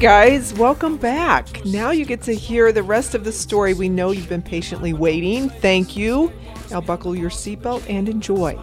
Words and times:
Guys, 0.00 0.52
welcome 0.52 0.98
back. 0.98 1.64
Now 1.64 1.90
you 1.90 2.04
get 2.04 2.20
to 2.22 2.34
hear 2.34 2.70
the 2.70 2.82
rest 2.82 3.14
of 3.14 3.24
the 3.24 3.32
story 3.32 3.72
we 3.72 3.88
know 3.88 4.10
you've 4.10 4.28
been 4.28 4.42
patiently 4.42 4.92
waiting. 4.92 5.48
Thank 5.48 5.96
you. 5.96 6.30
Now 6.70 6.82
buckle 6.82 7.16
your 7.16 7.30
seatbelt 7.30 7.88
and 7.88 8.06
enjoy. 8.06 8.58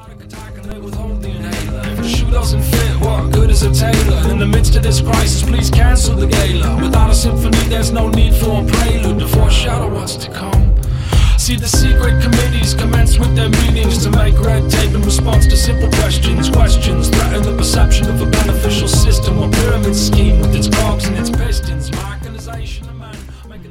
Shoe 2.04 2.30
doesn't 2.30 2.62
fit, 2.62 3.02
what 3.02 3.34
good 3.34 3.50
is 3.50 3.64
a 3.64 3.74
tailor? 3.74 4.30
In 4.30 4.38
the 4.38 4.46
midst 4.46 4.76
of 4.76 4.84
this 4.84 5.02
crisis, 5.02 5.42
please 5.42 5.72
cancel 5.72 6.16
the 6.16 6.28
gala. 6.28 6.80
Without 6.80 7.10
a 7.10 7.16
symphony, 7.16 7.58
there's 7.68 7.92
no 7.92 8.10
need 8.10 8.36
for 8.36 8.62
a 8.62 8.66
prelude 8.66 9.20
to 9.20 9.28
foreshadow 9.28 9.92
what's 9.92 10.16
to 10.18 10.32
come. 10.32 10.63
See 11.44 11.58
the 11.58 11.68
secret 11.68 12.24
committees 12.24 12.74
commence 12.74 13.20
with 13.20 13.36
their 13.36 13.50
meetings 13.50 14.02
to 14.06 14.12
make 14.12 14.40
red 14.40 14.72
tape 14.72 14.96
in 14.96 15.02
response 15.02 15.46
to 15.48 15.58
simple 15.58 15.90
questions. 15.90 16.50
Questions 16.50 17.10
threaten 17.10 17.44
the 17.44 17.58
perception 17.58 18.08
of 18.08 18.22
a 18.22 18.28
beneficial 18.28 18.88
system 18.88 19.40
or 19.40 19.50
pyramid 19.52 19.94
scheme 19.94 20.40
with 20.40 20.56
its 20.56 20.70
cogs 20.70 21.04
and 21.04 21.18
its 21.18 21.30
pistons. 21.30 21.92
My 21.92 22.14
organization 22.14 22.88
of 22.88 22.96
men 22.96 23.18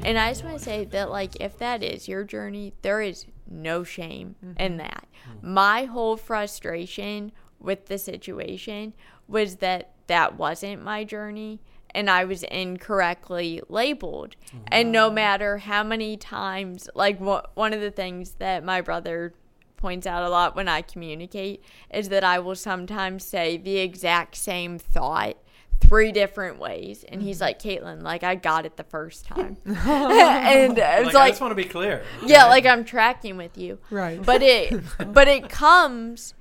And 0.04 0.18
I 0.18 0.28
just 0.32 0.44
want 0.44 0.58
to 0.58 0.62
say 0.62 0.84
that, 0.84 1.10
like, 1.10 1.40
if 1.40 1.56
that 1.60 1.82
is 1.82 2.08
your 2.08 2.24
journey, 2.24 2.74
there 2.82 3.00
is 3.00 3.24
no 3.50 3.84
shame 3.84 4.36
in 4.42 4.54
mm-hmm. 4.54 4.77
that. 4.77 5.06
My 5.41 5.84
whole 5.86 6.19
frustration 6.19 7.32
with 7.58 7.86
the 7.86 7.97
situation 7.97 8.92
was 9.27 9.56
that 9.56 9.92
that 10.08 10.36
wasn't 10.36 10.84
my 10.84 11.04
journey 11.04 11.62
and 11.94 12.08
I 12.10 12.24
was 12.24 12.42
incorrectly 12.44 13.60
labeled. 13.68 14.36
And 14.68 14.92
no 14.92 15.10
matter 15.10 15.58
how 15.58 15.82
many 15.82 16.16
times, 16.16 16.88
like, 16.94 17.20
wha- 17.20 17.46
one 17.54 17.72
of 17.72 17.80
the 17.80 17.90
things 17.90 18.32
that 18.38 18.64
my 18.64 18.80
brother 18.80 19.34
points 19.76 20.06
out 20.06 20.22
a 20.22 20.28
lot 20.28 20.54
when 20.54 20.68
I 20.68 20.82
communicate 20.82 21.62
is 21.92 22.08
that 22.10 22.22
I 22.24 22.38
will 22.38 22.54
sometimes 22.54 23.24
say 23.24 23.56
the 23.56 23.78
exact 23.78 24.36
same 24.36 24.78
thought 24.78 25.36
three 25.80 26.12
different 26.12 26.60
ways 26.60 27.04
and 27.08 27.20
he's 27.20 27.38
mm-hmm. 27.38 27.44
like 27.46 27.58
caitlin 27.58 28.02
like 28.02 28.22
i 28.22 28.36
got 28.36 28.64
it 28.64 28.76
the 28.76 28.84
first 28.84 29.26
time 29.32 29.56
and 29.66 30.78
it's 30.78 31.06
Like, 31.06 31.16
I 31.16 31.28
just 31.30 31.40
want 31.40 31.50
to 31.50 31.56
be 31.56 31.64
clear. 31.64 32.04
yeah 32.24 32.44
like 32.46 32.64
i'm 32.66 32.84
tracking 32.84 33.36
with 33.36 33.58
you 33.58 33.78
Right. 33.90 34.24
but 34.24 34.42
it 34.42 34.80
but 35.12 35.26
it 35.26 35.48
comes 35.48 36.34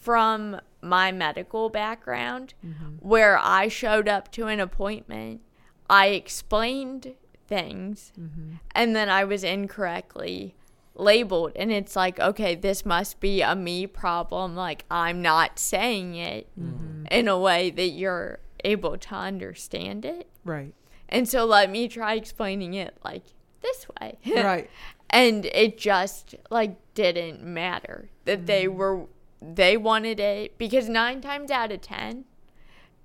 from 0.00 0.58
my 0.88 1.12
medical 1.12 1.68
background 1.68 2.54
mm-hmm. 2.64 2.96
where 3.00 3.38
i 3.38 3.68
showed 3.68 4.08
up 4.08 4.30
to 4.32 4.46
an 4.46 4.60
appointment 4.60 5.40
i 5.88 6.06
explained 6.08 7.14
things 7.46 8.12
mm-hmm. 8.18 8.54
and 8.74 8.96
then 8.96 9.08
i 9.08 9.24
was 9.24 9.44
incorrectly 9.44 10.54
labeled. 10.98 11.52
And 11.56 11.72
it's 11.72 11.96
like 11.96 12.20
okay 12.20 12.54
this 12.54 12.84
must 12.84 13.20
be 13.20 13.40
a 13.40 13.54
me 13.54 13.86
problem. 13.86 14.54
Like 14.54 14.84
i'm 14.90 15.22
not 15.22 15.58
saying 15.58 16.16
it 16.16 16.48
mm-hmm. 16.58 17.06
in 17.10 17.28
a 17.28 17.38
way 17.38 17.70
that 17.70 17.88
you're 17.88 18.40
able 18.64 18.98
to 18.98 19.14
understand 19.14 20.04
it. 20.04 20.28
Right. 20.44 20.74
and 21.08 21.28
so 21.28 21.44
let 21.44 21.70
me 21.70 21.88
try 21.88 22.14
explaining 22.14 22.74
it 22.74 22.96
like 23.04 23.22
this 23.62 23.86
way. 24.00 24.18
Right. 24.26 24.70
and 25.08 25.46
it 25.46 25.78
just 25.78 26.34
like 26.50 26.76
didn't 26.94 27.42
matter 27.42 28.10
that 28.24 28.46
they 28.46 28.68
were 28.68 29.06
they 29.40 29.76
wanted 29.76 30.18
it 30.20 30.58
because 30.58 30.88
nine 30.88 31.20
times 31.20 31.50
out 31.50 31.72
of 31.72 31.80
ten 31.80 32.24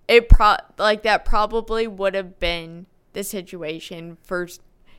it 0.07 0.29
pro 0.29 0.55
like 0.77 1.03
that 1.03 1.25
probably 1.25 1.87
would 1.87 2.15
have 2.15 2.39
been 2.39 2.85
the 3.13 3.23
situation 3.23 4.17
for 4.23 4.47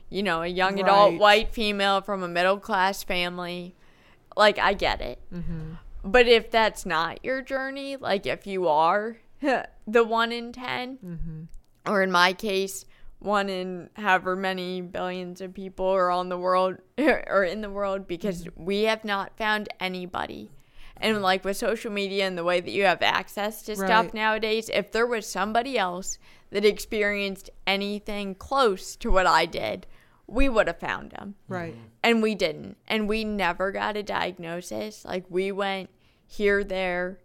you 0.09 0.23
know 0.23 0.41
a 0.41 0.47
young 0.47 0.79
adult 0.79 1.19
white 1.19 1.53
female 1.53 2.01
from 2.01 2.23
a 2.23 2.27
middle 2.27 2.59
class 2.59 3.03
family. 3.03 3.75
Like 4.37 4.59
i 4.59 4.73
get 4.73 5.01
it. 5.01 5.19
Mm-hmm. 5.33 5.73
But 6.03 6.27
if 6.27 6.51
that's 6.51 6.85
not 6.85 7.23
your 7.23 7.41
journey 7.41 7.95
like 7.95 8.25
if 8.25 8.45
you 8.45 8.67
are 8.67 9.17
the 9.41 10.03
one 10.03 10.31
in 10.31 10.51
10 10.51 10.97
mm-hmm. 11.03 11.41
or 11.91 12.01
in 12.01 12.11
my 12.11 12.33
case 12.33 12.85
one 13.19 13.49
in 13.49 13.89
however 13.95 14.35
many 14.35 14.81
billions 14.81 15.41
of 15.41 15.53
people 15.53 15.87
are 15.87 16.11
on 16.11 16.29
the 16.29 16.37
world 16.37 16.77
or 16.97 17.43
in 17.43 17.61
the 17.61 17.69
world 17.69 18.07
because 18.07 18.43
mm-hmm. 18.43 18.65
we 18.65 18.83
have 18.83 19.03
not 19.03 19.35
found 19.37 19.69
anybody 19.79 20.51
and 20.97 21.21
like 21.21 21.43
with 21.43 21.57
social 21.57 21.91
media 21.91 22.25
and 22.25 22.37
the 22.37 22.43
way 22.43 22.59
that 22.61 22.71
you 22.71 22.83
have 22.85 23.01
access 23.01 23.61
to 23.63 23.75
stuff 23.75 24.05
Right. 24.05 24.13
nowadays 24.13 24.69
if 24.73 24.91
there 24.91 25.07
was 25.07 25.27
somebody 25.27 25.77
else 25.77 26.17
that 26.51 26.63
experienced 26.65 27.49
anything 27.67 28.35
close 28.35 28.95
to 28.97 29.11
what 29.11 29.27
i 29.27 29.45
did 29.45 29.87
we 30.27 30.49
would 30.49 30.67
have 30.67 30.79
found 30.79 31.11
them 31.11 31.35
Right. 31.47 31.73
Mm-hmm. 31.73 31.85
and 32.03 32.21
we 32.23 32.33
didn't. 32.33 32.77
And 32.87 33.07
we 33.07 33.23
never 33.23 33.71
got 33.71 33.95
a 33.95 34.01
diagnosis. 34.01 35.05
Like 35.05 35.25
we 35.29 35.51
went 35.51 35.91
here 36.25 36.63
there 36.63 37.19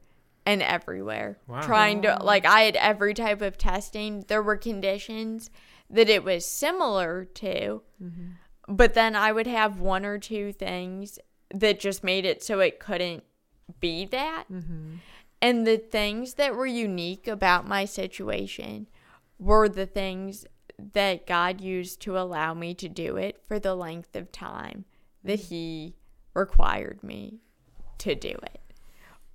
and 0.44 0.62
everywhere. 0.62 1.38
Wow. 1.46 1.62
trying 1.62 2.02
to 2.02 2.18
like 2.22 2.44
i 2.44 2.60
had 2.62 2.76
every 2.76 3.14
type 3.14 3.40
of 3.40 3.56
testing. 3.56 4.24
There 4.28 4.42
were 4.42 4.56
conditions 4.56 5.50
that 5.88 6.10
it 6.10 6.24
was 6.24 6.44
similar 6.44 7.24
to 7.24 7.82
mm-hmm. 8.02 8.26
but 8.68 8.92
then 8.94 9.16
i 9.16 9.32
would 9.32 9.46
have 9.46 9.80
one 9.80 10.04
or 10.04 10.18
two 10.18 10.52
things 10.52 11.18
that 11.54 11.80
just 11.80 12.04
made 12.04 12.24
it 12.24 12.42
so 12.42 12.60
it 12.60 12.78
couldn't 12.78 13.24
be 13.80 14.04
that 14.06 14.44
mm-hmm. 14.50 14.96
and 15.40 15.66
the 15.66 15.78
things 15.78 16.34
that 16.34 16.54
were 16.54 16.66
unique 16.66 17.28
about 17.28 17.66
my 17.66 17.84
situation 17.84 18.86
were 19.38 19.68
the 19.68 19.86
things 19.86 20.46
that 20.92 21.26
God 21.26 21.60
used 21.60 22.00
to 22.02 22.18
allow 22.18 22.54
me 22.54 22.74
to 22.74 22.88
do 22.88 23.16
it 23.16 23.40
for 23.46 23.58
the 23.58 23.74
length 23.74 24.16
of 24.16 24.32
time 24.32 24.84
that 25.22 25.38
mm-hmm. 25.38 25.54
He 25.54 25.94
required 26.34 27.02
me 27.02 27.40
to 27.98 28.14
do 28.14 28.30
it, 28.30 28.60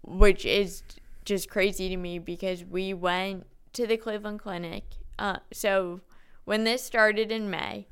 which 0.02 0.46
is 0.46 0.84
just 1.24 1.50
crazy 1.50 1.90
to 1.90 1.98
me 1.98 2.20
because 2.20 2.64
we 2.64 2.94
went 2.94 3.46
to 3.74 3.86
the 3.86 3.98
Cleveland 3.98 4.40
Clinic. 4.40 4.84
Uh, 5.20 5.38
so 5.52 6.02
when 6.46 6.64
this 6.64 6.84
started 6.84 7.32
in 7.32 7.50
May 7.50 7.88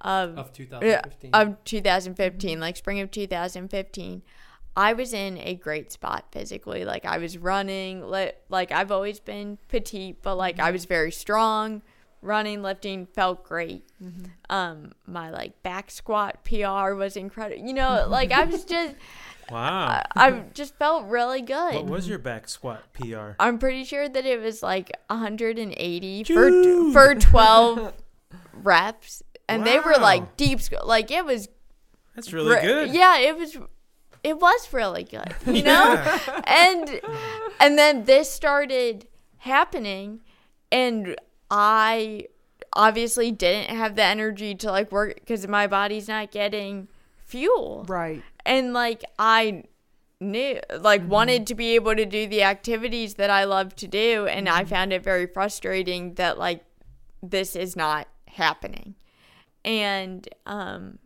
of 0.00 0.38
Of 0.38 0.50
yeah, 0.58 1.00
2015. 1.00 1.30
of 1.32 1.64
2015, 1.64 2.50
mm-hmm. 2.50 2.60
like 2.60 2.76
spring 2.76 3.00
of 3.00 3.10
2015, 3.10 4.22
I 4.76 4.92
was 4.92 5.12
in 5.12 5.38
a 5.38 5.54
great 5.54 5.92
spot 5.92 6.26
physically. 6.32 6.84
Like 6.84 7.04
I 7.04 7.18
was 7.18 7.38
running, 7.38 8.10
li- 8.10 8.32
like 8.48 8.72
I've 8.72 8.90
always 8.90 9.20
been 9.20 9.58
petite, 9.68 10.22
but 10.22 10.36
like 10.36 10.58
I 10.58 10.70
was 10.70 10.84
very 10.84 11.12
strong. 11.12 11.82
Running, 12.22 12.62
lifting 12.62 13.04
felt 13.06 13.44
great. 13.44 13.84
Um, 14.48 14.92
my 15.06 15.30
like 15.30 15.62
back 15.62 15.90
squat 15.90 16.42
PR 16.44 16.94
was 16.94 17.16
incredible. 17.16 17.64
You 17.64 17.74
know, 17.74 18.06
like 18.08 18.32
I 18.32 18.44
was 18.44 18.64
just, 18.64 18.94
wow. 19.50 20.02
I 20.16 20.42
just 20.54 20.74
felt 20.76 21.04
really 21.06 21.42
good. 21.42 21.74
what 21.74 21.84
was 21.86 22.08
your 22.08 22.18
back 22.18 22.48
squat 22.48 22.82
PR? 22.94 23.32
I'm 23.38 23.58
pretty 23.58 23.84
sure 23.84 24.08
that 24.08 24.24
it 24.24 24.40
was 24.40 24.62
like 24.62 24.90
180 25.08 26.24
for 26.24 26.48
Dude. 26.50 26.92
for 26.94 27.14
12 27.14 27.92
reps, 28.54 29.22
and 29.48 29.66
they 29.66 29.78
were 29.78 29.96
like 30.00 30.36
deep, 30.38 30.60
sc- 30.62 30.82
like 30.84 31.10
it 31.10 31.24
was 31.26 31.48
That's 32.14 32.32
really 32.32 32.54
re- 32.54 32.62
good. 32.62 32.90
Yeah, 32.94 33.18
it 33.18 33.36
was. 33.36 33.56
It 34.24 34.40
was 34.40 34.72
really 34.72 35.04
good, 35.04 35.34
you 35.46 35.62
know. 35.62 36.02
and 36.44 37.00
and 37.60 37.78
then 37.78 38.04
this 38.04 38.30
started 38.30 39.06
happening, 39.38 40.20
and 40.72 41.14
I 41.50 42.26
obviously 42.72 43.30
didn't 43.30 43.70
have 43.76 43.94
the 43.96 44.02
energy 44.02 44.54
to 44.56 44.70
like 44.72 44.90
work 44.90 45.14
because 45.16 45.46
my 45.46 45.66
body's 45.66 46.08
not 46.08 46.30
getting 46.32 46.88
fuel 47.24 47.84
Right. 47.88 48.22
and 48.44 48.72
like 48.72 49.04
I 49.18 49.64
knew 50.20 50.58
like 50.80 51.06
wanted 51.08 51.46
to 51.48 51.54
be 51.54 51.74
able 51.76 51.94
to 51.94 52.04
do 52.04 52.26
the 52.26 52.42
activities 52.42 53.14
that 53.14 53.30
I 53.30 53.44
love 53.44 53.76
to 53.76 53.86
do 53.86 54.26
and 54.26 54.48
I 54.48 54.64
found 54.64 54.92
it 54.92 55.02
very 55.04 55.26
frustrating 55.26 56.14
that 56.14 56.36
like 56.38 56.64
this 57.22 57.54
is 57.54 57.76
not 57.76 58.08
happening. 58.26 58.96
And 59.64 60.28
um 60.46 60.98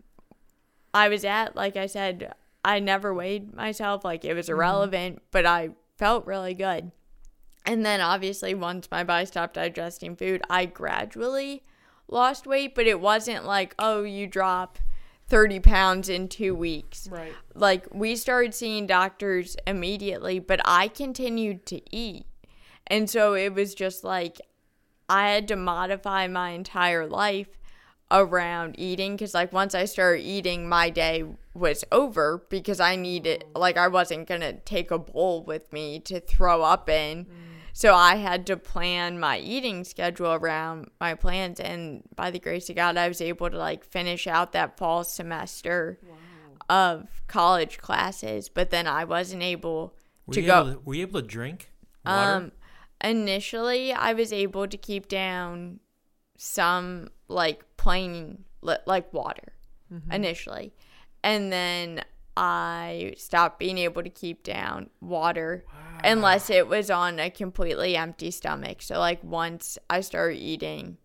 I 0.95 1.09
was 1.11 1.25
at 1.25 1.55
like 1.55 1.77
I 1.77 1.87
said 1.87 2.33
I 2.69 2.81
never 2.81 3.15
weighed 3.15 3.55
myself 3.55 4.05
like 4.05 4.27
it 4.27 4.35
was 4.35 4.47
mm-hmm. 4.47 4.57
irrelevant, 4.57 5.23
but 5.31 5.47
I 5.47 5.71
felt 5.97 6.27
really 6.27 6.53
good. 6.53 6.93
And 7.65 7.85
then 7.85 8.03
obviously 8.03 8.53
once 8.55 8.91
my 8.91 9.05
body 9.05 9.25
stopped 9.25 9.55
digesting 9.55 10.17
food, 10.17 10.43
I 10.51 10.67
gradually 10.67 11.65
lost 12.09 12.47
weight, 12.47 12.75
but 12.75 12.87
it 12.87 13.01
wasn't 13.01 13.47
like, 13.47 13.75
oh, 13.79 14.03
you 14.03 14.27
drop 14.27 14.79
30 15.29 15.61
pounds 15.61 16.11
in 16.11 16.29
2 16.29 16.55
weeks 16.55 17.09
Right. 17.11 17.35
like 17.55 17.87
we 17.93 18.17
started 18.17 18.55
seeing 18.55 18.87
doctors 18.87 19.59
immediately 19.67 20.39
but 20.39 20.59
i 20.65 20.89
continued 20.89 21.67
to 21.67 21.83
eat 21.95 22.25
and 22.87 23.11
so 23.11 23.35
it 23.35 23.53
was 23.53 23.75
just 23.75 24.03
like 24.05 24.41
i 25.07 25.29
had 25.29 25.47
to 25.49 25.55
modify 25.55 26.27
my 26.29 26.53
entire 26.53 27.07
life 27.07 27.58
around 28.11 28.75
eating 28.79 29.15
because 29.15 29.35
like 29.35 29.53
once 29.53 29.75
i 29.75 29.85
started 29.85 30.23
eating 30.23 30.67
my 30.69 30.89
day 30.89 31.23
was 31.53 31.85
over 31.93 32.43
because 32.49 32.81
i 32.81 32.97
needed 32.97 33.45
like 33.55 33.77
i 33.77 33.87
wasn't 33.87 34.27
gonna 34.27 34.53
take 34.61 34.91
a 34.91 34.99
bowl 34.99 35.43
with 35.45 35.71
me 35.73 35.99
to 36.01 36.19
throw 36.21 36.63
up 36.63 36.89
in. 36.89 37.27
So 37.75 37.95
i 37.95 38.17
had 38.17 38.47
to 38.47 38.57
plan 38.57 39.21
my 39.21 39.39
eating 39.39 39.85
schedule 39.85 40.33
around 40.33 40.91
my 40.99 41.15
plans 41.15 41.61
and 41.61 42.03
by 42.17 42.31
the 42.31 42.39
grace 42.39 42.71
of 42.71 42.77
god 42.77 42.97
i 42.97 43.09
was 43.09 43.21
able 43.21 43.51
to 43.51 43.59
like 43.59 43.85
finish 43.85 44.27
out 44.27 44.53
that 44.53 44.79
fall 44.79 45.05
semester 45.05 45.99
of 46.71 47.09
college 47.27 47.79
classes 47.79 48.49
but 48.49 48.71
then 48.71 48.87
i 48.87 49.05
wasn't 49.05 49.43
able 49.43 49.95
Were 50.27 50.35
to 50.35 50.41
you, 50.41 50.47
go 50.47 50.61
able 50.61 50.73
to, 50.73 50.81
were 50.81 50.95
you 50.95 51.03
able 51.03 51.21
to 51.21 51.27
drink 51.27 51.71
water? 52.07 52.33
um, 52.33 52.53
initially, 53.03 53.93
I 53.93 54.13
was 54.13 54.33
able 54.33 54.67
to 54.67 54.77
keep 54.77 55.09
down 55.09 55.81
some 56.37 57.11
like 57.29 57.65
plain 57.77 58.45
like 58.63 59.13
water 59.13 59.53
mm-hmm. 59.93 60.11
initially. 60.11 60.73
And 61.23 61.53
then 61.53 62.03
I 62.37 63.15
stopped 63.17 63.59
being 63.59 63.79
able 63.79 64.03
to 64.03 64.11
keep 64.11 64.43
down 64.43 64.91
water 65.01 65.65
unless 66.05 66.51
it 66.51 66.69
was 66.69 66.91
on 66.91 67.19
a 67.19 67.31
completely 67.31 67.97
empty 67.97 68.31
stomach. 68.31 68.83
So 68.83 68.99
like 68.99 69.23
once 69.25 69.79
I 69.91 70.01
started 70.01 70.37
eating, 70.37 70.99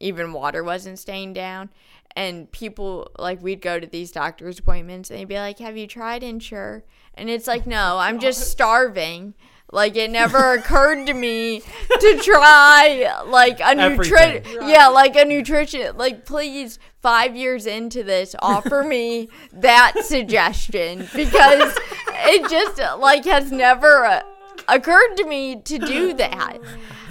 even 0.00 0.32
water 0.32 0.64
wasn't 0.64 0.98
staying 0.98 1.34
down. 1.34 1.70
And 2.16 2.50
people 2.50 3.10
like 3.18 3.42
we'd 3.42 3.60
go 3.60 3.78
to 3.78 3.86
these 3.86 4.10
doctor's 4.10 4.58
appointments 4.58 5.10
and 5.10 5.18
they'd 5.18 5.28
be 5.28 5.36
like, 5.36 5.58
Have 5.58 5.76
you 5.76 5.86
tried 5.86 6.22
Ensure? 6.22 6.84
And 7.14 7.28
it's 7.28 7.46
like, 7.46 7.66
No, 7.66 7.98
I'm 7.98 8.18
just 8.20 8.50
starving. 8.50 9.34
Like 9.70 9.96
it 9.96 10.10
never 10.10 10.54
occurred 10.54 11.06
to 11.08 11.14
me 11.14 11.60
to 11.60 12.20
try 12.22 13.22
like 13.26 13.60
a 13.60 13.74
nutrition 13.74 14.16
Everything. 14.16 14.68
yeah, 14.68 14.88
like 14.88 15.14
a 15.16 15.24
nutrition 15.26 15.96
like 15.96 16.24
please 16.24 16.78
five 17.02 17.36
years 17.36 17.66
into 17.66 18.02
this 18.02 18.34
offer 18.40 18.82
me 18.82 19.28
that 19.52 19.92
suggestion 20.04 21.06
because 21.14 21.76
it 22.10 22.50
just 22.50 22.78
like 22.98 23.24
has 23.26 23.52
never 23.52 24.04
uh, 24.06 24.22
occurred 24.68 25.16
to 25.16 25.26
me 25.26 25.56
to 25.62 25.78
do 25.78 26.14
that. 26.14 26.58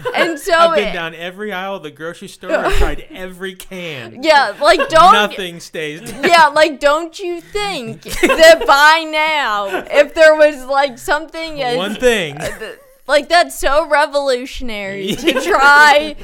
And 0.15 0.39
so 0.39 0.53
I've 0.53 0.75
been 0.75 0.87
it- 0.89 0.93
down 0.93 1.13
every 1.15 1.51
aisle 1.51 1.75
of 1.75 1.83
the 1.83 1.91
grocery 1.91 2.27
store. 2.27 2.51
I've 2.51 2.73
tried 2.77 3.05
every 3.11 3.55
can. 3.55 4.23
yeah, 4.23 4.55
like 4.61 4.87
don't 4.89 5.13
Nothing 5.13 5.59
stays. 5.59 6.01
yeah, 6.23 6.47
like 6.47 6.79
don't 6.79 7.17
you 7.19 7.41
think 7.41 8.01
that 8.21 8.63
by 8.65 9.03
now, 9.09 9.67
if 9.91 10.13
there 10.13 10.35
was 10.35 10.65
like 10.65 10.97
something 10.97 11.61
as 11.61 11.77
One 11.77 11.95
thing. 11.95 12.37
Uh, 12.37 12.73
like 13.07 13.29
that's 13.29 13.57
so 13.57 13.87
revolutionary 13.87 15.13
to 15.15 15.33
try 15.41 16.15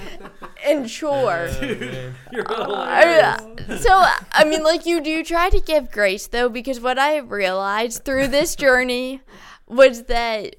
ensure. 0.67 1.49
Oh, 1.49 2.11
You're 2.31 2.51
uh, 2.51 3.37
I- 3.69 3.77
so 3.77 4.03
I 4.31 4.43
mean, 4.45 4.63
like 4.63 4.85
you 4.85 5.01
do 5.01 5.23
try 5.23 5.49
to 5.49 5.59
give 5.61 5.91
grace 5.91 6.27
though, 6.27 6.49
because 6.49 6.79
what 6.79 6.97
I 6.99 7.17
realized 7.17 8.03
through 8.05 8.27
this 8.27 8.55
journey 8.55 9.21
was 9.67 10.03
that 10.03 10.55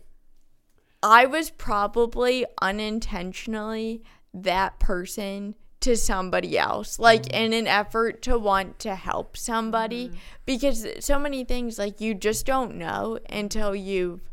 I 1.05 1.27
was 1.27 1.51
probably 1.51 2.47
unintentionally 2.63 4.03
that 4.33 4.81
person 4.81 5.55
to 5.81 5.99
somebody 5.99 6.57
else, 6.57 6.99
like 6.99 7.25
mm. 7.25 7.45
in 7.45 7.53
an 7.53 7.67
effort 7.67 8.23
to 8.23 8.39
want 8.39 8.79
to 8.81 8.95
help 8.95 9.37
somebody, 9.37 10.09
mm-hmm. 10.09 10.17
because 10.47 10.87
so 11.01 11.19
many 11.19 11.45
things 11.45 11.79
like 11.79 12.01
you 12.01 12.15
just 12.15 12.47
don't 12.47 12.77
know 12.77 13.19
until 13.29 13.77
you've 13.77 14.31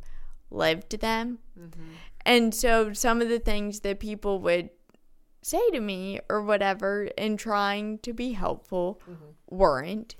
lived 0.49 0.97
them. 1.01 1.39
Mm-hmm. 1.59 1.89
And 2.25 2.55
so 2.55 2.93
some 2.93 3.21
of 3.21 3.27
the 3.27 3.39
things 3.39 3.81
that 3.81 3.99
people 3.99 4.39
would 4.39 4.69
say 5.41 5.69
to 5.71 5.81
me 5.81 6.21
or 6.29 6.41
whatever 6.41 7.09
in 7.17 7.35
trying 7.35 7.97
to 7.99 8.13
be 8.13 8.31
helpful 8.31 9.01
mm-hmm. 9.03 9.55
weren't. 9.55 10.15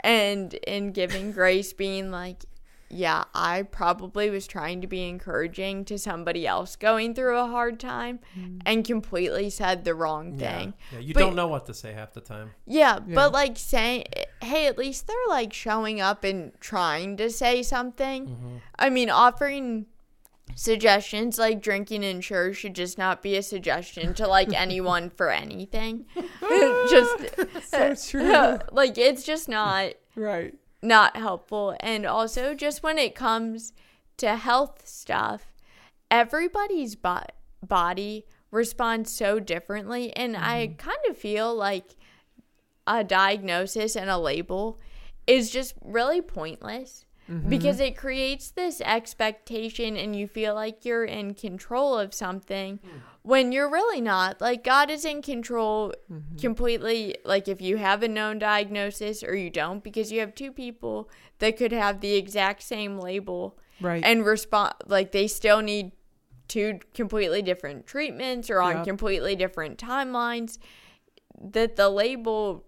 And 0.00 0.52
in 0.52 0.92
giving 0.92 1.32
grace, 1.32 1.72
being 1.72 2.10
like, 2.10 2.44
yeah, 2.90 3.24
I 3.34 3.62
probably 3.62 4.30
was 4.30 4.46
trying 4.46 4.80
to 4.82 4.86
be 4.86 5.08
encouraging 5.08 5.84
to 5.86 5.98
somebody 5.98 6.46
else 6.46 6.76
going 6.76 7.14
through 7.14 7.38
a 7.38 7.46
hard 7.46 7.80
time 7.80 8.20
mm. 8.38 8.60
and 8.64 8.84
completely 8.84 9.50
said 9.50 9.84
the 9.84 9.94
wrong 9.94 10.36
thing. 10.38 10.74
Yeah, 10.92 10.98
you 11.00 11.14
But- 11.14 11.20
don't 11.20 11.34
know 11.36 11.48
what 11.48 11.66
to 11.66 11.74
say 11.74 11.92
half 11.92 12.12
the 12.12 12.20
time. 12.20 12.50
Yeah, 12.66 13.00
Yeah. 13.06 13.14
but 13.14 13.32
like 13.32 13.56
saying, 13.56 14.04
hey, 14.42 14.66
at 14.66 14.78
least 14.78 15.06
they're 15.06 15.16
like 15.28 15.52
showing 15.52 16.00
up 16.00 16.24
and 16.24 16.52
trying 16.60 17.16
to 17.16 17.30
say 17.30 17.62
something. 17.62 18.26
Mm-hmm. 18.26 18.56
I 18.78 18.90
mean, 18.90 19.10
offering 19.10 19.86
suggestions 20.56 21.38
like 21.38 21.60
drinking 21.60 22.02
Ensure 22.02 22.52
should 22.52 22.74
just 22.74 22.98
not 22.98 23.22
be 23.22 23.36
a 23.36 23.42
suggestion 23.42 24.14
to 24.14 24.26
like 24.28 24.52
anyone 24.54 25.10
for 25.10 25.30
anything. 25.30 26.06
just 26.90 27.70
So 27.70 27.94
true. 27.94 28.58
like 28.72 28.98
it's 28.98 29.24
just 29.24 29.48
not 29.48 29.94
right. 30.14 30.54
Not 30.84 31.16
helpful. 31.16 31.76
And 31.80 32.06
also, 32.06 32.54
just 32.54 32.82
when 32.82 32.98
it 32.98 33.14
comes 33.14 33.72
to 34.18 34.36
health 34.36 34.86
stuff, 34.86 35.52
everybody's 36.10 36.94
bo- 36.94 37.26
body 37.62 38.26
responds 38.50 39.10
so 39.10 39.40
differently. 39.40 40.14
And 40.14 40.36
I 40.36 40.68
mm-hmm. 40.68 40.76
kind 40.76 40.98
of 41.08 41.16
feel 41.16 41.54
like 41.54 41.96
a 42.86 43.02
diagnosis 43.02 43.96
and 43.96 44.10
a 44.10 44.18
label 44.18 44.78
is 45.26 45.50
just 45.50 45.74
really 45.82 46.20
pointless. 46.20 47.04
Mm-hmm. 47.30 47.48
Because 47.48 47.80
it 47.80 47.96
creates 47.96 48.50
this 48.50 48.82
expectation, 48.82 49.96
and 49.96 50.14
you 50.14 50.28
feel 50.28 50.54
like 50.54 50.84
you're 50.84 51.06
in 51.06 51.32
control 51.32 51.98
of 51.98 52.12
something 52.12 52.76
mm. 52.78 53.00
When 53.24 53.52
you're 53.52 53.70
really 53.70 54.02
not. 54.02 54.40
Like, 54.40 54.62
God 54.62 54.90
is 54.90 55.04
in 55.04 55.22
control 55.22 55.92
mm-hmm. 56.12 56.36
completely. 56.36 57.16
Like, 57.24 57.48
if 57.48 57.60
you 57.60 57.78
have 57.78 58.02
a 58.02 58.08
known 58.08 58.38
diagnosis 58.38 59.24
or 59.24 59.34
you 59.34 59.50
don't, 59.50 59.82
because 59.82 60.12
you 60.12 60.20
have 60.20 60.34
two 60.34 60.52
people 60.52 61.10
that 61.38 61.56
could 61.56 61.72
have 61.72 62.00
the 62.00 62.14
exact 62.14 62.62
same 62.62 62.98
label 62.98 63.58
Right. 63.80 64.04
and 64.04 64.24
respond, 64.24 64.74
like, 64.86 65.10
they 65.10 65.26
still 65.26 65.60
need 65.60 65.92
two 66.46 66.78
completely 66.92 67.40
different 67.42 67.86
treatments 67.86 68.50
or 68.50 68.60
on 68.60 68.76
Yep. 68.76 68.86
completely 68.86 69.34
different 69.34 69.78
timelines. 69.78 70.58
That 71.40 71.76
the 71.76 71.88
label 71.88 72.64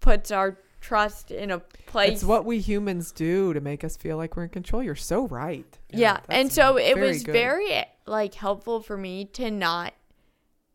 puts 0.00 0.30
our 0.30 0.58
trust 0.80 1.30
in 1.30 1.50
a 1.50 1.58
place 1.86 2.12
it's 2.12 2.24
what 2.24 2.44
we 2.44 2.58
humans 2.58 3.12
do 3.12 3.52
to 3.52 3.60
make 3.60 3.84
us 3.84 3.96
feel 3.96 4.16
like 4.16 4.36
we're 4.36 4.44
in 4.44 4.48
control. 4.48 4.82
You're 4.82 4.94
so 4.96 5.26
right. 5.28 5.78
yeah, 5.90 6.20
and 6.28 6.50
so 6.52 6.76
it 6.78 6.98
was 6.98 7.22
good. 7.22 7.32
very 7.32 7.84
like 8.06 8.34
helpful 8.34 8.80
for 8.80 8.96
me 8.96 9.24
to 9.26 9.50
not 9.50 9.92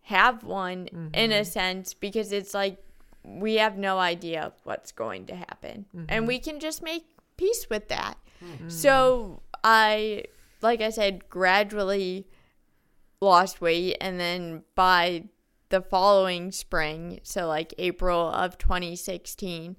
have 0.03 0.43
one 0.43 0.87
in 0.87 1.11
Mm-hmm. 1.11 1.31
a 1.31 1.43
sense 1.45 1.93
because 1.95 2.31
it's 2.31 2.53
like 2.53 2.77
we 3.23 3.55
have 3.55 3.75
no 3.77 3.97
idea 3.97 4.53
what's 4.63 4.91
going 4.91 5.25
to 5.27 5.35
happen 5.35 5.85
Mm-hmm. 5.95 6.05
and 6.09 6.27
we 6.27 6.37
can 6.39 6.59
just 6.59 6.83
make 6.83 7.03
peace 7.37 7.67
with 7.69 7.87
that 7.89 8.15
so 8.67 9.41
i 9.63 10.23
like 10.61 10.79
i 10.81 10.91
said 10.91 11.27
gradually 11.29 12.27
lost 13.21 13.59
weight 13.61 13.97
and 13.99 14.19
then 14.19 14.61
by 14.75 15.23
the 15.69 15.81
following 15.81 16.51
spring 16.51 17.19
so 17.23 17.47
like 17.47 17.73
april 17.79 18.29
of 18.29 18.57
2016 18.59 19.75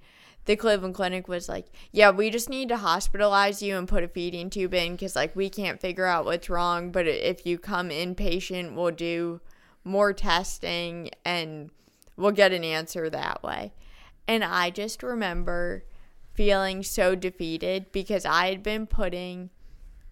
the 0.47 0.57
Cleveland 0.57 0.95
Clinic 0.95 1.29
was 1.29 1.49
like, 1.49 1.67
yeah, 1.93 2.11
we 2.11 2.31
just 2.31 2.49
need 2.49 2.69
to 2.69 2.76
hospitalize 2.76 3.61
you 3.61 3.76
and 3.76 3.88
put 3.88 4.05
a 4.05 4.09
feeding 4.09 4.49
tube 4.49 4.75
in 4.75 4.93
because, 4.93 5.17
like, 5.17 5.35
we 5.37 5.50
can't 5.50 5.81
figure 5.81 6.07
out 6.07 6.25
what's 6.25 6.49
wrong. 6.49 6.91
But 6.91 7.07
if 7.07 7.45
you 7.45 7.59
come 7.59 7.91
inpatient, 7.91 8.75
we'll 8.75 8.93
do 8.93 9.41
more 9.85 10.12
testing 10.12 11.11
and 11.25 11.71
we'll 12.17 12.33
get 12.33 12.53
an 12.53 12.65
answer 12.65 13.11
that 13.11 13.43
way. 13.43 13.73
And 14.29 14.45
I 14.45 14.71
just 14.71 15.03
remember 15.03 15.85
feeling 16.35 16.83
so 16.83 17.15
defeated 17.15 17.91
because 17.93 18.25
I 18.25 18.49
had 18.49 18.62
been 18.62 18.87
putting 18.87 19.50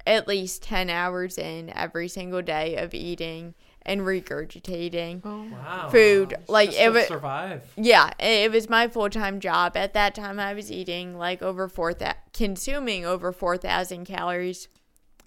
at 0.06 0.28
least 0.28 0.62
10 0.62 0.90
hours 0.90 1.38
in 1.38 1.70
every 1.74 2.08
single 2.08 2.42
day 2.42 2.76
of 2.76 2.92
eating 2.92 3.54
and 3.86 4.00
regurgitating 4.02 5.20
oh 5.24 5.46
Wow. 5.52 5.88
food. 5.90 6.34
Like, 6.48 6.70
Just 6.70 6.80
it 6.80 6.84
to 6.86 6.90
wa- 6.92 7.04
survive. 7.06 7.62
yeah, 7.76 8.10
it 8.18 8.44
it 8.44 8.52
was 8.52 8.68
my 8.68 8.88
full 8.88 9.10
time 9.10 9.40
job. 9.40 9.76
At 9.76 9.94
that 9.94 10.14
time, 10.14 10.38
I 10.40 10.54
was 10.54 10.70
eating 10.72 11.16
like 11.18 11.42
over 11.42 11.68
four 11.68 11.94
that 11.94 12.32
consuming 12.32 13.04
over 13.04 13.32
four 13.32 13.56
thousand 13.56 14.04
calories 14.06 14.68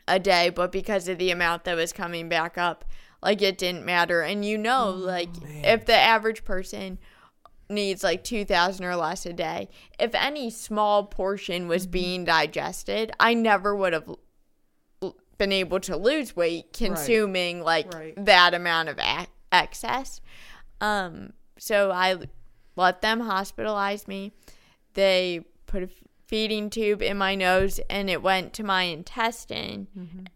a 0.07 0.19
day. 0.19 0.49
But 0.49 0.71
because 0.71 1.07
of 1.07 1.17
the 1.17 1.31
amount 1.31 1.63
that 1.65 1.75
was 1.75 1.93
coming 1.93 2.29
back 2.29 2.57
up, 2.57 2.85
like 3.21 3.41
it 3.41 3.57
didn't 3.57 3.85
matter. 3.85 4.21
And 4.21 4.43
you 4.43 4.57
know, 4.57 4.89
like 4.89 5.29
if 5.63 5.85
the 5.85 5.95
average 5.95 6.43
person 6.43 6.97
needs 7.69 8.01
like 8.01 8.23
2000 8.23 8.85
or 8.85 8.95
less 8.95 9.25
a 9.25 9.33
day 9.33 9.67
if 9.99 10.15
any 10.15 10.49
small 10.49 11.03
portion 11.03 11.67
was 11.67 11.83
mm-hmm. 11.83 11.91
being 11.91 12.23
digested 12.23 13.11
i 13.19 13.33
never 13.33 13.75
would 13.75 13.91
have 13.91 14.07
l- 14.07 14.19
been 15.37 15.51
able 15.51 15.79
to 15.81 15.95
lose 15.95 16.35
weight 16.35 16.73
consuming 16.73 17.61
like 17.61 17.93
Right. 17.93 18.25
that 18.25 18.53
amount 18.53 18.89
of 18.89 18.97
a- 18.99 19.27
excess. 19.51 20.21
Um 20.81 21.33
so 21.59 21.91
i 21.91 22.15
let 22.75 23.01
them 23.01 23.21
hospitalize 23.21 24.07
me. 24.07 24.31
They 24.93 25.41
put 25.65 25.83
a 25.83 25.89
feeding 26.27 26.69
tube 26.69 27.01
in 27.01 27.17
my 27.17 27.33
nose 27.35 27.79
and 27.89 28.09
it 28.09 28.21
went 28.21 28.51
to 28.53 28.61
my 28.63 28.83
intestine 28.83 29.87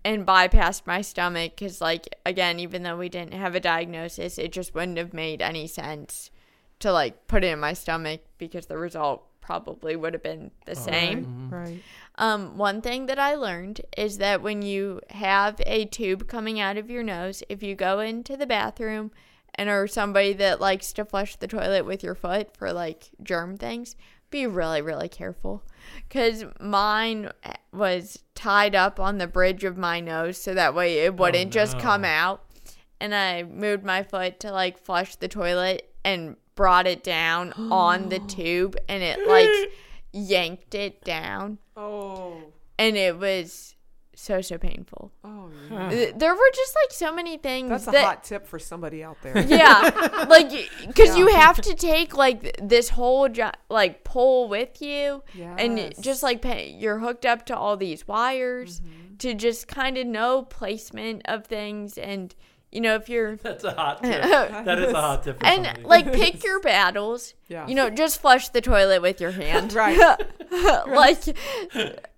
and 0.05 0.25
bypassed 0.25 0.87
my 0.87 1.01
stomach 1.01 1.51
because 1.55 1.81
like 1.81 2.07
again 2.25 2.59
even 2.59 2.81
though 2.83 2.95
we 2.97 3.09
didn't 3.09 3.33
have 3.33 3.55
a 3.55 3.59
diagnosis 3.59 4.37
it 4.37 4.53
just 4.53 4.73
wouldn't 4.73 4.97
have 4.97 5.13
made 5.13 5.41
any 5.41 5.67
sense 5.67 6.31
to 6.79 6.93
like 6.93 7.27
put 7.27 7.43
it 7.43 7.47
in 7.47 7.59
my 7.59 7.73
stomach 7.73 8.21
because 8.37 8.67
the 8.67 8.77
result 8.77 9.23
probably 9.41 9.95
would 9.97 10.13
have 10.13 10.23
been 10.23 10.49
the 10.65 10.75
same. 10.75 11.49
Right. 11.51 11.81
Um, 12.21 12.55
one 12.55 12.81
thing 12.81 13.07
that 13.07 13.17
I 13.17 13.33
learned 13.33 13.81
is 13.97 14.19
that 14.19 14.43
when 14.43 14.61
you 14.61 15.01
have 15.09 15.59
a 15.65 15.85
tube 15.85 16.27
coming 16.27 16.59
out 16.59 16.77
of 16.77 16.87
your 16.87 17.01
nose, 17.01 17.41
if 17.49 17.63
you 17.63 17.73
go 17.73 17.99
into 17.99 18.37
the 18.37 18.45
bathroom 18.45 19.11
and 19.55 19.69
are 19.69 19.87
somebody 19.87 20.31
that 20.33 20.61
likes 20.61 20.93
to 20.93 21.03
flush 21.03 21.35
the 21.35 21.47
toilet 21.47 21.83
with 21.83 22.03
your 22.03 22.13
foot 22.13 22.55
for 22.55 22.71
like 22.71 23.09
germ 23.23 23.57
things, 23.57 23.95
be 24.29 24.45
really, 24.45 24.83
really 24.83 25.09
careful. 25.09 25.63
Because 26.07 26.45
mine 26.59 27.31
was 27.73 28.23
tied 28.35 28.75
up 28.75 28.99
on 28.99 29.17
the 29.17 29.25
bridge 29.25 29.63
of 29.63 29.75
my 29.75 29.99
nose 29.99 30.37
so 30.37 30.53
that 30.53 30.75
way 30.75 30.99
it 30.99 31.17
wouldn't 31.17 31.51
just 31.51 31.77
no. 31.77 31.81
come 31.81 32.05
out. 32.05 32.43
And 32.99 33.15
I 33.15 33.41
moved 33.41 33.83
my 33.83 34.03
foot 34.03 34.39
to 34.41 34.51
like 34.51 34.77
flush 34.77 35.15
the 35.15 35.27
toilet 35.27 35.91
and 36.05 36.35
brought 36.53 36.85
it 36.85 37.03
down 37.03 37.51
on 37.71 38.09
the 38.09 38.19
tube 38.27 38.77
and 38.87 39.01
it 39.01 39.27
like 39.27 39.71
yanked 40.13 40.75
it 40.75 41.03
down 41.03 41.57
Oh. 41.81 42.37
and 42.77 42.95
it 42.97 43.17
was 43.17 43.75
so 44.13 44.39
so 44.41 44.57
painful. 44.57 45.11
Oh, 45.23 45.49
yeah. 45.71 45.89
Th- 45.89 46.13
There 46.15 46.33
were 46.35 46.51
just 46.53 46.75
like 46.83 46.91
so 46.91 47.11
many 47.15 47.37
things 47.37 47.69
That's 47.69 47.87
a 47.87 47.91
that 47.91 48.03
hot 48.05 48.23
tip 48.23 48.45
for 48.45 48.59
somebody 48.59 49.03
out 49.03 49.17
there. 49.23 49.39
yeah 49.47 50.25
like 50.29 50.51
because 50.85 51.17
you 51.19 51.27
have 51.35 51.59
to 51.61 51.73
take 51.73 52.15
like 52.15 52.55
this 52.61 52.89
whole 52.89 53.29
jo- 53.29 53.51
like 53.69 54.03
pole 54.03 54.47
with 54.47 54.81
you 54.81 55.23
and 55.57 55.93
just 55.99 56.21
like 56.23 56.41
pay, 56.41 56.69
you're 56.69 56.99
hooked 56.99 57.25
up 57.25 57.45
to 57.47 57.57
all 57.57 57.77
these 57.77 58.07
wires 58.07 58.81
Mm-hmm. 58.81 59.15
to 59.19 59.33
just 59.33 59.67
kind 59.67 59.97
of 59.97 60.05
know 60.07 60.43
placement 60.43 61.21
of 61.25 61.45
things 61.45 61.97
and 61.97 62.35
you 62.71 62.81
know 62.81 62.95
if 62.95 63.09
you're 63.09 63.35
That's 63.43 63.63
a 63.63 63.71
hot 63.71 64.01
tip. 64.03 64.21
that 64.21 64.79
is 64.79 64.93
a 64.93 65.01
hot 65.01 65.23
tip 65.23 65.39
for 65.39 65.45
and 65.45 65.65
somebody. 65.65 65.83
like 65.85 66.13
pick 66.13 66.43
your 66.45 66.59
battles 66.61 67.33
Yeah. 67.47 67.67
you 67.67 67.75
know 67.75 67.89
just 67.89 68.21
flush 68.21 68.49
the 68.49 68.61
toilet 68.61 69.01
with 69.01 69.19
your 69.21 69.31
hand 69.31 69.73
Right. 69.73 69.97
like 70.87 71.21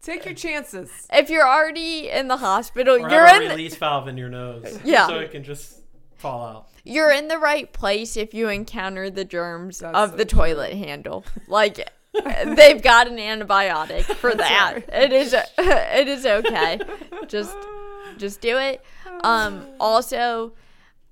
Take 0.01 0.25
your 0.25 0.33
chances. 0.33 0.89
if 1.13 1.29
you're 1.29 1.47
already 1.47 2.09
in 2.09 2.27
the 2.27 2.37
hospital 2.37 2.95
or 2.95 3.09
you're 3.09 3.25
have 3.25 3.37
a 3.39 3.41
in 3.43 3.47
the, 3.49 3.55
release 3.55 3.75
valve 3.75 4.07
in 4.07 4.17
your 4.17 4.29
nose. 4.29 4.79
Yeah. 4.83 5.07
So 5.07 5.19
it 5.19 5.31
can 5.31 5.43
just 5.43 5.79
fall 6.17 6.45
out. 6.45 6.67
you're 6.83 7.11
in 7.11 7.27
the 7.29 7.37
right 7.37 7.71
place 7.71 8.15
if 8.17 8.33
you 8.33 8.49
encounter 8.49 9.09
the 9.09 9.23
germs 9.25 9.79
That's 9.79 9.95
of 9.97 10.09
so 10.11 10.15
the 10.17 10.25
toilet 10.25 10.73
handle. 10.73 11.25
Like 11.47 11.89
they've 12.13 12.81
got 12.81 13.07
an 13.07 13.17
antibiotic 13.17 14.03
for 14.03 14.33
that. 14.35 14.81
It 14.89 15.13
is 15.13 15.33
it 15.57 16.07
is 16.07 16.25
okay. 16.25 16.79
Just 17.27 17.55
just 18.17 18.41
do 18.41 18.57
it. 18.57 18.83
Um 19.23 19.67
also 19.79 20.53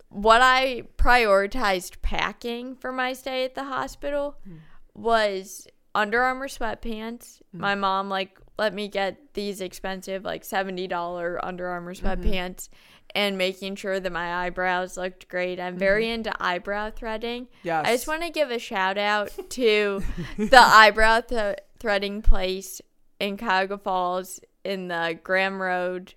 what 0.09 0.41
I 0.41 0.83
prioritized 0.97 2.01
packing 2.01 2.75
for 2.75 2.91
my 2.91 3.13
stay 3.13 3.45
at 3.45 3.55
the 3.55 3.63
hospital 3.63 4.35
hmm. 4.43 4.57
was 4.93 5.67
Under 5.95 6.21
Armour 6.21 6.47
sweatpants. 6.47 7.41
Hmm. 7.51 7.61
My 7.61 7.75
mom 7.75 8.09
like 8.09 8.37
let 8.57 8.73
me 8.73 8.87
get 8.87 9.33
these 9.33 9.61
expensive 9.61 10.23
like 10.23 10.43
$70 10.43 11.39
Under 11.41 11.67
Armour 11.67 11.95
mm-hmm. 11.95 12.05
sweatpants 12.05 12.69
and 13.15 13.37
making 13.37 13.75
sure 13.75 13.99
that 13.99 14.11
my 14.11 14.45
eyebrows 14.45 14.97
looked 14.97 15.27
great. 15.27 15.59
I'm 15.59 15.77
very 15.77 16.05
mm-hmm. 16.05 16.13
into 16.13 16.33
eyebrow 16.43 16.91
threading. 16.91 17.47
Yes. 17.63 17.85
I 17.87 17.91
just 17.93 18.07
want 18.07 18.23
to 18.23 18.29
give 18.29 18.51
a 18.51 18.59
shout 18.59 18.97
out 18.97 19.31
to 19.49 20.03
the 20.37 20.59
eyebrow 20.59 21.21
th- 21.21 21.57
threading 21.79 22.21
place 22.21 22.81
in 23.19 23.37
Cuyahoga 23.37 23.77
Falls 23.77 24.39
in 24.63 24.87
the 24.87 25.19
Graham 25.23 25.61
Road, 25.61 26.13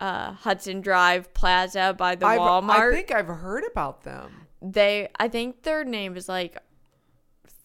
uh, 0.00 0.32
Hudson 0.32 0.80
Drive 0.80 1.32
Plaza 1.34 1.94
by 1.96 2.14
the 2.14 2.26
I've, 2.26 2.40
Walmart. 2.40 2.92
I 2.92 2.94
think 2.94 3.10
I've 3.12 3.26
heard 3.26 3.64
about 3.70 4.02
them. 4.04 4.46
they, 4.62 5.08
I 5.18 5.28
think 5.28 5.62
their 5.62 5.84
name 5.84 6.16
is 6.16 6.28
like 6.28 6.56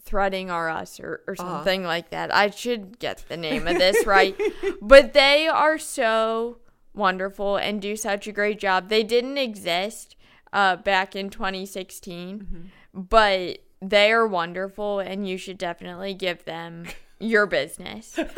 Threading 0.04 0.52
R 0.52 0.70
Us 0.70 1.00
or, 1.00 1.22
or 1.28 1.34
Uh-huh. 1.38 1.58
something 1.58 1.84
like 1.84 2.10
that. 2.10 2.34
I 2.34 2.50
should 2.50 3.00
get 3.00 3.24
the 3.30 3.38
name 3.38 3.68
of 3.68 3.78
this 3.78 4.06
right. 4.06 4.36
But 4.82 5.14
they 5.14 5.48
are 5.48 5.78
so 5.78 6.58
wonderful 6.94 7.56
and 7.58 7.82
do 7.82 7.96
such 7.96 8.28
a 8.28 8.32
great 8.32 8.60
job. 8.60 8.90
They 8.90 9.04
didn't 9.04 9.38
exist 9.38 10.16
uh, 10.52 10.76
back 10.78 11.16
in 11.16 11.30
2016, 11.30 12.40
Mm-hmm. 12.40 13.02
but 13.10 13.60
they 13.82 14.12
are 14.12 14.28
wonderful 14.28 15.00
and 15.00 15.28
you 15.28 15.38
should 15.38 15.58
definitely 15.58 16.14
give 16.14 16.46
them 16.46 16.86
your 17.24 17.46
business. 17.46 18.18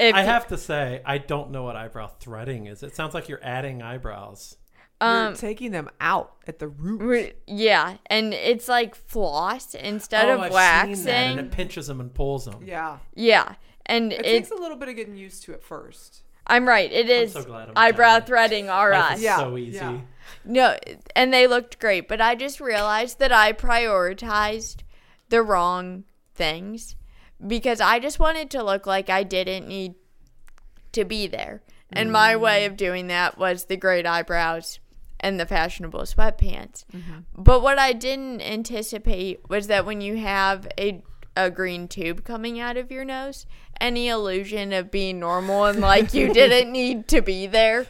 If- 0.00 0.14
I 0.14 0.22
have 0.22 0.46
to 0.48 0.56
say, 0.56 1.02
I 1.04 1.18
don't 1.18 1.50
know 1.50 1.64
what 1.64 1.74
eyebrow 1.74 2.06
threading 2.06 2.66
is. 2.66 2.84
It 2.84 2.94
sounds 2.94 3.14
like 3.14 3.28
you're 3.28 3.42
adding 3.42 3.82
eyebrows. 3.82 4.56
You're 5.00 5.10
um, 5.10 5.34
taking 5.34 5.72
them 5.72 5.90
out 6.00 6.36
at 6.46 6.60
the 6.60 6.68
root. 6.68 7.00
re- 7.02 7.32
yeah, 7.48 7.96
and 8.06 8.32
it's 8.32 8.68
like 8.68 8.94
floss 8.94 9.74
instead 9.74 10.28
oh, 10.28 10.34
of 10.34 10.40
I've 10.42 10.52
waxing. 10.52 10.94
seen 10.94 11.04
that, 11.06 11.30
and 11.30 11.40
it 11.40 11.50
pinches 11.50 11.88
them 11.88 12.00
and 12.00 12.14
pulls 12.14 12.44
them. 12.44 12.62
Yeah. 12.64 12.98
yeah, 13.14 13.54
and 13.86 14.12
It, 14.12 14.20
it, 14.20 14.22
takes 14.24 14.50
a 14.52 14.54
little 14.54 14.76
bit 14.76 14.88
of 14.88 14.94
getting 14.94 15.16
used 15.16 15.42
to 15.44 15.52
at 15.52 15.64
first. 15.64 16.22
I'm 16.46 16.66
right. 16.66 16.90
It 16.92 17.08
is 17.10 17.32
so 17.32 17.42
glad 17.42 17.68
I'm 17.68 17.74
eyebrow 17.76 18.18
Italian. 18.18 18.26
threading 18.26 18.70
are 18.70 18.92
Life 18.92 19.14
us. 19.14 19.20
Yeah, 19.20 19.36
so 19.38 19.56
easy. 19.58 19.76
yeah. 19.78 20.00
No, 20.44 20.76
and 21.16 21.32
they 21.32 21.46
looked 21.48 21.80
great, 21.80 22.06
but 22.08 22.20
I 22.20 22.34
just 22.36 22.60
realized 22.60 23.18
that 23.18 23.32
I 23.32 23.52
prioritized 23.52 24.82
the 25.28 25.42
wrong 25.42 26.04
things 26.34 26.94
because 27.46 27.80
I 27.80 27.98
just 27.98 28.18
wanted 28.18 28.50
to 28.50 28.62
look 28.62 28.86
like 28.86 29.10
I 29.10 29.22
didn't 29.22 29.68
need 29.68 29.94
to 30.92 31.04
be 31.04 31.26
there. 31.26 31.62
And 31.92 32.12
my 32.12 32.34
mm. 32.34 32.40
way 32.40 32.64
of 32.64 32.76
doing 32.76 33.06
that 33.06 33.38
was 33.38 33.64
the 33.64 33.76
great 33.76 34.06
eyebrows 34.06 34.78
and 35.20 35.40
the 35.40 35.46
fashionable 35.46 36.00
sweatpants. 36.00 36.84
Mm-hmm. 36.94 37.20
But 37.36 37.62
what 37.62 37.78
I 37.78 37.92
didn't 37.92 38.42
anticipate 38.42 39.48
was 39.48 39.66
that 39.68 39.86
when 39.86 40.00
you 40.00 40.16
have 40.16 40.68
a 40.78 41.02
a 41.36 41.50
green 41.50 41.86
tube 41.86 42.24
coming 42.24 42.58
out 42.58 42.76
of 42.76 42.90
your 42.90 43.04
nose, 43.04 43.46
any 43.80 44.08
illusion 44.08 44.72
of 44.72 44.90
being 44.90 45.20
normal 45.20 45.66
and 45.66 45.78
like 45.78 46.12
you 46.12 46.32
didn't 46.34 46.72
need 46.72 47.06
to 47.06 47.22
be 47.22 47.46
there 47.46 47.86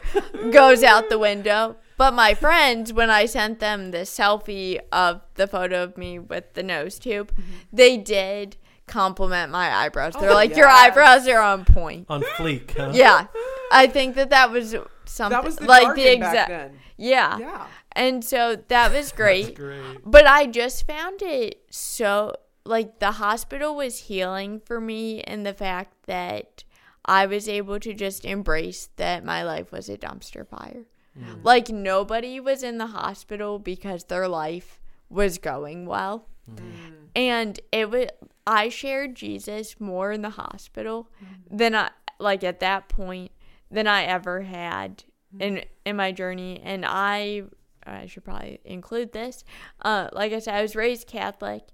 goes 0.51 0.83
out 0.83 1.09
the 1.09 1.17
window. 1.17 1.75
But 1.97 2.13
my 2.13 2.35
friends, 2.35 2.93
when 2.93 3.09
I 3.09 3.25
sent 3.25 3.59
them 3.59 3.89
the 3.89 3.99
selfie 3.99 4.79
of 4.91 5.21
the 5.33 5.47
photo 5.47 5.83
of 5.83 5.97
me 5.97 6.19
with 6.19 6.53
the 6.53 6.61
nose 6.61 6.99
tube, 6.99 7.31
mm-hmm. 7.31 7.51
they 7.73 7.97
did 7.97 8.55
compliment 8.89 9.51
my 9.51 9.73
eyebrows. 9.73 10.13
They're 10.19 10.31
Oh, 10.31 10.33
like, 10.33 10.55
your 10.57 10.67
yes. 10.67 10.87
eyebrows 10.91 11.27
are 11.27 11.39
on 11.41 11.63
point. 11.65 12.07
On 12.09 12.21
fleek, 12.21 12.75
huh? 12.75 12.91
Yeah, 12.93 13.27
I 13.71 13.87
think 13.87 14.15
that 14.15 14.29
that 14.31 14.51
was 14.51 14.75
something 15.05 15.35
That 15.35 15.43
was 15.43 15.55
the 15.57 15.65
like 15.65 15.95
the 15.95 16.11
exact. 16.11 16.75
Yeah. 16.97 17.37
Yeah. 17.37 17.67
And 17.93 18.23
so 18.23 18.57
that 18.67 18.91
was 18.91 19.11
great. 19.21 19.55
Great. 19.55 19.81
But 20.05 20.27
I 20.27 20.45
just 20.47 20.85
found 20.85 21.21
it 21.21 21.61
so 21.69 22.33
like 22.65 22.99
the 22.99 23.13
hospital 23.13 23.75
was 23.75 23.97
healing 23.99 24.61
for 24.65 24.79
me 24.81 25.21
in 25.21 25.43
the 25.43 25.53
fact 25.53 25.93
that 26.07 26.63
I 27.05 27.25
was 27.25 27.47
able 27.47 27.79
to 27.79 27.93
just 27.93 28.25
embrace 28.25 28.89
that 28.97 29.23
my 29.25 29.43
life 29.43 29.71
was 29.71 29.89
a 29.89 29.97
dumpster 29.97 30.47
fire. 30.47 30.85
Mm. 31.17 31.43
Like 31.43 31.69
nobody 31.69 32.39
was 32.39 32.61
in 32.61 32.77
the 32.77 32.87
hospital 32.87 33.57
because 33.59 34.03
their 34.03 34.27
life 34.27 34.79
was 35.09 35.37
going 35.39 35.85
well. 35.87 36.27
Mm. 36.51 36.57
Mm. 36.57 36.93
And 37.15 37.59
it 37.71 37.89
was 37.89 38.07
I 38.49 38.69
shared 38.69 39.13
Jesus 39.13 39.79
more 39.79 40.11
in 40.11 40.23
the 40.23 40.31
hospital 40.31 41.11
than 41.51 41.75
I 41.75 41.91
like 42.19 42.43
at 42.43 42.59
that 42.61 42.89
point 42.89 43.31
than 43.69 43.85
I 43.85 44.05
ever 44.05 44.41
had 44.41 45.03
in 45.39 45.63
in 45.85 45.95
my 45.95 46.11
journey 46.11 46.59
and 46.63 46.83
I 46.83 47.43
I 47.85 48.07
should 48.07 48.25
probably 48.25 48.59
include 48.65 49.13
this. 49.13 49.43
Uh 49.81 50.09
like 50.13 50.33
I 50.33 50.39
said 50.39 50.55
I 50.55 50.63
was 50.63 50.75
raised 50.75 51.05
Catholic 51.07 51.67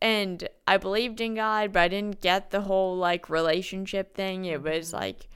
and 0.00 0.48
I 0.64 0.76
believed 0.76 1.20
in 1.20 1.34
God, 1.34 1.72
but 1.72 1.80
I 1.80 1.88
didn't 1.88 2.20
get 2.20 2.52
the 2.52 2.62
whole 2.62 2.96
like 2.96 3.28
relationship 3.28 4.14
thing. 4.14 4.44
It 4.44 4.62
was 4.62 4.92
like 4.92 5.28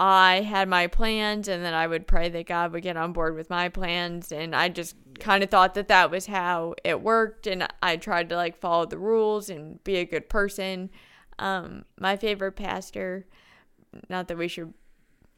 I 0.00 0.40
had 0.40 0.68
my 0.68 0.86
plans 0.88 1.46
and 1.48 1.64
then 1.64 1.74
I 1.74 1.86
would 1.86 2.06
pray 2.06 2.28
that 2.28 2.46
God 2.46 2.72
would 2.72 2.82
get 2.82 2.96
on 2.96 3.12
board 3.12 3.34
with 3.34 3.50
my 3.50 3.68
plans 3.68 4.32
and 4.32 4.54
I 4.54 4.68
just 4.68 4.96
kind 5.20 5.44
of 5.44 5.50
thought 5.50 5.74
that 5.74 5.88
that 5.88 6.10
was 6.10 6.26
how 6.26 6.74
it 6.82 7.00
worked 7.00 7.46
and 7.46 7.68
I 7.82 7.96
tried 7.96 8.28
to 8.30 8.36
like 8.36 8.58
follow 8.58 8.86
the 8.86 8.98
rules 8.98 9.48
and 9.48 9.82
be 9.84 9.96
a 9.96 10.04
good 10.04 10.28
person. 10.28 10.90
Um 11.38 11.84
my 11.98 12.16
favorite 12.16 12.52
pastor 12.52 13.26
not 14.08 14.28
that 14.28 14.38
we 14.38 14.48
should 14.48 14.72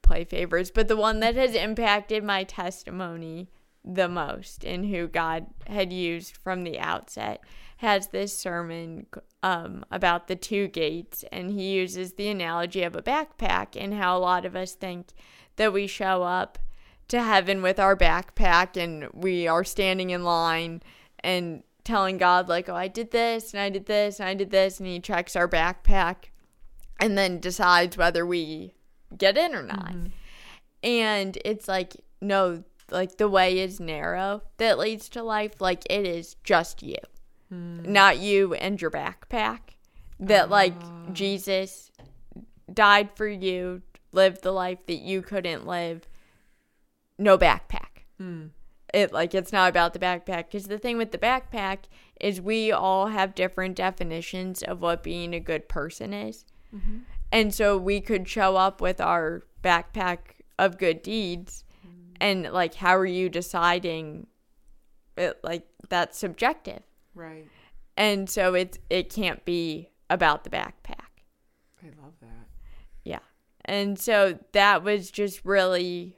play 0.02 0.25
favorites, 0.25 0.70
but 0.73 0.88
the 0.88 0.96
one 0.96 1.20
that 1.20 1.34
has 1.34 1.54
impacted 1.54 2.23
my 2.23 2.44
testimony 2.44 3.50
the 3.84 4.08
most 4.08 4.64
and 4.64 4.87
who 4.87 5.06
God 5.06 5.46
had 5.66 5.92
used 5.92 6.37
from 6.37 6.64
the 6.64 6.78
outset 6.78 7.42
has 7.78 8.09
this 8.09 8.37
sermon 8.37 9.07
um, 9.43 9.85
about 9.90 10.28
the 10.28 10.37
two 10.37 10.69
gates 10.69 11.25
and 11.33 11.50
he 11.50 11.73
uses 11.75 12.14
the 12.14 12.28
analogy 12.28 12.83
of 12.83 12.97
a 12.97 13.02
backpack 13.02 13.76
and 13.76 13.95
how 13.95 14.16
a 14.16 14.21
lot 14.21 14.45
of 14.45 14.57
us 14.57 14.75
think 14.75 15.09
that 15.57 15.73
we 15.73 15.87
show 15.87 16.23
up 16.23 16.59
to 17.09 17.23
heaven 17.23 17.61
with 17.62 17.78
our 17.78 17.97
backpack 17.97 18.83
and 18.83 19.09
we 19.12 19.47
are 19.47 19.64
standing 19.64 20.11
in 20.11 20.25
line 20.25 20.83
and 21.21 21.62
telling 21.83 22.16
God 22.16 22.49
like 22.49 22.69
oh 22.69 22.75
I 22.75 22.88
did 22.88 23.11
this 23.11 23.52
and 23.52 23.61
I 23.61 23.69
did 23.69 23.87
this 23.87 24.21
and 24.21 24.28
I 24.28 24.35
did 24.35 24.50
this 24.50 24.78
and 24.78 24.88
he 24.88 25.00
checks 25.00 25.37
our 25.37 25.49
backpack 25.49 26.31
and 27.00 27.19
then 27.19 27.40
decides 27.40 27.97
whether 27.97 28.25
we 28.25 28.75
get 29.16 29.37
in 29.37 29.54
or 29.54 29.62
not. 29.62 29.95
And 30.83 31.38
it's 31.45 31.69
like, 31.69 31.97
no, 32.21 32.64
like 32.90 33.16
the 33.16 33.28
way 33.28 33.59
is 33.59 33.81
narrow 33.81 34.43
that 34.59 34.78
leads 34.78 35.09
to 35.11 35.23
life. 35.23 35.61
Like 35.61 35.85
it 35.90 36.07
is 36.07 36.37
just 36.45 36.83
you, 36.83 36.97
not 37.50 38.18
you 38.18 38.54
and 38.54 38.80
your 38.80 38.90
backpack. 38.90 39.60
That 40.20 40.50
like 40.50 40.74
ah. 40.80 41.10
Jesus 41.12 41.90
died 42.72 43.10
for 43.14 43.28
you, 43.28 43.82
lived 44.12 44.42
the 44.42 44.52
life 44.52 44.86
that 44.86 45.00
you 45.00 45.22
couldn't 45.22 45.66
live. 45.66 46.08
No 47.18 47.36
backpack. 47.36 48.04
Hmm. 48.18 48.46
It 48.92 49.12
like 49.12 49.34
it's 49.34 49.52
not 49.52 49.70
about 49.70 49.92
the 49.92 49.98
backpack 49.98 50.46
because 50.46 50.66
the 50.66 50.78
thing 50.78 50.96
with 50.96 51.10
the 51.10 51.18
backpack 51.18 51.78
is 52.20 52.40
we 52.40 52.70
all 52.70 53.08
have 53.08 53.34
different 53.34 53.76
definitions 53.76 54.62
of 54.62 54.80
what 54.80 55.02
being 55.02 55.34
a 55.34 55.40
good 55.40 55.68
person 55.68 56.12
is. 56.12 56.44
Mm-hmm. 56.74 56.98
And 57.32 57.52
so 57.52 57.76
we 57.76 58.00
could 58.00 58.28
show 58.28 58.56
up 58.56 58.80
with 58.80 59.00
our 59.00 59.42
backpack 59.64 60.18
of 60.58 60.78
good 60.78 61.02
deeds 61.02 61.64
hmm. 61.82 62.12
and 62.20 62.52
like 62.52 62.74
how 62.74 62.96
are 62.96 63.06
you 63.06 63.28
deciding 63.28 64.28
it 65.16 65.38
like 65.42 65.66
that's 65.88 66.18
subjective. 66.18 66.82
Right. 67.14 67.47
And 67.97 68.28
so 68.28 68.54
it 68.54 68.78
it 68.90 69.12
can't 69.12 69.44
be 69.44 69.90
about 70.11 70.44
the 70.44 70.50
backpack. 70.50 71.23
I 71.83 71.87
love 72.02 72.14
that. 72.21 72.49
Yeah. 73.04 73.21
And 73.64 73.99
so 73.99 74.38
that 74.52 74.83
was 74.83 75.11
just 75.11 75.44
really 75.44 76.16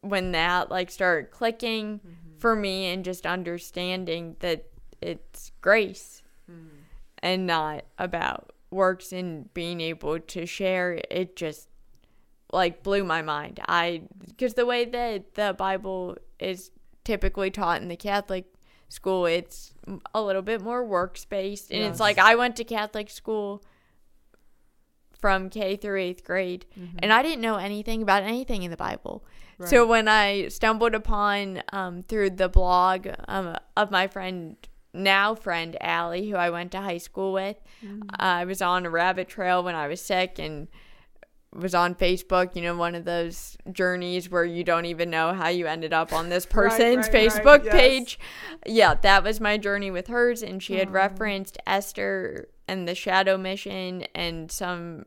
when 0.00 0.32
that 0.32 0.70
like 0.70 0.90
started 0.90 1.30
clicking 1.30 1.98
mm-hmm. 1.98 2.38
for 2.38 2.56
me 2.56 2.86
and 2.86 3.04
just 3.04 3.26
understanding 3.26 4.36
that 4.40 4.66
it's 5.00 5.52
grace 5.60 6.22
mm-hmm. 6.50 6.76
and 7.22 7.46
not 7.46 7.84
about 7.98 8.52
works 8.70 9.12
and 9.12 9.52
being 9.54 9.80
able 9.80 10.18
to 10.18 10.46
share 10.46 11.00
it 11.10 11.36
just 11.36 11.68
like 12.52 12.82
blew 12.82 13.04
my 13.04 13.22
mind. 13.22 13.60
I 13.68 14.02
because 14.26 14.54
the 14.54 14.66
way 14.66 14.84
that 14.86 15.34
the 15.34 15.54
Bible 15.56 16.16
is 16.38 16.70
typically 17.04 17.50
taught 17.50 17.82
in 17.82 17.88
the 17.88 17.96
Catholic 17.96 18.46
school, 18.88 19.26
it's 19.26 19.72
a 20.14 20.22
little 20.22 20.42
bit 20.42 20.60
more 20.60 20.84
works 20.84 21.24
based, 21.24 21.70
and 21.70 21.80
Yes. 21.80 21.90
it's 21.92 22.00
like 22.00 22.18
I 22.18 22.34
went 22.34 22.56
to 22.56 22.64
Catholic 22.64 23.10
school 23.10 23.62
from 25.18 25.50
K 25.50 25.76
through 25.76 26.00
eighth 26.00 26.24
grade, 26.24 26.64
and 27.00 27.12
I 27.12 27.22
didn't 27.22 27.40
know 27.40 27.56
anything 27.56 28.02
about 28.02 28.22
anything 28.22 28.62
in 28.62 28.70
the 28.70 28.76
Bible. 28.76 29.24
So 29.66 29.84
when 29.88 30.06
I 30.06 30.46
stumbled 30.48 30.94
upon 30.94 31.62
um, 31.72 32.04
through 32.04 32.30
the 32.30 32.48
blog 32.48 33.08
um, 33.26 33.56
of 33.76 33.90
my 33.90 34.06
friend, 34.06 34.56
now 34.94 35.34
friend 35.34 35.76
Allie, 35.80 36.30
who 36.30 36.36
I 36.36 36.50
went 36.50 36.70
to 36.72 36.80
high 36.80 36.98
school 36.98 37.32
with, 37.32 37.56
I 38.20 38.44
was 38.44 38.62
on 38.62 38.86
a 38.86 38.90
rabbit 38.90 39.26
trail 39.28 39.64
when 39.64 39.74
I 39.74 39.88
was 39.88 40.00
sick 40.00 40.38
and 40.38 40.68
was 41.54 41.74
on 41.74 41.94
Facebook. 41.94 42.54
You 42.54 42.62
know, 42.62 42.76
one 42.76 42.94
of 42.94 43.04
those 43.04 43.56
journeys 43.72 44.30
where 44.30 44.44
you 44.44 44.64
don't 44.64 44.86
even 44.86 45.10
know 45.10 45.32
how 45.32 45.48
you 45.48 45.66
ended 45.66 45.92
up 45.92 46.12
on 46.12 46.28
this 46.28 46.46
person's 46.50 47.08
right, 47.08 47.14
right, 47.14 47.30
Facebook 47.30 47.64
yes. 47.64 47.74
page. 47.74 48.18
Yeah, 48.66 48.94
that 48.94 49.24
was 49.24 49.40
my 49.40 49.56
journey 49.56 49.90
with 49.90 50.08
hers, 50.08 50.42
and 50.42 50.62
she 50.62 50.76
had 50.76 50.92
referenced 50.92 51.58
Esther 51.66 52.48
and 52.66 52.86
the 52.86 52.94
Shadow 52.94 53.36
Mission 53.36 54.04
and 54.14 54.50
some 54.52 55.04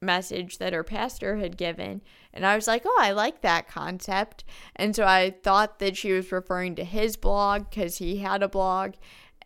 message 0.00 0.58
that 0.58 0.72
her 0.72 0.84
pastor 0.84 1.36
had 1.36 1.56
given. 1.56 2.02
And 2.32 2.46
I 2.46 2.54
was 2.54 2.66
like, 2.66 2.82
oh, 2.84 2.98
I 3.00 3.12
like 3.12 3.40
that 3.42 3.68
concept. 3.68 4.44
And 4.76 4.94
so 4.94 5.04
I 5.04 5.34
thought 5.42 5.78
that 5.80 5.96
she 5.96 6.12
was 6.12 6.30
referring 6.30 6.76
to 6.76 6.84
his 6.84 7.16
blog 7.16 7.68
because 7.68 7.98
he 7.98 8.18
had 8.18 8.42
a 8.42 8.48
blog 8.48 8.92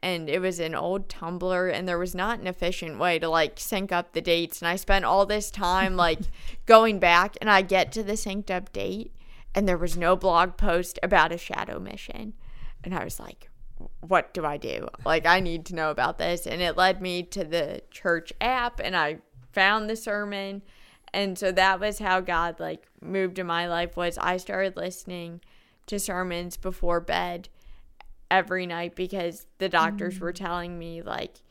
and 0.02 0.28
it 0.28 0.40
was 0.40 0.58
an 0.58 0.74
old 0.74 1.08
Tumblr 1.08 1.72
and 1.72 1.88
there 1.88 1.98
was 1.98 2.14
not 2.14 2.40
an 2.40 2.46
efficient 2.46 2.98
way 2.98 3.18
to 3.18 3.28
like 3.28 3.60
sync 3.60 3.92
up 3.92 4.12
the 4.12 4.20
dates. 4.20 4.60
And 4.60 4.68
I 4.68 4.76
spent 4.76 5.04
all 5.04 5.26
this 5.26 5.50
time 5.50 5.96
like 5.96 6.18
going 6.66 6.98
back 6.98 7.36
and 7.40 7.48
I 7.48 7.62
get 7.62 7.92
to 7.92 8.02
the 8.02 8.14
synced 8.14 8.50
up 8.50 8.72
date 8.72 9.12
and 9.54 9.68
there 9.68 9.78
was 9.78 9.96
no 9.96 10.16
blog 10.16 10.56
post 10.56 10.98
about 11.02 11.32
a 11.32 11.38
shadow 11.38 11.78
mission. 11.78 12.34
And 12.84 12.94
I 12.94 13.04
was 13.04 13.20
like, 13.20 13.50
what 14.00 14.32
do 14.34 14.44
I 14.44 14.56
do? 14.56 14.88
Like, 15.04 15.26
I 15.26 15.40
need 15.40 15.66
to 15.66 15.74
know 15.74 15.90
about 15.90 16.18
this. 16.18 16.46
And 16.46 16.62
it 16.62 16.76
led 16.76 17.02
me 17.02 17.22
to 17.24 17.44
the 17.44 17.82
church 17.90 18.32
app, 18.40 18.80
and 18.82 18.96
I 18.96 19.18
found 19.52 19.88
the 19.88 19.96
sermon. 19.96 20.62
And 21.12 21.38
so 21.38 21.52
that 21.52 21.80
was 21.80 21.98
how 21.98 22.20
God 22.20 22.58
like 22.58 22.86
moved 23.00 23.38
in 23.38 23.46
my 23.46 23.68
life 23.68 23.96
was 23.96 24.16
I 24.16 24.38
started 24.38 24.76
listening 24.76 25.40
to 25.86 25.98
sermons 25.98 26.56
before 26.56 27.00
bed 27.00 27.48
every 28.32 28.66
night 28.66 28.96
because 28.96 29.46
the 29.58 29.68
doctors 29.68 30.18
were 30.18 30.32
mm. 30.32 30.36
telling 30.36 30.78
me 30.78 31.02
like 31.02 31.42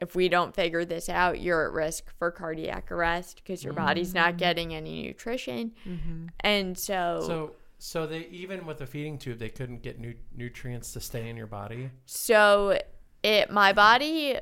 if 0.00 0.14
we 0.14 0.28
don't 0.28 0.54
figure 0.54 0.84
this 0.84 1.08
out, 1.08 1.40
you're 1.40 1.66
at 1.66 1.72
risk 1.72 2.04
for 2.16 2.30
cardiac 2.30 2.92
arrest 2.92 3.42
because 3.42 3.64
your 3.64 3.72
body's 3.72 4.14
not 4.14 4.34
mm. 4.34 4.38
getting 4.38 4.72
any 4.72 5.02
nutrition. 5.02 5.72
Mm-hmm. 5.84 6.26
And 6.40 6.78
so, 6.78 7.24
So 7.26 7.52
so 7.80 8.06
they 8.06 8.26
even 8.30 8.64
with 8.66 8.80
a 8.80 8.86
feeding 8.86 9.18
tube 9.18 9.38
they 9.38 9.48
couldn't 9.48 9.82
get 9.82 9.98
nu- 10.00 10.14
nutrients 10.36 10.92
to 10.92 11.00
stay 11.00 11.28
in 11.28 11.36
your 11.36 11.48
body. 11.48 11.90
So 12.06 12.78
it 13.22 13.50
my 13.50 13.72
body 13.72 14.38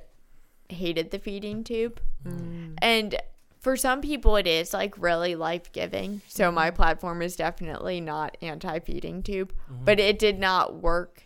hated 0.68 1.10
the 1.10 1.18
feeding 1.18 1.64
tube. 1.64 2.00
Mm. 2.26 2.74
And 2.82 3.16
for 3.60 3.76
some 3.76 4.02
people 4.02 4.36
it 4.36 4.46
is 4.46 4.74
like 4.74 4.94
really 4.98 5.34
life-giving. 5.34 6.20
So 6.28 6.52
my 6.52 6.68
mm-hmm. 6.68 6.76
platform 6.76 7.22
is 7.22 7.36
definitely 7.36 8.00
not 8.00 8.36
anti-feeding 8.42 9.22
tube, 9.22 9.52
mm-hmm. 9.52 9.84
but 9.84 9.98
it 9.98 10.18
did 10.18 10.38
not 10.38 10.82
work 10.82 11.25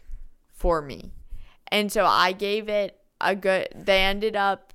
for 0.60 0.82
me. 0.82 1.10
And 1.72 1.90
so 1.90 2.04
I 2.04 2.32
gave 2.32 2.68
it 2.68 2.98
a 3.20 3.34
good 3.34 3.68
they 3.74 4.02
ended 4.02 4.36
up 4.36 4.74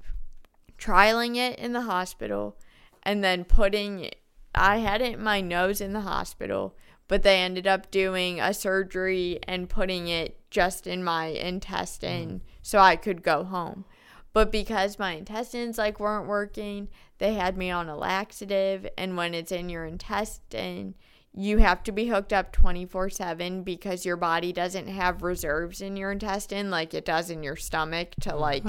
trialing 0.78 1.38
it 1.38 1.58
in 1.60 1.74
the 1.74 1.82
hospital 1.82 2.58
and 3.04 3.24
then 3.24 3.46
putting 3.46 4.10
I 4.54 4.78
had 4.78 5.02
it 5.02 5.14
in 5.14 5.24
my 5.24 5.42
nose 5.42 5.82
in 5.82 5.94
the 5.94 6.02
hospital, 6.02 6.76
but 7.08 7.24
they 7.24 7.38
ended 7.40 7.68
up 7.68 7.92
doing 7.92 8.40
a 8.40 8.54
surgery 8.54 9.40
and 9.48 9.70
putting 9.70 10.08
it 10.08 10.40
just 10.50 10.88
in 10.88 11.04
my 11.04 11.26
intestine 11.28 12.28
mm-hmm. 12.28 12.48
so 12.62 12.80
I 12.80 12.96
could 12.96 13.22
go 13.22 13.44
home. 13.44 13.86
But 14.34 14.52
because 14.52 14.98
my 14.98 15.14
intestines 15.14 15.78
like 15.78 16.00
weren't 16.00 16.28
working, 16.28 16.90
they 17.20 17.36
had 17.36 17.58
me 17.58 17.70
on 17.70 17.90
a 17.90 17.96
laxative 17.96 18.88
and 18.98 19.16
when 19.16 19.34
it's 19.34 19.52
in 19.52 19.70
your 19.70 19.86
intestine, 19.86 20.96
you 21.38 21.58
have 21.58 21.84
to 21.84 21.92
be 21.92 22.08
hooked 22.08 22.32
up 22.32 22.54
24/7 22.56 23.64
because 23.64 24.06
your 24.06 24.16
body 24.16 24.54
doesn't 24.54 24.88
have 24.88 25.22
reserves 25.22 25.82
in 25.82 25.98
your 25.98 26.12
intestine 26.12 26.72
like 26.72 26.94
it 26.94 27.04
does 27.04 27.30
in 27.30 27.44
your 27.44 27.58
stomach 27.58 28.10
to 28.22 28.36
like 28.36 28.64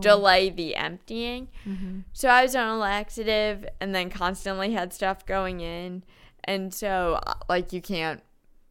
delay 0.00 0.48
the 0.48 0.74
emptying. 0.76 1.48
So 2.14 2.28
I 2.28 2.42
was 2.42 2.56
on 2.56 2.68
a 2.68 2.78
laxative 2.78 3.66
and 3.80 3.94
then 3.94 4.08
constantly 4.08 4.72
had 4.72 4.92
stuff 4.94 5.26
going 5.26 5.60
in. 5.60 6.04
And 6.44 6.72
so 6.72 7.18
uh, 7.26 7.34
like 7.48 7.72
you 7.72 7.82
can't 7.82 8.22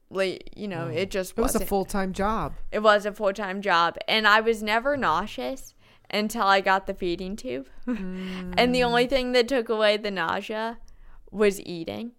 like 0.10 0.50
you 0.56 0.68
know, 0.68 0.88
it 0.88 1.12
just 1.12 1.32
It 1.38 1.42
was 1.42 1.56
a 1.56 1.66
full 1.66 1.86
time 1.86 2.14
job. 2.14 2.54
it 2.72 2.80
was 2.80 3.06
a 3.06 3.12
full-time 3.12 3.62
job 3.62 3.98
and 4.08 4.28
I 4.28 4.42
was 4.42 4.64
never 4.64 4.98
nauseous 4.98 5.74
until 6.10 6.44
I 6.44 6.62
got 6.62 6.88
the 6.88 6.94
feeding 6.94 7.36
tube. 7.36 7.68
and 7.88 8.74
the 8.74 8.84
only 8.84 9.06
thing 9.08 9.34
that 9.34 9.48
took 9.48 9.70
away 9.70 9.98
the 9.98 10.10
nausea 10.12 10.78
was 11.32 11.60
eating. 11.62 12.14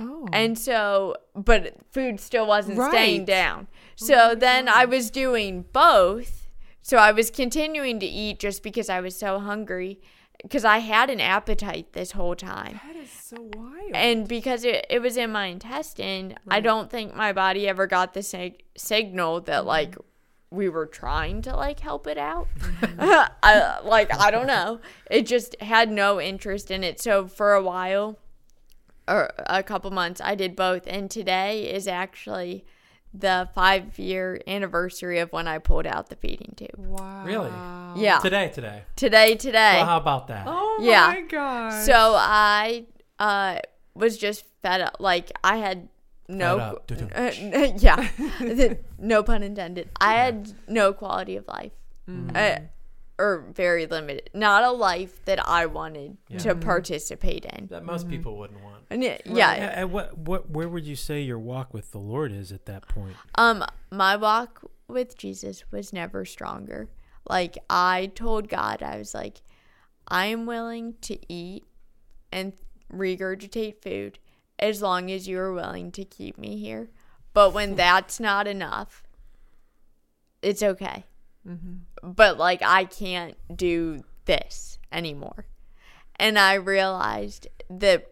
Oh. 0.00 0.28
And 0.32 0.58
so, 0.58 1.16
but 1.34 1.74
food 1.90 2.20
still 2.20 2.46
wasn't 2.46 2.80
staying 2.90 3.24
down. 3.24 3.68
Oh 3.70 4.06
so 4.06 4.34
then 4.34 4.68
I 4.68 4.84
was 4.84 5.10
doing 5.10 5.64
both. 5.72 6.46
So 6.82 6.96
I 6.96 7.12
was 7.12 7.30
continuing 7.30 8.00
to 8.00 8.06
eat 8.06 8.38
just 8.38 8.62
because 8.62 8.88
I 8.88 9.00
was 9.00 9.16
so 9.16 9.38
hungry 9.38 10.00
because 10.42 10.64
I 10.64 10.78
had 10.78 11.10
an 11.10 11.20
appetite 11.20 11.92
this 11.92 12.12
whole 12.12 12.36
time. 12.36 12.80
that 12.86 12.96
is 12.96 13.10
so 13.10 13.50
wild. 13.56 13.90
And 13.94 14.28
because 14.28 14.64
it, 14.64 14.86
it 14.88 15.02
was 15.02 15.16
in 15.16 15.32
my 15.32 15.46
intestine, 15.46 16.36
I 16.48 16.60
don't 16.60 16.90
think 16.90 17.14
my 17.14 17.32
body 17.32 17.68
ever 17.68 17.86
got 17.86 18.14
the 18.14 18.22
sig- 18.22 18.62
signal 18.76 19.40
that 19.42 19.60
mm-hmm. 19.60 19.68
like 19.68 19.96
we 20.50 20.68
were 20.68 20.86
trying 20.86 21.42
to 21.42 21.56
like 21.56 21.80
help 21.80 22.06
it 22.06 22.18
out. 22.18 22.48
Mm-hmm. 22.58 23.00
I, 23.42 23.80
like 23.80 24.14
I 24.14 24.30
don't 24.30 24.46
know. 24.46 24.80
It 25.10 25.26
just 25.26 25.60
had 25.60 25.90
no 25.90 26.20
interest 26.20 26.70
in 26.70 26.84
it. 26.84 27.00
So 27.00 27.26
for 27.26 27.54
a 27.54 27.62
while 27.62 28.18
or 29.08 29.30
a 29.46 29.62
couple 29.62 29.90
months 29.90 30.20
I 30.22 30.34
did 30.34 30.54
both 30.54 30.82
and 30.86 31.10
today 31.10 31.72
is 31.72 31.88
actually 31.88 32.64
the 33.14 33.48
5 33.54 33.98
year 33.98 34.40
anniversary 34.46 35.18
of 35.18 35.32
when 35.32 35.48
I 35.48 35.58
pulled 35.58 35.86
out 35.86 36.10
the 36.10 36.16
feeding 36.16 36.52
tube. 36.56 36.76
wow. 36.76 37.24
Really? 37.24 37.50
Yeah. 38.02 38.18
Today, 38.18 38.50
today. 38.54 38.82
Today 38.96 39.34
today. 39.34 39.76
Well, 39.78 39.86
how 39.86 39.96
about 39.96 40.28
that? 40.28 40.44
Oh 40.46 40.78
Yeah. 40.82 41.06
my 41.06 41.22
god. 41.22 41.84
So 41.84 42.14
I 42.16 42.84
uh 43.18 43.58
was 43.94 44.16
just 44.18 44.44
fed 44.62 44.80
up. 44.82 44.96
Like 45.00 45.32
I 45.42 45.56
had 45.56 45.88
no, 46.28 46.58
Fed 46.58 46.68
up. 46.68 46.86
Doo-doo. 46.86 47.08
uh, 47.14 47.72
yeah, 47.78 48.08
no 48.98 49.22
pun 49.22 49.42
intended. 49.42 49.88
I 49.98 50.12
had 50.12 50.52
no 50.68 50.92
quality 50.92 51.36
of 51.36 51.48
life, 51.48 51.72
uh, 52.34 52.56
or 53.18 53.46
very 53.54 53.86
limited. 53.86 54.28
Not 54.34 54.62
a 54.62 54.70
life 54.70 55.24
that 55.24 55.40
I 55.48 55.64
wanted 55.64 56.18
to 56.40 56.54
participate 56.54 57.46
in. 57.46 57.68
That 57.68 57.82
most 57.82 58.10
people 58.10 58.36
wouldn't 58.36 58.62
want. 58.62 58.77
And 58.90 59.02
yeah, 59.02 59.18
Yeah, 59.24 59.80
and 59.80 59.92
what 59.92 60.16
what 60.16 60.50
where 60.50 60.68
would 60.68 60.86
you 60.86 60.96
say 60.96 61.20
your 61.20 61.38
walk 61.38 61.74
with 61.74 61.92
the 61.92 61.98
Lord 61.98 62.32
is 62.32 62.52
at 62.52 62.66
that 62.66 62.88
point? 62.88 63.16
Um, 63.34 63.64
my 63.90 64.16
walk 64.16 64.62
with 64.88 65.16
Jesus 65.16 65.64
was 65.70 65.92
never 65.92 66.24
stronger. 66.24 66.88
Like 67.28 67.58
I 67.68 68.10
told 68.14 68.48
God, 68.48 68.82
I 68.82 68.96
was 68.96 69.14
like, 69.14 69.42
I 70.06 70.26
am 70.26 70.46
willing 70.46 70.94
to 71.02 71.18
eat 71.32 71.64
and 72.32 72.54
regurgitate 72.92 73.82
food 73.82 74.18
as 74.58 74.80
long 74.80 75.10
as 75.10 75.28
you 75.28 75.38
are 75.38 75.52
willing 75.52 75.92
to 75.92 76.04
keep 76.04 76.38
me 76.38 76.58
here. 76.58 76.88
But 77.34 77.52
when 77.52 77.74
that's 77.76 78.18
not 78.18 78.46
enough, 78.46 79.02
it's 80.40 80.62
okay. 80.62 81.04
Mm-hmm. 81.46 82.10
But 82.12 82.38
like 82.38 82.62
I 82.62 82.84
can't 82.84 83.36
do 83.54 84.02
this 84.24 84.78
anymore. 84.90 85.46
And 86.16 86.38
I 86.38 86.54
realized 86.54 87.46
that 87.70 88.10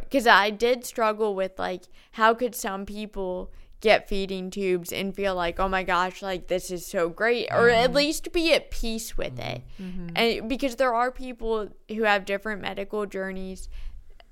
because 0.00 0.26
I 0.26 0.50
did 0.50 0.84
struggle 0.84 1.34
with 1.34 1.58
like 1.58 1.84
how 2.12 2.34
could 2.34 2.54
some 2.54 2.86
people 2.86 3.52
get 3.80 4.08
feeding 4.08 4.50
tubes 4.50 4.92
and 4.92 5.14
feel 5.14 5.34
like 5.36 5.60
oh 5.60 5.68
my 5.68 5.84
gosh 5.84 6.20
like 6.20 6.48
this 6.48 6.70
is 6.70 6.84
so 6.84 7.08
great 7.08 7.46
or 7.52 7.68
at 7.68 7.86
mm-hmm. 7.86 7.96
least 7.96 8.32
be 8.32 8.52
at 8.52 8.70
peace 8.70 9.16
with 9.16 9.36
mm-hmm. 9.36 9.48
it. 9.48 9.62
Mm-hmm. 9.80 10.08
And 10.16 10.48
because 10.48 10.76
there 10.76 10.94
are 10.94 11.10
people 11.10 11.68
who 11.88 12.02
have 12.02 12.24
different 12.24 12.60
medical 12.60 13.06
journeys 13.06 13.68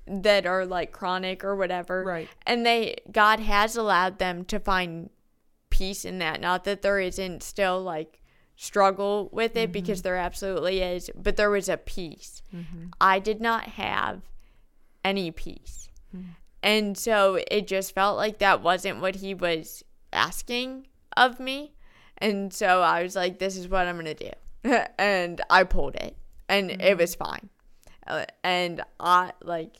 that 0.05 0.45
are 0.45 0.65
like 0.65 0.91
chronic 0.91 1.43
or 1.43 1.55
whatever 1.55 2.03
Right. 2.03 2.29
and 2.45 2.65
they 2.65 2.95
God 3.11 3.39
has 3.39 3.75
allowed 3.75 4.19
them 4.19 4.45
to 4.45 4.59
find 4.59 5.09
peace 5.69 6.05
in 6.05 6.19
that. 6.19 6.41
Not 6.41 6.63
that 6.63 6.81
there 6.81 6.99
isn't 6.99 7.43
still 7.43 7.81
like 7.81 8.19
struggle 8.55 9.29
with 9.31 9.55
it 9.55 9.71
because 9.71 10.01
there 10.01 10.15
absolutely 10.15 10.81
is, 10.81 11.11
but 11.15 11.37
there 11.37 11.51
was 11.51 11.69
a 11.69 11.77
peace. 11.77 12.41
I 12.99 13.19
did 13.19 13.39
not 13.39 13.63
have 13.63 14.23
any 15.07 15.31
peace. 15.31 15.89
Hmm. 16.11 16.21
And 16.61 16.97
so 16.97 17.39
it 17.49 17.65
just 17.67 17.95
felt 17.95 18.17
like 18.17 18.39
that 18.39 18.61
wasn't 18.61 18.99
what 18.99 19.15
he 19.15 19.33
was 19.33 19.83
asking 20.11 20.87
of 21.15 21.39
me. 21.39 21.73
And 22.17 22.51
so 22.53 22.81
I 22.81 23.03
was 23.03 23.15
like, 23.15 23.39
this 23.39 23.55
is 23.55 23.69
what 23.69 23.87
I'm 23.87 23.95
going 23.95 24.15
to 24.15 24.31
do. 24.63 24.73
and 24.97 25.39
I 25.49 25.63
pulled 25.63 25.95
it, 25.95 26.17
and 26.49 26.71
it 26.71 26.93
hmm. 26.93 26.99
was 26.99 27.15
fine. 27.15 27.49
Uh, 28.05 28.25
And 28.43 28.81
I, 28.99 29.31
like, 29.43 29.77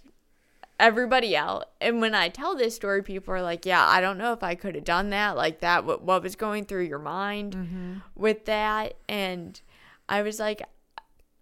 everybody 0.80 1.36
else 1.36 1.66
and 1.82 2.00
when 2.02 2.14
i 2.14 2.30
tell 2.30 2.56
this 2.56 2.76
story 2.76 3.02
people 3.02 3.34
are 3.34 3.42
like 3.42 3.66
yeah 3.66 3.84
i 3.88 4.00
don't 4.00 4.20
know 4.20 4.32
if 4.32 4.44
i 4.44 4.54
could 4.54 4.76
have 4.76 4.84
done 4.84 5.10
that 5.10 5.36
like 5.36 5.60
that 5.62 5.84
what, 5.84 6.04
what 6.04 6.22
was 6.22 6.36
going 6.36 6.64
through 6.66 6.84
your 6.84 7.00
mind 7.00 7.56
mm-hmm. 7.56 7.94
with 8.14 8.46
that 8.46 8.94
and 9.10 9.60
i 10.08 10.22
was 10.22 10.40
like 10.40 10.62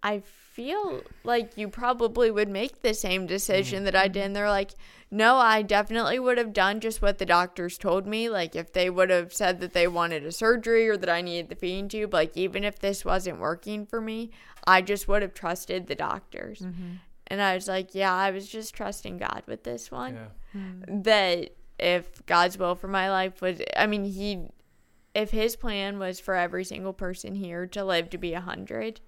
i 0.02 0.22
feel 0.56 1.02
like 1.22 1.58
you 1.58 1.68
probably 1.68 2.30
would 2.30 2.48
make 2.48 2.80
the 2.80 2.94
same 2.94 3.26
decision 3.26 3.84
that 3.84 3.94
i 3.94 4.04
mm-hmm. 4.04 4.12
did 4.12 4.24
and 4.24 4.34
they're 4.34 4.48
like 4.48 4.72
no 5.10 5.36
i 5.36 5.60
definitely 5.60 6.18
would 6.18 6.38
have 6.38 6.54
done 6.54 6.80
just 6.80 7.02
what 7.02 7.18
the 7.18 7.26
doctors 7.26 7.76
told 7.76 8.06
me 8.06 8.30
like 8.30 8.56
if 8.56 8.72
they 8.72 8.88
would 8.88 9.10
have 9.10 9.34
said 9.34 9.60
that 9.60 9.74
they 9.74 9.86
wanted 9.86 10.24
a 10.24 10.32
surgery 10.32 10.88
or 10.88 10.96
that 10.96 11.10
i 11.10 11.20
needed 11.20 11.50
the 11.50 11.54
feeding 11.54 11.88
tube 11.88 12.14
like 12.14 12.34
even 12.34 12.64
if 12.64 12.78
this 12.78 13.04
wasn't 13.04 13.38
working 13.38 13.84
for 13.84 14.00
me 14.00 14.30
i 14.66 14.80
just 14.80 15.06
would 15.06 15.20
have 15.20 15.34
trusted 15.34 15.86
the 15.88 15.94
doctors 15.94 16.60
mm-hmm. 16.60 16.94
and 17.26 17.42
I 17.42 17.54
was 17.54 17.68
like, 17.68 17.94
yeah, 17.94 18.14
I 18.14 18.30
was 18.30 18.48
just 18.48 18.74
trusting 18.74 19.18
God 19.18 19.42
with 19.46 19.64
this 19.64 19.90
one. 19.90 20.14
Yeah. 20.14 20.60
Hmm. 20.60 21.02
That 21.02 21.50
if 21.78 22.24
God's 22.26 22.56
will 22.56 22.74
for 22.74 22.88
my 22.88 23.10
life 23.10 23.42
was, 23.42 23.60
I 23.76 23.86
mean, 23.86 24.04
He, 24.04 24.46
if 25.14 25.30
His 25.30 25.56
plan 25.56 25.98
was 25.98 26.20
for 26.20 26.34
every 26.34 26.64
single 26.64 26.92
person 26.92 27.34
here 27.34 27.66
to 27.66 27.84
live 27.84 28.10
to 28.10 28.18
be 28.18 28.32
a 28.32 28.40
hundred, 28.40 29.00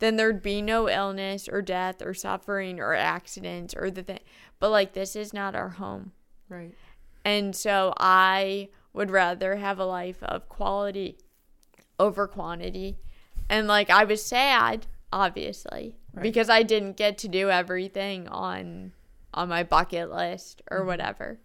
then 0.00 0.16
there'd 0.16 0.42
be 0.42 0.60
no 0.60 0.88
illness 0.88 1.48
or 1.48 1.62
death 1.62 2.02
or 2.02 2.12
suffering 2.12 2.80
or 2.80 2.94
accidents 2.94 3.74
or 3.74 3.90
the 3.90 4.02
thing. 4.02 4.20
But 4.58 4.70
like, 4.70 4.92
this 4.92 5.14
is 5.14 5.32
not 5.32 5.54
our 5.54 5.70
home. 5.70 6.12
Right. 6.48 6.74
And 7.24 7.54
so 7.54 7.94
I 7.98 8.70
would 8.92 9.10
rather 9.10 9.56
have 9.56 9.78
a 9.78 9.84
life 9.84 10.22
of 10.22 10.48
quality 10.48 11.18
over 11.98 12.26
quantity. 12.26 12.98
And 13.48 13.68
like 13.68 13.90
I 13.90 14.04
was 14.04 14.24
sad, 14.24 14.86
obviously, 15.12 15.96
because 16.20 16.48
I 16.48 16.62
didn't 16.62 16.96
get 16.96 17.18
to 17.18 17.28
do 17.28 17.50
everything 17.50 18.26
on 18.28 18.92
on 19.32 19.48
my 19.48 19.62
bucket 19.62 20.10
list 20.10 20.62
or 20.70 20.78
mm-hmm. 20.78 20.88
whatever. 20.88 21.38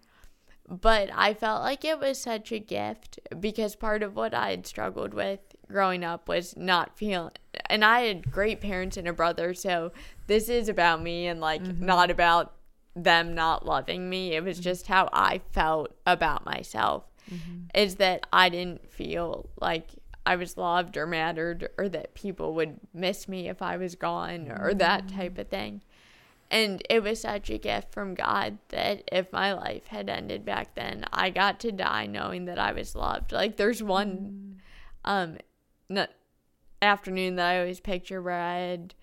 But 0.67 1.09
I 1.13 1.35
felt 1.35 1.61
like 1.61 1.85
it 1.85 1.99
was 1.99 2.19
such 2.19 2.51
a 2.51 2.57
gift 2.57 3.19
because 3.39 3.75
part 3.75 4.01
of 4.01 4.15
what 4.15 4.33
I 4.33 4.49
had 4.49 4.65
struggled 4.65 5.13
with 5.13 5.39
growing 5.67 6.03
up 6.03 6.27
was 6.27 6.55
not 6.55 6.97
feeling 6.97 7.31
and 7.67 7.83
I 7.83 8.01
had 8.01 8.31
great 8.31 8.61
parents 8.61 8.97
and 8.97 9.07
a 9.07 9.13
brother, 9.13 9.53
so 9.53 9.91
this 10.27 10.49
is 10.49 10.69
about 10.69 11.01
me 11.01 11.27
and 11.27 11.39
like 11.39 11.63
mm-hmm. 11.63 11.85
not 11.85 12.11
about 12.11 12.53
them 12.95 13.35
not 13.35 13.65
loving 13.65 14.09
me. 14.09 14.33
It 14.33 14.43
was 14.43 14.57
mm-hmm. 14.57 14.63
just 14.63 14.87
how 14.87 15.09
I 15.11 15.41
felt 15.51 15.93
about 16.05 16.45
myself. 16.45 17.03
Mm-hmm. 17.31 17.65
Is 17.73 17.95
that 17.95 18.27
I 18.31 18.49
didn't 18.49 18.89
feel 18.89 19.49
like 19.59 19.89
I 20.25 20.35
was 20.35 20.57
loved 20.57 20.95
or 20.95 21.07
mattered 21.07 21.69
or 21.77 21.89
that 21.89 22.13
people 22.13 22.53
would 22.53 22.79
miss 22.93 23.27
me 23.27 23.47
if 23.49 23.61
I 23.61 23.77
was 23.77 23.95
gone 23.95 24.51
or 24.51 24.73
that 24.75 25.09
type 25.09 25.37
of 25.37 25.47
thing. 25.47 25.81
And 26.51 26.83
it 26.89 27.01
was 27.01 27.21
such 27.21 27.49
a 27.49 27.57
gift 27.57 27.91
from 27.91 28.13
God 28.13 28.59
that 28.69 29.03
if 29.11 29.31
my 29.33 29.53
life 29.53 29.87
had 29.87 30.09
ended 30.09 30.45
back 30.45 30.75
then, 30.75 31.05
I 31.11 31.31
got 31.31 31.59
to 31.61 31.71
die 31.71 32.05
knowing 32.05 32.45
that 32.45 32.59
I 32.59 32.71
was 32.71 32.95
loved. 32.95 33.31
Like 33.31 33.57
there's 33.57 33.81
one 33.81 34.59
mm. 35.05 35.09
um 35.11 35.37
n- 35.89 36.07
afternoon 36.81 37.35
that 37.35 37.51
I 37.51 37.59
always 37.59 37.79
picture 37.79 38.21
where 38.21 38.39
I 38.39 38.57
had 38.59 38.95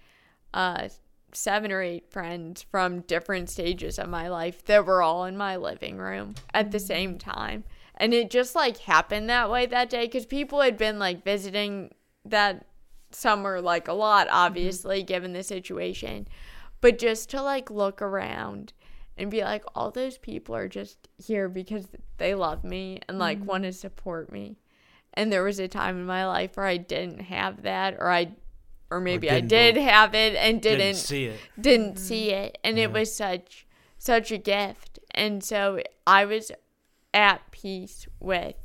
uh 0.54 0.88
seven 1.34 1.72
or 1.72 1.82
eight 1.82 2.10
friends 2.10 2.62
from 2.62 3.00
different 3.00 3.48
stages 3.48 3.98
of 3.98 4.08
my 4.08 4.28
life 4.28 4.64
that 4.66 4.84
were 4.84 5.02
all 5.02 5.24
in 5.24 5.36
my 5.36 5.56
living 5.56 5.96
room 5.96 6.34
at 6.52 6.70
the 6.70 6.78
same 6.78 7.18
time. 7.18 7.64
And 7.96 8.12
it 8.12 8.30
just 8.30 8.54
like 8.54 8.78
happened 8.78 9.28
that 9.30 9.50
way 9.50 9.66
that 9.66 9.90
day 9.90 10.06
because 10.06 10.26
people 10.26 10.60
had 10.60 10.76
been 10.76 10.98
like 10.98 11.24
visiting 11.24 11.94
that 12.24 12.66
summer 13.10 13.60
like 13.60 13.88
a 13.88 13.92
lot, 13.92 14.28
obviously, 14.30 15.02
given 15.02 15.32
the 15.32 15.42
situation. 15.42 16.26
But 16.80 16.98
just 16.98 17.30
to 17.30 17.42
like 17.42 17.70
look 17.70 18.02
around 18.02 18.72
and 19.16 19.30
be 19.30 19.42
like, 19.42 19.64
all 19.74 19.90
those 19.90 20.18
people 20.18 20.54
are 20.54 20.68
just 20.68 21.08
here 21.16 21.48
because 21.48 21.86
they 22.18 22.34
love 22.34 22.64
me 22.64 23.00
and 23.08 23.18
like 23.18 23.44
want 23.44 23.64
to 23.64 23.72
support 23.72 24.32
me. 24.32 24.56
And 25.14 25.32
there 25.32 25.42
was 25.42 25.58
a 25.58 25.68
time 25.68 25.98
in 25.98 26.06
my 26.06 26.26
life 26.26 26.56
where 26.56 26.66
I 26.66 26.76
didn't 26.78 27.20
have 27.20 27.62
that, 27.62 27.94
or 27.98 28.10
I, 28.10 28.32
or 28.90 29.00
maybe 29.00 29.30
I 29.30 29.40
didn't 29.40 29.82
have 29.84 30.14
it 30.14 30.34
and 30.36 30.60
Didn't, 30.60 30.78
didn't 30.78 30.96
see 30.96 31.24
it. 31.26 31.40
didn't 31.60 31.98
see 31.98 32.28
mm-hmm. 32.28 32.44
it. 32.44 32.58
And 32.64 32.78
it 32.78 32.92
was 32.92 33.14
such 33.14 33.66
such 33.98 34.30
a 34.32 34.38
gift. 34.38 34.98
And 35.12 35.44
so 35.44 35.80
i 36.06 36.24
was 36.24 36.50
at 37.14 37.50
peace 37.52 38.06
with 38.18 38.56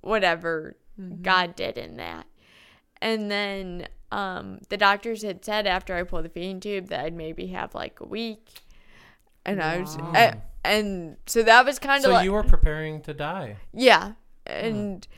whatever 0.00 0.76
mm-hmm. 1.00 1.22
god 1.22 1.56
did 1.56 1.76
in 1.76 1.96
that. 1.96 2.26
And 3.02 3.30
then 3.30 3.88
um 4.12 4.60
the 4.68 4.76
doctors 4.76 5.22
had 5.22 5.44
said 5.44 5.66
after 5.66 5.94
i 5.96 6.02
pulled 6.04 6.24
the 6.24 6.28
feeding 6.28 6.60
tube 6.60 6.86
that 6.88 7.00
i'd 7.00 7.14
maybe 7.14 7.48
have 7.48 7.74
like 7.74 8.00
a 8.00 8.06
week. 8.06 8.60
And 9.44 9.62
i 9.62 9.80
was 9.80 9.96
a- 9.96 10.40
and 10.64 11.16
so 11.26 11.42
that 11.42 11.64
was 11.64 11.78
kind 11.78 11.98
of 11.98 12.04
So 12.04 12.12
like 12.12 12.24
you 12.24 12.32
were 12.32 12.42
preparing 12.44 13.00
to 13.02 13.14
die. 13.14 13.56
yeah. 13.72 14.12
Mm. 14.46 14.64
And 14.64 15.08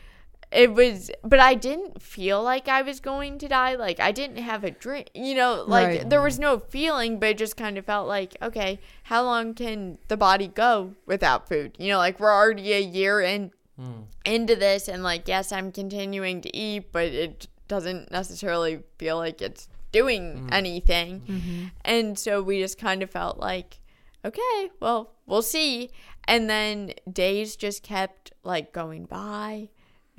it 0.51 0.73
was 0.73 1.11
but 1.23 1.41
I 1.41 1.55
didn't 1.55 2.01
feel 2.01 2.43
like 2.43 2.69
I 2.69 2.83
was 2.83 3.01
going 3.01 3.39
to 3.39 3.49
die. 3.49 3.75
Like 3.75 4.01
I 4.01 4.13
didn't 4.13 4.39
have 4.39 4.65
a 4.65 4.71
drink. 4.71 5.11
You 5.15 5.35
know, 5.35 5.65
like 5.67 5.87
Right. 5.87 6.11
there 6.11 6.23
was 6.23 6.39
no 6.39 6.59
feeling, 6.59 7.19
but 7.19 7.31
it 7.31 7.39
just 7.39 7.57
kind 7.57 7.77
of 7.77 7.85
felt 7.85 8.09
like, 8.09 8.37
okay, 8.41 8.81
how 9.05 9.23
long 9.25 9.55
can 9.55 9.99
the 10.09 10.17
body 10.17 10.49
go 10.49 10.95
without 11.05 11.49
food? 11.49 11.77
You 11.79 11.89
know, 11.89 11.99
like 11.99 12.19
we're 12.19 12.33
already 12.33 12.73
a 12.73 12.81
year 12.81 13.21
in 13.21 13.53
hmm. 13.77 14.03
into 14.25 14.57
this 14.57 14.89
and 14.89 15.03
like 15.03 15.29
yes, 15.29 15.53
I'm 15.53 15.71
continuing 15.71 16.41
to 16.41 16.57
eat, 16.57 16.93
but 16.93 17.07
it 17.07 17.47
doesn't 17.69 18.11
necessarily 18.11 18.83
feel 18.99 19.19
like 19.19 19.43
it's 19.43 19.69
doing 19.93 20.39
hmm. 20.39 20.49
anything. 20.51 21.21
Mm-hmm. 21.29 21.65
And 21.85 22.19
so 22.19 22.43
we 22.43 22.61
just 22.61 22.79
kind 22.79 23.03
of 23.03 23.11
felt 23.11 23.39
like 23.39 23.81
okay, 24.25 24.71
well, 24.81 25.13
we'll 25.27 25.43
see. 25.43 25.91
And 26.27 26.49
then 26.49 26.93
days 27.11 27.55
just 27.55 27.83
kept 27.83 28.33
like 28.43 28.73
going 28.73 29.05
by 29.05 29.69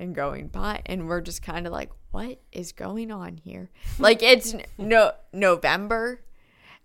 and 0.00 0.14
going 0.14 0.48
by, 0.48 0.80
and 0.86 1.06
we're 1.06 1.20
just 1.20 1.42
kind 1.42 1.66
of 1.66 1.72
like, 1.72 1.90
what 2.10 2.40
is 2.50 2.72
going 2.72 3.12
on 3.12 3.36
here? 3.36 3.70
like 3.98 4.22
it's 4.22 4.54
no 4.78 5.12
November, 5.32 6.22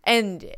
and 0.03 0.53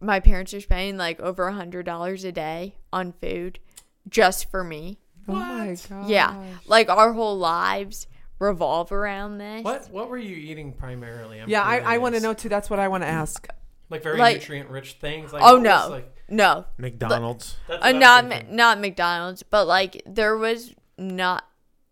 my 0.00 0.18
parents 0.18 0.52
are 0.54 0.60
spending 0.60 0.96
like 0.96 1.20
over 1.20 1.46
a 1.46 1.52
hundred 1.52 1.84
dollars 1.86 2.24
a 2.24 2.32
day 2.32 2.74
on 2.92 3.12
food 3.12 3.60
just 4.08 4.50
for 4.50 4.64
me. 4.64 4.98
Oh 5.28 5.34
my 5.34 5.76
god. 5.88 6.08
Yeah, 6.08 6.42
like 6.66 6.88
our 6.88 7.12
whole 7.12 7.38
lives 7.38 8.06
revolve 8.38 8.90
around 8.92 9.38
this. 9.38 9.62
What 9.62 9.90
What 9.90 10.08
were 10.08 10.18
you 10.18 10.34
eating 10.36 10.72
primarily? 10.72 11.40
I'm 11.40 11.48
Yeah, 11.48 11.62
I, 11.62 11.78
I 11.80 11.98
want 11.98 12.14
to 12.14 12.20
know 12.20 12.32
too. 12.34 12.48
That's 12.48 12.70
what 12.70 12.78
I 12.78 12.88
want 12.88 13.02
to 13.02 13.08
ask. 13.08 13.46
Like 13.90 14.02
very 14.02 14.18
Like- 14.18 14.36
nutrient 14.38 14.70
rich 14.70 14.94
things. 14.94 15.32
Like 15.32 15.42
Oh 15.44 15.56
no, 15.58 15.88
like, 15.90 16.14
no, 16.28 16.64
McDonald's. 16.78 17.56
that's 17.68 17.84
uh, 17.84 17.92
not 17.92 18.50
not 18.50 18.80
McDonald's, 18.80 19.42
but 19.42 19.66
like 19.66 20.02
there 20.06 20.36
was 20.36 20.74
not 20.96 21.44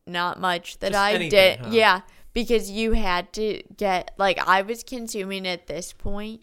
not 0.07 0.41
much 0.41 0.79
that 0.79 0.93
Just 0.93 0.99
I 1.03 1.13
anything, 1.15 1.31
did. 1.31 1.59
huh? 1.61 1.69
Yeah, 1.73 2.01
because 2.33 2.71
you 2.71 2.93
had 2.93 3.33
to 3.35 3.63
get 3.77 4.13
like 4.19 4.39
I 4.47 4.63
was 4.63 4.83
consuming 4.83 5.47
at 5.47 5.67
this 5.67 5.93
point 5.93 6.43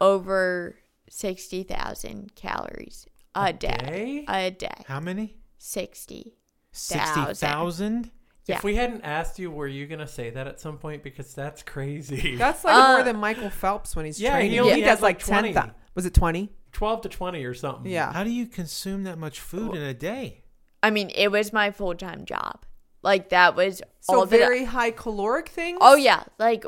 over 0.00 0.76
sixty 1.08 1.62
thousand 1.62 2.34
calories 2.34 3.06
a, 3.34 3.52
day. 3.52 3.76
day? 3.78 4.24
A 4.28 4.50
day, 4.50 4.68
How 4.86 5.00
many? 5.00 5.36
sixty. 5.58 6.34
Sixty 6.72 7.34
thousand. 7.34 8.10
Yeah. 8.46 8.56
If 8.56 8.64
we 8.64 8.74
hadn't 8.74 9.02
asked 9.02 9.38
you, 9.38 9.50
were 9.50 9.68
you 9.68 9.86
gonna 9.86 10.06
say 10.08 10.30
that 10.30 10.46
at 10.48 10.58
some 10.60 10.78
point? 10.78 11.02
Because 11.04 11.32
that's 11.34 11.62
crazy. 11.62 12.34
That's 12.38 12.64
like 12.64 12.74
Uh, 12.74 12.92
more 12.94 13.02
than 13.04 13.16
Michael 13.16 13.50
Phelps 13.50 13.94
when 13.94 14.04
he's 14.04 14.20
Yeah, 14.20 14.32
training. 14.32 14.64
he 14.64 14.74
He, 14.74 14.80
does 14.80 14.88
has, 14.98 15.00
like, 15.02 15.18
like, 15.28 15.42
10. 15.44 15.52
20. 15.54 15.70
Was 15.94 16.06
it 16.06 16.14
20? 16.14 16.50
Twelve 16.72 17.02
to 17.02 17.08
twenty 17.10 17.44
or 17.44 17.52
something. 17.54 17.92
Yeah. 17.92 18.12
How 18.12 18.24
do 18.24 18.30
you 18.30 18.46
consume 18.46 19.04
that 19.04 19.18
much 19.18 19.38
food 19.40 19.74
in 19.76 19.82
a 19.82 19.92
day? 19.94 20.42
I 20.82 20.90
mean, 20.90 21.10
it 21.14 21.30
was 21.30 21.52
my 21.52 21.70
full 21.70 21.94
time 21.94 22.24
job. 22.24 22.64
Like 23.02 23.30
that 23.30 23.56
was 23.56 23.82
So 24.00 24.14
all 24.20 24.26
that 24.26 24.36
I- 24.36 24.38
very 24.38 24.64
high 24.64 24.90
caloric 24.92 25.48
things? 25.48 25.78
Oh 25.80 25.96
yeah, 25.96 26.24
like 26.38 26.64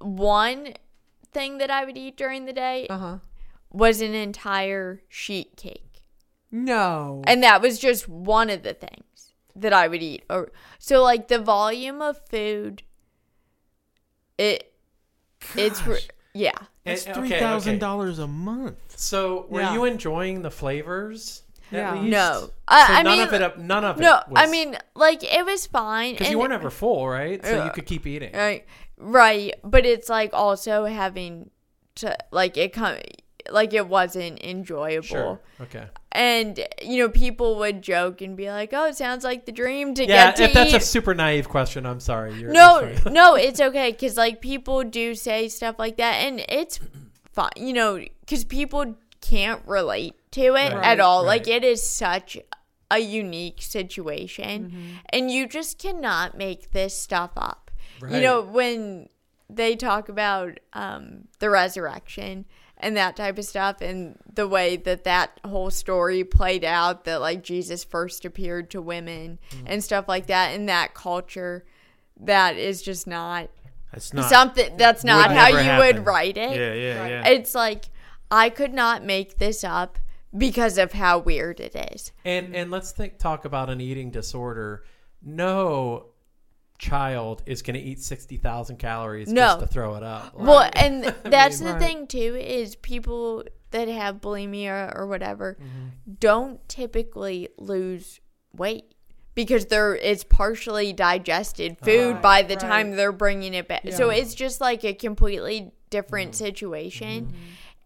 one 0.00 0.74
thing 1.32 1.58
that 1.58 1.70
I 1.70 1.84
would 1.84 1.96
eat 1.98 2.16
during 2.16 2.46
the 2.46 2.52
day 2.52 2.86
Uh-huh. 2.88 3.18
was 3.70 4.00
an 4.00 4.14
entire 4.14 5.02
sheet 5.08 5.56
cake. 5.56 6.02
No. 6.50 7.22
And 7.26 7.42
that 7.42 7.60
was 7.60 7.78
just 7.78 8.08
one 8.08 8.48
of 8.48 8.62
the 8.62 8.72
things 8.72 9.34
that 9.54 9.72
I 9.74 9.86
would 9.88 10.02
eat. 10.02 10.24
Or 10.30 10.50
so 10.78 11.02
like 11.02 11.28
the 11.28 11.38
volume 11.38 12.00
of 12.00 12.26
food 12.28 12.82
it 14.38 14.72
it's 15.56 15.82
yeah. 16.34 16.52
It's 16.84 17.04
three 17.04 17.30
thousand 17.30 17.72
okay, 17.72 17.76
okay. 17.76 17.78
dollars 17.78 18.18
a 18.18 18.26
month. 18.26 18.98
So 18.98 19.46
were 19.50 19.60
Yeah. 19.60 19.74
you 19.74 19.84
enjoying 19.84 20.42
the 20.42 20.50
flavors? 20.50 21.42
Yeah. 21.70 21.94
Least. 21.94 22.10
No. 22.10 22.50
I- 22.66 22.86
So 22.86 22.92
I 22.94 23.02
none 23.02 23.18
mean- 23.18 23.26
of 23.28 23.32
it. 23.34 23.42
up- 23.42 23.58
None 23.58 23.84
of 23.84 23.98
it. 23.98 24.02
No, 24.02 24.20
I 24.34 24.46
mean, 24.46 24.76
like 24.94 25.22
it 25.24 25.44
was 25.44 25.66
fine. 25.66 26.14
because 26.14 26.30
you 26.30 26.38
weren't 26.38 26.52
ever 26.52 26.70
full, 26.70 27.08
right? 27.08 27.44
So 27.44 27.64
you 27.64 27.70
could 27.70 27.86
keep 27.86 28.06
eating. 28.06 28.32
Right, 28.34 28.64
right. 28.96 29.54
But 29.64 29.84
it's 29.86 30.08
like 30.08 30.30
also 30.32 30.84
having 30.86 31.50
to 31.96 32.16
like 32.30 32.56
it 32.56 32.72
come 32.72 32.96
like 33.50 33.72
it 33.72 33.88
wasn't 33.88 34.42
enjoyable. 34.44 35.06
Sure. 35.06 35.40
Okay. 35.62 35.86
And 36.12 36.58
you 36.82 36.98
know, 36.98 37.08
people 37.08 37.56
would 37.56 37.80
joke 37.82 38.20
and 38.20 38.36
be 38.36 38.50
like, 38.50 38.70
"Oh, 38.72 38.86
it 38.86 38.96
sounds 38.96 39.24
like 39.24 39.46
the 39.46 39.52
dream 39.52 39.94
to 39.94 40.02
Yeah. 40.06 40.26
get 40.26 40.36
to 40.36 40.42
If 40.44 40.52
that's 40.52 40.70
eat." 40.74 40.76
a 40.76 40.80
super 40.80 41.14
naive 41.14 41.48
question, 41.48 41.86
I'm 41.86 42.00
sorry. 42.00 42.34
You're, 42.34 42.50
no, 42.50 42.80
I'm 42.80 42.96
sorry. 42.98 43.12
no, 43.14 43.34
it's 43.36 43.60
okay 43.68 43.92
because 43.92 44.16
like 44.16 44.40
people 44.40 44.84
do 44.84 45.14
say 45.14 45.48
stuff 45.48 45.76
like 45.78 45.96
that, 45.98 46.14
and 46.24 46.40
it's 46.48 46.80
fine. 47.32 47.50
You 47.56 47.72
know, 47.72 48.04
because 48.20 48.44
people 48.44 48.96
can't 49.20 49.62
relate 49.66 50.14
to 50.32 50.42
it 50.56 50.72
Right. 50.74 50.84
at 50.84 51.00
all. 51.00 51.24
Like 51.24 51.46
it 51.48 51.64
is 51.64 51.82
such 51.82 52.36
a 52.90 52.98
unique 52.98 53.60
situation, 53.62 54.98
and 55.10 55.30
you 55.30 55.46
just 55.46 55.78
cannot 55.78 56.36
make 56.36 56.70
this 56.72 56.96
stuff 56.96 57.30
up. 57.36 57.70
You 58.08 58.20
know, 58.20 58.40
when 58.42 59.08
they 59.50 59.74
talk 59.76 60.08
about 60.08 60.58
um, 60.72 61.26
the 61.40 61.50
resurrection 61.50 62.44
and 62.76 62.96
that 62.96 63.16
type 63.16 63.36
of 63.38 63.44
stuff, 63.44 63.80
and 63.80 64.16
the 64.32 64.46
way 64.46 64.76
that 64.76 65.02
that 65.04 65.40
whole 65.44 65.70
story 65.70 66.22
played 66.22 66.64
out, 66.64 67.04
that 67.04 67.20
like 67.20 67.42
Jesus 67.42 67.82
first 67.84 68.24
appeared 68.24 68.70
to 68.70 68.80
women 68.80 69.38
Mm. 69.50 69.62
and 69.66 69.84
stuff 69.84 70.06
like 70.08 70.26
that, 70.28 70.54
in 70.54 70.66
that 70.66 70.94
culture, 70.94 71.64
that 72.20 72.56
is 72.56 72.82
just 72.82 73.06
not 73.06 73.48
That's 73.92 74.12
not 74.14 74.30
something. 74.30 74.76
That's 74.76 75.02
not 75.02 75.30
how 75.32 75.48
you 75.48 75.56
happen. 75.56 75.96
would 75.96 76.06
write 76.06 76.36
it. 76.36 76.56
Yeah, 76.56 76.72
yeah, 76.74 77.00
Right. 77.00 77.10
yeah. 77.10 77.28
It's 77.28 77.54
like 77.54 77.86
I 78.30 78.48
could 78.50 78.72
not 78.74 79.02
make 79.04 79.38
this 79.38 79.64
up 79.64 79.98
because 80.36 80.78
of 80.78 80.92
how 80.92 81.18
weird 81.18 81.60
it 81.60 81.74
is. 81.92 82.12
And 82.24 82.54
and 82.54 82.70
let's 82.70 82.92
think 82.92 83.18
talk 83.18 83.44
about 83.44 83.70
an 83.70 83.80
eating 83.80 84.10
disorder. 84.10 84.84
No 85.22 86.06
child 86.78 87.42
is 87.46 87.62
going 87.62 87.74
to 87.74 87.80
eat 87.80 88.00
sixty 88.00 88.36
thousand 88.36 88.76
calories 88.78 89.28
No. 89.32 89.42
just 89.46 89.60
to 89.60 89.66
throw 89.66 89.94
it 89.96 90.02
up. 90.02 90.34
Well, 90.34 90.68
and 90.74 91.04
that's 91.24 91.60
mean, 91.60 91.66
the 91.68 91.72
right. 91.74 91.82
thing 91.82 92.06
too 92.06 92.36
is 92.36 92.76
people 92.76 93.44
that 93.70 93.88
have 93.88 94.20
bulimia 94.20 94.94
or 94.96 95.06
whatever 95.06 95.56
Mm-hmm. 95.60 96.12
don't 96.20 96.66
typically 96.68 97.48
lose 97.58 98.20
weight 98.56 98.94
because 99.34 99.66
they're 99.66 99.96
it's 99.96 100.24
partially 100.24 100.92
digested 100.92 101.78
food 101.82 102.14
Right, 102.14 102.22
by 102.22 102.42
the 102.42 102.54
right. 102.54 102.60
time 102.60 102.90
they're 102.96 103.12
bringing 103.12 103.54
it 103.54 103.66
back. 103.68 103.82
So 103.92 104.10
it's 104.10 104.34
just 104.34 104.60
like 104.60 104.84
a 104.84 104.94
completely 104.94 105.72
different 105.90 106.32
Mm-hmm. 106.32 106.44
situation, 106.44 107.32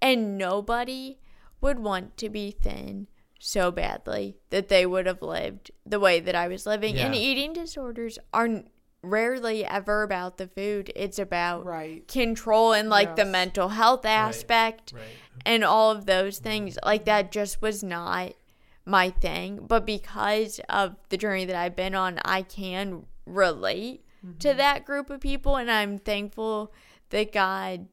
and 0.02 0.36
nobody 0.38 1.18
would 1.62 1.78
want 1.78 2.16
to 2.18 2.28
be 2.28 2.50
thin 2.50 3.06
so 3.38 3.70
badly 3.70 4.36
that 4.50 4.68
they 4.68 4.86
would 4.86 5.06
have 5.06 5.22
lived 5.22 5.70
the 5.84 5.98
way 5.98 6.20
that 6.20 6.34
I 6.34 6.46
was 6.46 6.66
living. 6.66 6.98
And 6.98 7.14
eating 7.14 7.52
disorders 7.52 8.18
are 8.32 8.62
rarely 9.02 9.64
ever 9.64 10.02
about 10.02 10.38
the 10.38 10.46
food. 10.46 10.92
It's 10.94 11.18
about 11.18 11.64
Right. 11.64 12.06
control 12.06 12.72
and 12.72 12.88
like 12.88 13.16
the 13.16 13.24
mental 13.24 13.70
health 13.70 14.04
aspect 14.06 14.92
right. 14.94 15.02
and 15.44 15.64
all 15.64 15.90
of 15.90 16.06
those 16.06 16.38
things. 16.38 16.76
Mm-hmm. 16.76 16.86
Like 16.86 17.04
that 17.06 17.32
just 17.32 17.60
was 17.60 17.82
not 17.82 18.34
my 18.84 19.10
thing. 19.10 19.64
But 19.66 19.86
because 19.86 20.60
of 20.68 20.96
the 21.08 21.16
journey 21.16 21.44
that 21.44 21.56
I've 21.56 21.76
been 21.76 21.94
on, 21.94 22.20
I 22.24 22.42
can 22.42 23.06
relate 23.26 24.04
to 24.38 24.48
mm-hmm. 24.48 24.58
that 24.58 24.84
group 24.84 25.10
of 25.10 25.20
people. 25.20 25.56
And 25.56 25.70
I'm 25.70 25.98
thankful 25.98 26.72
that 27.10 27.32
God 27.32 27.88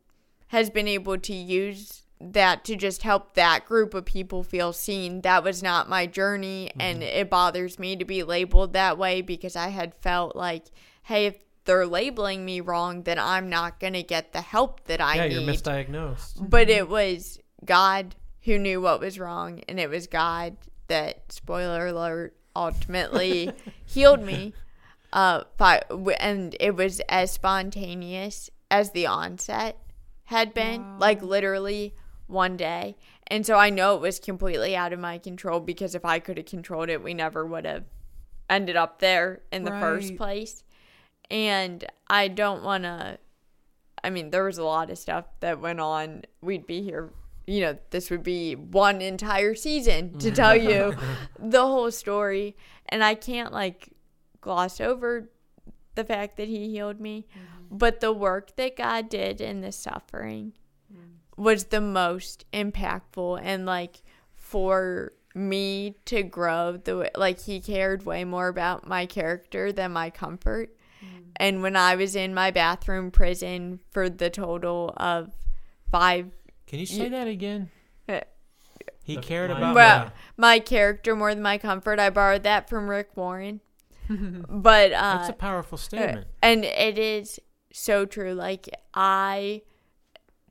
has 0.48 0.70
been 0.70 0.88
able 0.88 1.18
to 1.18 1.34
use 1.34 2.04
that 2.22 2.66
to 2.66 2.76
just 2.76 3.04
help 3.04 3.34
that 3.36 3.66
group 3.66 3.94
of 3.94 4.06
people 4.06 4.44
feel 4.44 4.74
seen. 4.74 5.22
That 5.22 5.44
was 5.44 5.64
not 5.64 5.90
my 5.90 6.06
journey. 6.06 6.70
And 6.80 7.02
it 7.02 7.30
bothers 7.30 7.80
me 7.80 7.96
to 7.96 8.06
be 8.06 8.24
labeled 8.24 8.74
that 8.74 8.98
way 8.98 9.22
because 9.22 9.56
I 9.56 9.70
had 9.70 9.96
felt 9.96 10.36
like, 10.36 10.66
hey, 11.04 11.28
if 11.28 11.38
they're 11.64 11.86
labeling 11.86 12.44
me 12.44 12.62
wrong, 12.62 13.04
then 13.04 13.20
I'm 13.20 13.50
not 13.50 13.80
going 13.80 13.94
to 13.94 14.04
get 14.04 14.34
the 14.34 14.42
help 14.42 14.86
that 14.86 15.00
I 15.00 15.16
yeah, 15.16 15.28
need 15.28 15.34
you're 15.34 15.54
misdiagnosed. 15.54 16.50
but 16.50 16.70
it 16.70 16.90
was 16.90 17.40
God 17.64 18.16
who 18.42 18.58
knew 18.58 18.82
what 18.82 19.00
was 19.00 19.20
wrong, 19.20 19.62
and 19.68 19.80
it 19.80 19.90
was 19.90 20.08
God 20.08 20.58
that, 20.88 21.32
spoiler 21.32 21.88
alert, 21.88 22.36
ultimately 22.56 23.52
healed 23.86 24.24
me. 24.24 24.54
Uh, 25.14 25.44
and 26.20 26.56
it 26.60 26.76
was 26.76 27.02
as 27.10 27.32
spontaneous 27.32 28.50
as 28.72 28.92
the 28.92 29.08
onset 29.08 29.78
had 30.26 30.54
been, 30.54 31.00
like 31.00 31.22
literally 31.22 31.94
one 32.30 32.56
day. 32.56 32.96
And 33.28 33.46
so 33.46 33.56
I 33.56 33.70
know 33.70 33.96
it 33.96 34.02
was 34.02 34.20
completely 34.20 34.76
out 34.76 34.94
of 34.94 35.00
my 35.00 35.18
control 35.18 35.60
because 35.60 35.96
if 35.96 36.06
I 36.06 36.20
could 36.20 36.38
have 36.38 36.46
controlled 36.46 36.90
it, 36.90 37.04
we 37.04 37.14
never 37.14 37.46
would 37.46 37.66
have 37.66 37.86
ended 38.50 38.76
up 38.76 39.00
there 39.00 39.42
in 39.52 39.64
the 39.64 39.72
first 39.72 40.16
place. 40.16 40.64
And 41.30 41.86
I 42.10 42.28
don't 42.28 42.64
want 42.64 42.84
to 42.84 43.20
I 44.04 44.10
mean, 44.10 44.30
there 44.30 44.44
was 44.44 44.58
a 44.58 44.64
lot 44.64 44.90
of 44.90 44.98
stuff 44.98 45.26
that 45.40 45.60
went 45.60 45.80
on. 45.80 46.24
We'd 46.42 46.66
be 46.66 46.82
here, 46.82 47.12
you 47.46 47.62
know, 47.62 47.78
this 47.90 48.10
would 48.10 48.24
be 48.24 48.56
one 48.56 49.02
entire 49.02 49.56
season 49.56 50.18
to 50.20 50.32
tell 50.36 50.56
you 50.56 50.96
the 51.38 51.62
whole 51.62 51.92
story. 51.92 52.56
And 52.88 53.04
I 53.04 53.16
can't 53.16 53.54
like 53.54 53.90
gloss 54.42 54.80
over 54.80 55.30
the 55.96 56.04
fact 56.04 56.38
that 56.38 56.48
he 56.48 56.70
healed 56.70 57.00
me. 57.00 57.28
Mm-hmm. 57.30 57.78
But 57.78 58.00
the 58.00 58.14
work 58.14 58.56
that 58.56 58.76
God 58.76 59.10
did 59.10 59.42
in 59.42 59.62
the 59.62 59.72
suffering 59.72 60.54
was 61.40 61.66
the 61.66 61.82
most 61.82 62.46
impactful 62.52 63.40
and 63.42 63.66
like 63.66 64.02
for 64.36 65.14
me 65.36 65.96
to 66.06 66.22
grow 66.24 66.76
the 66.84 66.98
way 66.98 67.10
like 67.16 67.40
he 67.42 67.60
cared 67.62 68.06
way 68.06 68.24
more 68.26 68.48
about 68.48 68.88
my 68.88 69.06
character 69.06 69.72
than 69.72 69.92
my 69.94 70.10
comfort 70.10 70.76
and 71.38 71.62
when 71.62 71.76
i 71.76 71.96
was 71.96 72.16
in 72.16 72.34
my 72.34 72.50
bathroom 72.52 73.10
prison 73.12 73.80
for 73.92 74.10
the 74.10 74.30
total 74.30 74.92
of 74.98 75.32
five 75.92 76.26
Can 76.68 76.80
you 76.80 76.86
say 76.86 77.08
that 77.10 77.28
again? 77.28 77.70
eh, 78.10 78.22
He 79.04 79.16
The- 79.16 79.22
cared 79.22 79.52
about 79.52 79.76
well, 79.76 80.04
yeah. 80.06 80.10
my 80.36 80.60
character 80.60 81.16
more 81.16 81.34
than 81.34 81.44
my 81.44 81.58
comfort 81.58 82.00
i 82.00 82.10
borrowed 82.10 82.44
that 82.44 82.68
from 82.68 82.90
rick 82.90 83.16
warren 83.16 83.62
but 84.10 84.92
uh 84.92 85.18
That's 85.18 85.30
a 85.30 85.34
powerful 85.34 85.78
statement. 85.78 86.26
and 86.42 86.66
it 86.66 86.98
is 86.98 87.40
so 87.72 88.08
true. 88.08 88.34
Like 88.34 88.68
I 88.96 89.62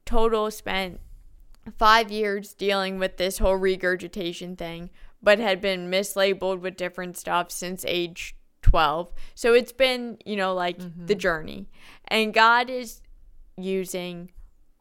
total 0.09 0.51
spent 0.51 1.01
five 1.77 2.11
years 2.11 2.55
dealing 2.55 2.99
with 2.99 3.19
this 3.19 3.37
whole 3.37 3.57
regurgitation 3.57 4.57
thing, 4.57 4.89
but 5.23 5.39
had 5.39 5.61
been 5.61 5.91
mislabeled 5.91 6.61
with 6.61 6.79
different 6.79 7.19
stuff 7.19 7.51
since 7.51 7.85
age 7.87 8.35
12. 8.63 9.13
So 9.35 9.53
it's 9.53 9.73
been, 9.73 10.17
you 10.25 10.35
know, 10.35 10.55
like 10.55 10.79
mm-hmm. 10.79 11.05
the 11.05 11.15
journey. 11.15 11.69
And 12.07 12.33
God 12.33 12.71
is 12.71 13.03
using 13.59 14.31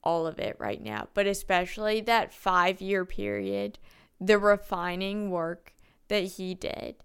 all 0.02 0.26
of 0.26 0.40
it 0.40 0.56
right 0.60 0.82
now, 0.82 1.10
but 1.14 1.28
especially 1.28 2.00
that 2.02 2.34
five 2.34 2.80
year 2.80 3.04
period, 3.04 3.80
the 4.22 4.40
refining 4.40 5.30
work 5.30 5.74
that 6.08 6.24
He 6.24 6.56
did. 6.56 6.96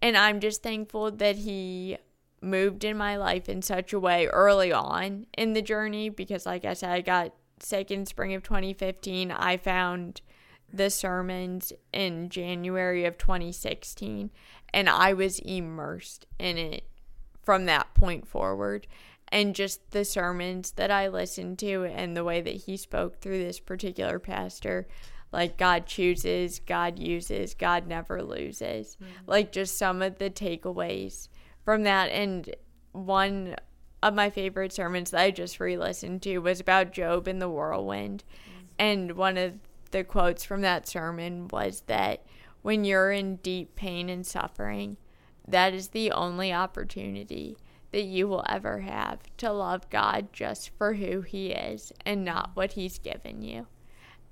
And 0.00 0.16
I'm 0.16 0.40
just 0.40 0.62
thankful 0.62 1.10
that 1.10 1.36
He 1.36 1.98
moved 2.40 2.84
in 2.84 2.96
my 2.96 3.18
life 3.18 3.50
in 3.50 3.60
such 3.60 3.92
a 3.92 4.00
way 4.00 4.28
early 4.28 4.72
on 4.72 5.26
in 5.36 5.52
the 5.52 5.60
journey 5.60 6.08
because, 6.08 6.46
like 6.46 6.64
I 6.64 6.72
said, 6.72 6.88
I 6.88 7.02
got 7.02 7.34
in 7.72 8.06
spring 8.06 8.34
of 8.34 8.42
2015. 8.42 9.30
I 9.30 9.56
found 9.56 10.20
the 10.72 10.90
sermons 10.90 11.72
in 11.92 12.28
January 12.28 13.04
of 13.04 13.18
2016, 13.18 14.30
and 14.72 14.88
I 14.88 15.12
was 15.12 15.38
immersed 15.40 16.26
in 16.38 16.58
it 16.58 16.84
from 17.42 17.66
that 17.66 17.94
point 17.94 18.26
forward. 18.26 18.86
And 19.28 19.54
just 19.54 19.90
the 19.90 20.04
sermons 20.04 20.72
that 20.72 20.90
I 20.90 21.08
listened 21.08 21.58
to 21.60 21.84
and 21.84 22.16
the 22.16 22.24
way 22.24 22.40
that 22.40 22.54
he 22.54 22.76
spoke 22.76 23.20
through 23.20 23.38
this 23.38 23.58
particular 23.58 24.18
pastor, 24.18 24.86
like 25.32 25.56
God 25.56 25.86
chooses, 25.86 26.60
God 26.60 26.98
uses, 26.98 27.54
God 27.54 27.88
never 27.88 28.22
loses. 28.22 28.96
Mm-hmm. 28.96 29.12
Like 29.26 29.50
just 29.50 29.76
some 29.76 30.00
of 30.00 30.18
the 30.18 30.30
takeaways 30.30 31.28
from 31.64 31.82
that. 31.82 32.10
And 32.10 32.54
one 32.92 33.56
of 34.02 34.14
my 34.14 34.30
favorite 34.30 34.72
sermons 34.72 35.10
that 35.10 35.20
I 35.20 35.30
just 35.30 35.58
re 35.60 35.76
listened 35.76 36.22
to 36.22 36.38
was 36.38 36.60
about 36.60 36.92
Job 36.92 37.26
and 37.26 37.40
the 37.40 37.48
whirlwind. 37.48 38.24
And 38.78 39.12
one 39.12 39.36
of 39.36 39.54
the 39.90 40.04
quotes 40.04 40.44
from 40.44 40.60
that 40.60 40.86
sermon 40.86 41.48
was 41.48 41.82
that 41.86 42.24
when 42.62 42.84
you're 42.84 43.10
in 43.10 43.36
deep 43.36 43.76
pain 43.76 44.08
and 44.08 44.26
suffering, 44.26 44.96
that 45.46 45.72
is 45.72 45.88
the 45.88 46.10
only 46.10 46.52
opportunity 46.52 47.56
that 47.92 48.02
you 48.02 48.28
will 48.28 48.44
ever 48.48 48.80
have 48.80 49.20
to 49.38 49.52
love 49.52 49.88
God 49.88 50.32
just 50.32 50.70
for 50.76 50.94
who 50.94 51.20
He 51.22 51.52
is 51.52 51.92
and 52.04 52.24
not 52.24 52.50
what 52.54 52.72
He's 52.72 52.98
given 52.98 53.42
you. 53.42 53.66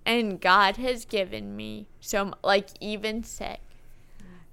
And 0.05 0.41
God 0.41 0.77
has 0.77 1.05
given 1.05 1.57
me 1.57 1.87
so, 2.01 2.35
like, 2.43 2.69
even 2.81 3.23
sick, 3.23 3.61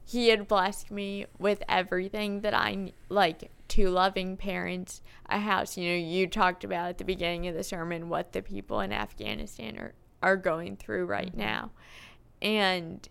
He 0.06 0.30
had 0.30 0.48
blessed 0.48 0.92
me 0.92 1.26
with 1.40 1.64
everything 1.68 2.42
that 2.42 2.54
I, 2.54 2.94
like 3.10 3.52
two 3.72 3.88
loving 3.88 4.36
parents, 4.36 5.02
a 5.30 5.40
house. 5.40 5.78
You 5.78 5.92
know, 5.92 5.96
you 5.96 6.28
talked 6.28 6.66
about 6.66 6.90
at 6.90 6.98
the 6.98 7.06
beginning 7.06 7.48
of 7.48 7.56
the 7.56 7.64
sermon 7.64 8.10
what 8.10 8.34
the 8.34 8.42
people 8.42 8.82
in 8.82 8.92
Afghanistan 8.92 9.78
are, 9.78 9.94
are 10.22 10.36
going 10.36 10.76
through 10.76 11.06
right 11.06 11.32
mm-hmm. 11.32 11.40
now. 11.40 11.72
And 12.42 13.08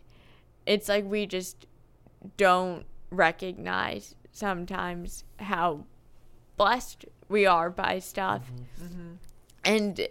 it's 0.66 0.86
like 0.86 1.06
we 1.06 1.24
just 1.24 1.66
don't 2.36 2.84
recognize 3.10 4.14
sometimes 4.32 5.24
how 5.38 5.86
blessed 6.58 7.06
we 7.30 7.46
are 7.46 7.70
by 7.70 7.98
stuff. 7.98 8.52
Mm-hmm. 8.52 8.84
Mm-hmm. 8.84 9.14
And 9.64 10.08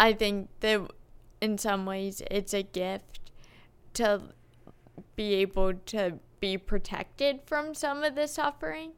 I 0.00 0.12
think 0.12 0.48
that 0.58 0.90
in 1.40 1.56
some 1.56 1.86
ways 1.86 2.20
it's 2.32 2.52
a 2.52 2.64
gift 2.64 3.20
to 3.92 4.22
be 5.14 5.34
able 5.34 5.74
to 5.74 6.18
be 6.40 6.58
protected 6.58 7.42
from 7.46 7.74
some 7.74 8.02
of 8.02 8.16
the 8.16 8.26
suffering 8.26 8.90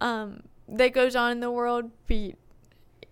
um, 0.00 0.42
that 0.68 0.92
goes 0.92 1.16
on 1.16 1.32
in 1.32 1.40
the 1.40 1.50
world 1.50 1.90
be, 2.06 2.34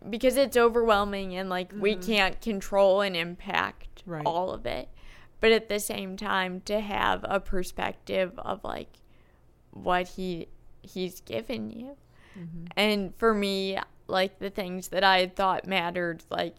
because 0.08 0.36
it's 0.36 0.56
overwhelming 0.56 1.34
and 1.34 1.48
like 1.48 1.72
we 1.74 1.94
mm-hmm. 1.94 2.06
can't 2.06 2.40
control 2.40 3.00
and 3.00 3.16
impact 3.16 3.86
Right. 4.06 4.24
all 4.24 4.52
of 4.52 4.64
it. 4.66 4.88
But 5.40 5.52
at 5.52 5.68
the 5.68 5.80
same 5.80 6.16
time, 6.16 6.60
to 6.62 6.80
have 6.80 7.24
a 7.28 7.40
perspective 7.40 8.38
of 8.38 8.64
like 8.64 9.00
what 9.72 10.08
he 10.08 10.48
he's 10.80 11.20
given 11.20 11.70
you. 11.70 11.96
Mm-hmm. 12.38 12.64
And 12.76 13.14
for 13.16 13.34
me, 13.34 13.78
like 14.06 14.38
the 14.38 14.50
things 14.50 14.88
that 14.88 15.04
I 15.04 15.26
thought 15.26 15.66
mattered, 15.66 16.22
like 16.30 16.56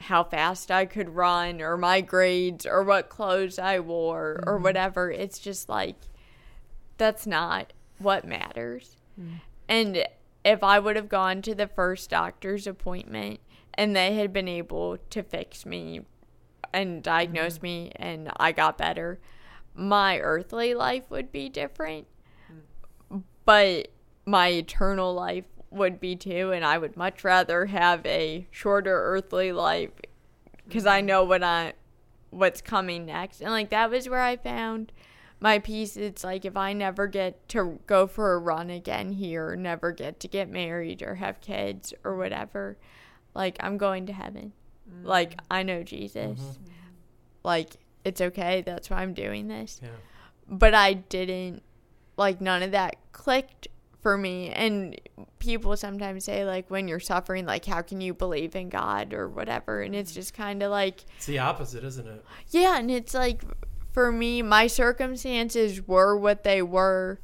how 0.00 0.24
fast 0.24 0.70
I 0.70 0.84
could 0.84 1.10
run 1.10 1.62
or 1.62 1.76
my 1.76 2.00
grades 2.00 2.66
or 2.66 2.82
what 2.82 3.08
clothes 3.08 3.58
I 3.58 3.78
wore 3.80 4.42
or 4.44 4.54
mm-hmm. 4.54 4.64
whatever, 4.64 5.10
it's 5.10 5.38
just 5.38 5.68
like 5.68 5.96
that's 6.98 7.26
not 7.26 7.72
what 7.98 8.26
matters. 8.26 8.96
And 9.68 10.04
if 10.44 10.62
I 10.62 10.78
would 10.78 10.96
have 10.96 11.08
gone 11.08 11.42
to 11.42 11.54
the 11.54 11.66
first 11.66 12.10
doctor's 12.10 12.66
appointment 12.66 13.40
and 13.74 13.94
they 13.94 14.14
had 14.14 14.32
been 14.32 14.48
able 14.48 14.98
to 15.10 15.22
fix 15.22 15.64
me 15.64 16.02
and 16.72 17.02
diagnose 17.02 17.54
mm-hmm. 17.54 17.66
me 17.66 17.92
and 17.96 18.30
I 18.36 18.52
got 18.52 18.78
better, 18.78 19.20
my 19.74 20.18
earthly 20.18 20.74
life 20.74 21.04
would 21.10 21.32
be 21.32 21.48
different. 21.48 22.06
But 23.44 23.88
my 24.26 24.48
eternal 24.48 25.12
life 25.14 25.44
would 25.70 26.00
be 26.00 26.16
too. 26.16 26.52
And 26.52 26.64
I 26.64 26.78
would 26.78 26.96
much 26.96 27.24
rather 27.24 27.66
have 27.66 28.04
a 28.06 28.46
shorter 28.50 28.94
earthly 28.94 29.52
life 29.52 29.90
because 30.66 30.86
I 30.86 31.00
mm-hmm. 31.00 31.06
know 31.06 31.24
what 31.24 31.42
I 31.42 31.74
what's 32.30 32.60
coming 32.60 33.06
next. 33.06 33.40
And 33.40 33.50
like 33.50 33.70
that 33.70 33.90
was 33.90 34.08
where 34.08 34.20
I 34.20 34.36
found 34.36 34.92
my 35.44 35.58
peace 35.58 35.98
It's 35.98 36.24
like 36.24 36.46
if 36.46 36.56
I 36.56 36.72
never 36.72 37.06
get 37.06 37.50
to 37.50 37.78
go 37.86 38.06
for 38.06 38.32
a 38.32 38.38
run 38.38 38.70
again 38.70 39.12
here, 39.12 39.54
never 39.56 39.92
get 39.92 40.18
to 40.20 40.28
get 40.28 40.48
married 40.48 41.02
or 41.02 41.16
have 41.16 41.42
kids 41.42 41.92
or 42.02 42.16
whatever, 42.16 42.78
like 43.34 43.58
I'm 43.60 43.76
going 43.76 44.06
to 44.06 44.14
heaven. 44.14 44.54
Mm. 44.90 45.04
Like 45.04 45.38
I 45.50 45.62
know 45.62 45.82
Jesus. 45.82 46.40
Mm-hmm. 46.40 46.62
Like 47.42 47.76
it's 48.06 48.22
okay. 48.22 48.62
That's 48.62 48.88
why 48.88 49.02
I'm 49.02 49.12
doing 49.12 49.48
this. 49.48 49.80
Yeah. 49.82 49.90
But 50.48 50.72
I 50.74 50.94
didn't 50.94 51.62
like 52.16 52.40
none 52.40 52.62
of 52.62 52.70
that 52.70 52.96
clicked 53.12 53.68
for 54.00 54.16
me 54.16 54.48
and 54.48 54.98
people 55.38 55.76
sometimes 55.76 56.24
say 56.24 56.46
like 56.46 56.70
when 56.70 56.88
you're 56.88 57.00
suffering 57.00 57.44
like 57.44 57.64
how 57.66 57.82
can 57.82 58.00
you 58.00 58.14
believe 58.14 58.54
in 58.54 58.68
God 58.68 59.14
or 59.14 59.28
whatever 59.28 59.80
and 59.80 59.94
it's 59.94 60.12
mm. 60.12 60.14
just 60.14 60.32
kind 60.32 60.62
of 60.62 60.70
like 60.70 61.04
It's 61.18 61.26
the 61.26 61.40
opposite, 61.40 61.84
isn't 61.84 62.06
it? 62.06 62.24
yeah, 62.48 62.78
and 62.78 62.90
it's 62.90 63.12
like 63.12 63.42
for 63.94 64.10
me, 64.10 64.42
my 64.42 64.66
circumstances 64.66 65.86
were 65.86 66.16
what 66.16 66.42
they 66.42 66.60
were, 66.60 67.20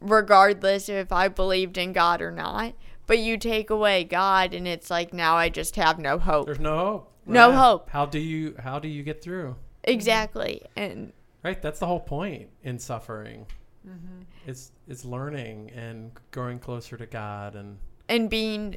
regardless 0.00 0.88
if 0.88 1.10
I 1.10 1.28
believed 1.28 1.78
in 1.78 1.92
God 1.92 2.20
or 2.20 2.30
not. 2.30 2.74
But 3.06 3.18
you 3.18 3.38
take 3.38 3.70
away 3.70 4.04
God, 4.04 4.52
and 4.52 4.68
it's 4.68 4.90
like 4.90 5.14
now 5.14 5.36
I 5.36 5.48
just 5.48 5.76
have 5.76 5.98
no 5.98 6.18
hope. 6.18 6.46
There's 6.46 6.60
no 6.60 6.76
hope. 6.76 7.12
No 7.24 7.52
hope. 7.52 7.90
How 7.90 8.04
do 8.06 8.18
you 8.18 8.54
how 8.62 8.78
do 8.78 8.88
you 8.88 9.02
get 9.02 9.22
through? 9.22 9.56
Exactly, 9.84 10.62
and 10.76 11.12
Right? 11.42 11.62
That's 11.62 11.78
the 11.78 11.86
whole 11.86 12.00
point 12.00 12.48
in 12.64 12.76
suffering. 12.76 13.46
Mm-hmm. 13.88 14.22
It's 14.48 14.72
it's 14.88 15.04
learning 15.04 15.70
and 15.76 16.10
growing 16.32 16.58
closer 16.58 16.96
to 16.96 17.06
God 17.06 17.54
and 17.54 17.78
and 18.08 18.28
being 18.28 18.76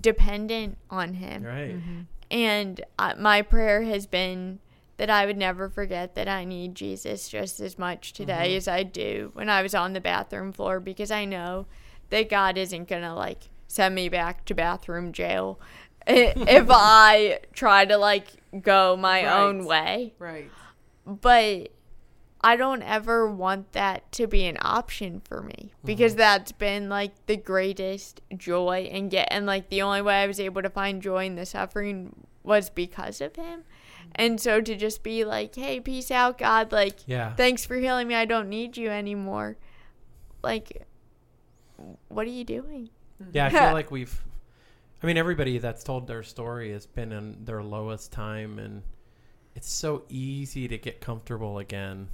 dependent 0.00 0.78
on 0.90 1.14
Him. 1.14 1.44
right. 1.44 1.76
And 2.30 2.84
uh, 2.98 3.14
my 3.18 3.42
prayer 3.42 3.82
has 3.82 4.06
been 4.06 4.58
that 4.98 5.08
I 5.08 5.26
would 5.26 5.38
never 5.38 5.68
forget 5.68 6.14
that 6.16 6.28
I 6.28 6.44
need 6.44 6.74
Jesus 6.74 7.28
just 7.28 7.60
as 7.60 7.78
much 7.78 8.12
today 8.12 8.48
mm-hmm. 8.48 8.56
as 8.56 8.68
I 8.68 8.82
do 8.82 9.30
when 9.32 9.48
I 9.48 9.62
was 9.62 9.74
on 9.74 9.92
the 9.92 10.00
bathroom 10.00 10.52
floor 10.52 10.80
because 10.80 11.10
I 11.10 11.24
know 11.24 11.66
that 12.10 12.28
God 12.28 12.58
isn't 12.58 12.88
going 12.88 13.02
to 13.02 13.14
like 13.14 13.48
send 13.68 13.94
me 13.94 14.08
back 14.08 14.44
to 14.46 14.54
bathroom 14.54 15.12
jail 15.12 15.60
if 16.06 16.66
I 16.70 17.40
try 17.52 17.84
to 17.84 17.96
like 17.96 18.26
go 18.60 18.96
my 18.96 19.24
own 19.24 19.64
way. 19.64 20.14
Right. 20.18 20.50
But 21.06 21.70
I 22.40 22.56
don't 22.56 22.82
ever 22.82 23.30
want 23.30 23.72
that 23.72 24.10
to 24.12 24.26
be 24.26 24.46
an 24.46 24.58
option 24.60 25.20
for 25.20 25.42
me 25.42 25.72
because 25.84 26.12
mm-hmm. 26.12 26.20
that's 26.20 26.52
been 26.52 26.88
like 26.88 27.26
the 27.26 27.36
greatest 27.36 28.20
joy 28.36 28.88
and 28.92 29.10
get 29.10 29.28
and 29.30 29.46
like 29.46 29.70
the 29.70 29.82
only 29.82 30.02
way 30.02 30.22
I 30.22 30.26
was 30.26 30.40
able 30.40 30.62
to 30.62 30.70
find 30.70 31.00
joy 31.02 31.26
in 31.26 31.36
the 31.36 31.46
suffering 31.46 32.26
was 32.42 32.70
because 32.70 33.20
of 33.20 33.36
him. 33.36 33.64
And 34.14 34.40
so 34.40 34.60
to 34.60 34.74
just 34.74 35.02
be 35.02 35.24
like, 35.24 35.54
"Hey, 35.54 35.80
peace 35.80 36.10
out, 36.10 36.38
God. 36.38 36.72
Like, 36.72 37.06
Yeah. 37.06 37.34
thanks 37.34 37.64
for 37.64 37.76
healing 37.76 38.08
me. 38.08 38.14
I 38.14 38.24
don't 38.24 38.48
need 38.48 38.76
you 38.76 38.90
anymore." 38.90 39.56
Like 40.42 40.86
what 42.08 42.26
are 42.26 42.30
you 42.30 42.44
doing? 42.44 42.90
Mm-hmm. 43.22 43.30
Yeah, 43.34 43.46
I 43.46 43.50
feel 43.50 43.60
like 43.72 43.90
we've. 43.90 44.24
I 45.02 45.06
mean, 45.06 45.16
everybody 45.16 45.58
that's 45.58 45.84
told 45.84 46.08
their 46.08 46.24
story 46.24 46.72
has 46.72 46.86
been 46.86 47.12
in 47.12 47.44
their 47.44 47.62
lowest 47.62 48.10
time, 48.12 48.58
and 48.58 48.82
it's 49.54 49.70
so 49.70 50.02
easy 50.08 50.66
to 50.68 50.76
get 50.76 51.00
comfortable 51.00 51.58
again, 51.58 52.08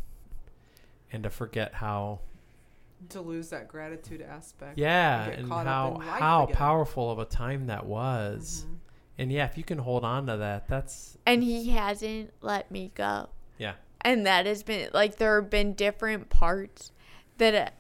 and 1.13 1.23
to 1.23 1.31
forget 1.31 1.75
how. 1.75 2.21
To 3.11 3.21
lose 3.21 3.51
that 3.51 3.69
gratitude 3.69 4.23
aspect. 4.23 4.79
Yeah, 4.79 5.31
get 5.31 5.39
and 5.39 5.49
caught 5.49 5.67
up 5.67 5.67
how 5.67 5.95
in 5.97 6.01
how 6.03 6.45
again. 6.45 6.57
powerful 6.57 7.11
of 7.11 7.19
a 7.19 7.25
time 7.25 7.67
that 7.67 7.87
was, 7.87 8.65
mm-hmm. 8.67 8.75
And 9.19 9.31
yeah, 9.33 9.45
if 9.47 9.57
you 9.57 9.65
can 9.65 9.79
hold 9.79 10.05
on 10.05 10.27
to 10.27 10.37
that, 10.37 10.69
that's 10.69 11.17
And 11.27 11.43
he 11.43 11.71
hasn't 11.71 12.33
let 12.41 12.71
me 12.71 12.93
go. 12.95 13.29
yeah, 13.59 13.75
and 14.01 14.27
that 14.27 14.47
has 14.47 14.63
been 14.63 14.91
like 14.93 15.17
there 15.17 15.41
have 15.41 15.51
been 15.51 15.75
different 15.75 16.29
parts 16.31 16.93
that 17.39 17.55
uh, 17.55 17.71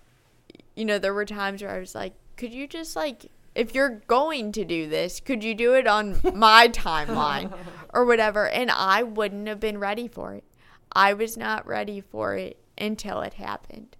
you 0.77 0.85
know 0.85 0.99
there 0.99 1.15
were 1.15 1.25
times 1.25 1.63
where 1.63 1.71
i 1.71 1.79
was 1.79 1.95
like 1.95 2.15
could 2.37 2.53
you 2.53 2.67
just 2.67 2.97
like 2.97 3.31
if 3.55 3.75
you're 3.75 4.03
going 4.09 4.51
to 4.51 4.65
do 4.65 4.89
this 4.89 5.21
could 5.21 5.45
you 5.45 5.55
do 5.55 5.75
it 5.75 5.87
on 5.87 6.21
my 6.35 6.69
timeline 6.69 7.53
or 7.93 8.05
whatever? 8.05 8.49
And 8.49 8.71
i 8.71 9.03
wouldn't 9.03 9.47
have 9.49 9.61
been 9.61 9.79
ready 9.79 10.09
for 10.09 10.35
it. 10.35 10.45
I 10.93 11.13
was 11.13 11.37
not 11.37 11.67
ready 11.67 12.01
for 12.01 12.37
it 12.37 12.59
until 12.79 13.21
it 13.21 13.35
happened. 13.35 13.97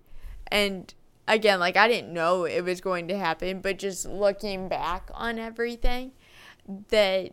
And 0.51 0.93
again 1.27 1.59
like 1.59 1.75
i 1.77 1.89
didn't 1.89 2.13
know 2.13 2.45
it 2.45 2.63
was 2.63 2.81
going 2.83 3.09
to 3.09 3.17
happen 3.17 3.61
but 3.61 3.79
just 3.79 4.07
looking 4.07 4.69
back 4.69 5.11
on 5.15 5.39
everything 5.39 6.13
that 6.89 7.33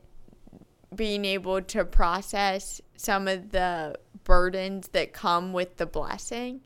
being 0.93 1.25
able 1.25 1.61
to 1.61 1.85
process 1.85 2.81
some 2.95 3.27
of 3.27 3.51
the 3.51 3.97
burdens 4.23 4.89
that 4.89 5.13
come 5.13 5.53
with 5.53 5.77
the 5.77 5.85
blessing. 5.85 6.61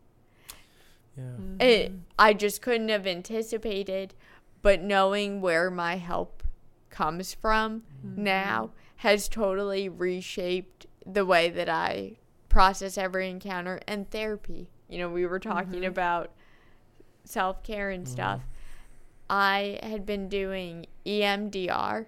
Yeah. 1.18 1.24
Mm-hmm. 1.24 1.62
it 1.62 1.94
i 2.20 2.34
just 2.34 2.62
couldn't 2.62 2.90
have 2.90 3.08
anticipated 3.08 4.14
but 4.62 4.82
knowing 4.82 5.40
where 5.40 5.72
my 5.72 5.96
help 5.96 6.44
comes 6.90 7.34
from 7.34 7.84
mm-hmm. 8.06 8.22
now 8.22 8.72
has 8.98 9.30
totally 9.30 9.88
reshaped 9.88 10.88
the 11.06 11.26
way 11.26 11.50
that 11.50 11.70
i 11.70 12.18
process 12.56 12.98
every 12.98 13.30
encounter 13.30 13.82
and 13.86 14.10
therapy. 14.10 14.70
You 14.88 15.00
know 15.00 15.10
we 15.10 15.26
were 15.26 15.40
talking 15.40 15.82
mm-hmm. 15.82 15.90
about 15.90 16.32
self-care 17.26 17.90
and 17.90 18.08
stuff. 18.08 18.44
I 19.30 19.78
had 19.84 20.06
been 20.06 20.30
doing 20.30 20.86
emdr 21.06 22.06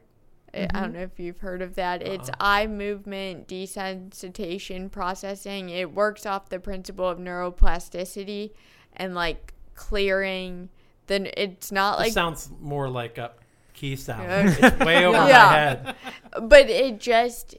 I- 0.58 0.64
I 0.64 0.80
don't 0.82 0.90
mm-hmm. 0.90 0.94
know 0.94 1.04
if 1.04 1.20
you've 1.20 1.40
heard 1.40 1.62
of 1.62 1.76
that. 1.76 2.02
It's 2.02 2.30
uh-huh. 2.30 2.38
eye 2.40 2.68
movement 2.68 3.48
desensitization 3.48 4.92
processing. 4.92 5.70
It 5.70 5.94
works 5.94 6.26
off 6.26 6.50
the 6.50 6.60
principle 6.60 7.08
of 7.08 7.18
neuroplasticity 7.18 8.52
and 8.94 9.16
like 9.16 9.54
clearing 9.76 10.70
Then 11.08 11.30
It's 11.38 11.72
not 11.72 12.00
like 12.00 12.12
sounds 12.12 12.50
more 12.60 12.90
like 12.90 13.18
a 13.18 13.32
key 13.74 13.96
sound. 13.96 14.24
Yeah. 14.24 14.56
It's 14.60 14.86
way 14.86 15.06
over 15.06 15.18
my 15.18 15.30
head. 15.30 15.96
but 16.42 16.70
it 16.70 17.00
just 17.00 17.56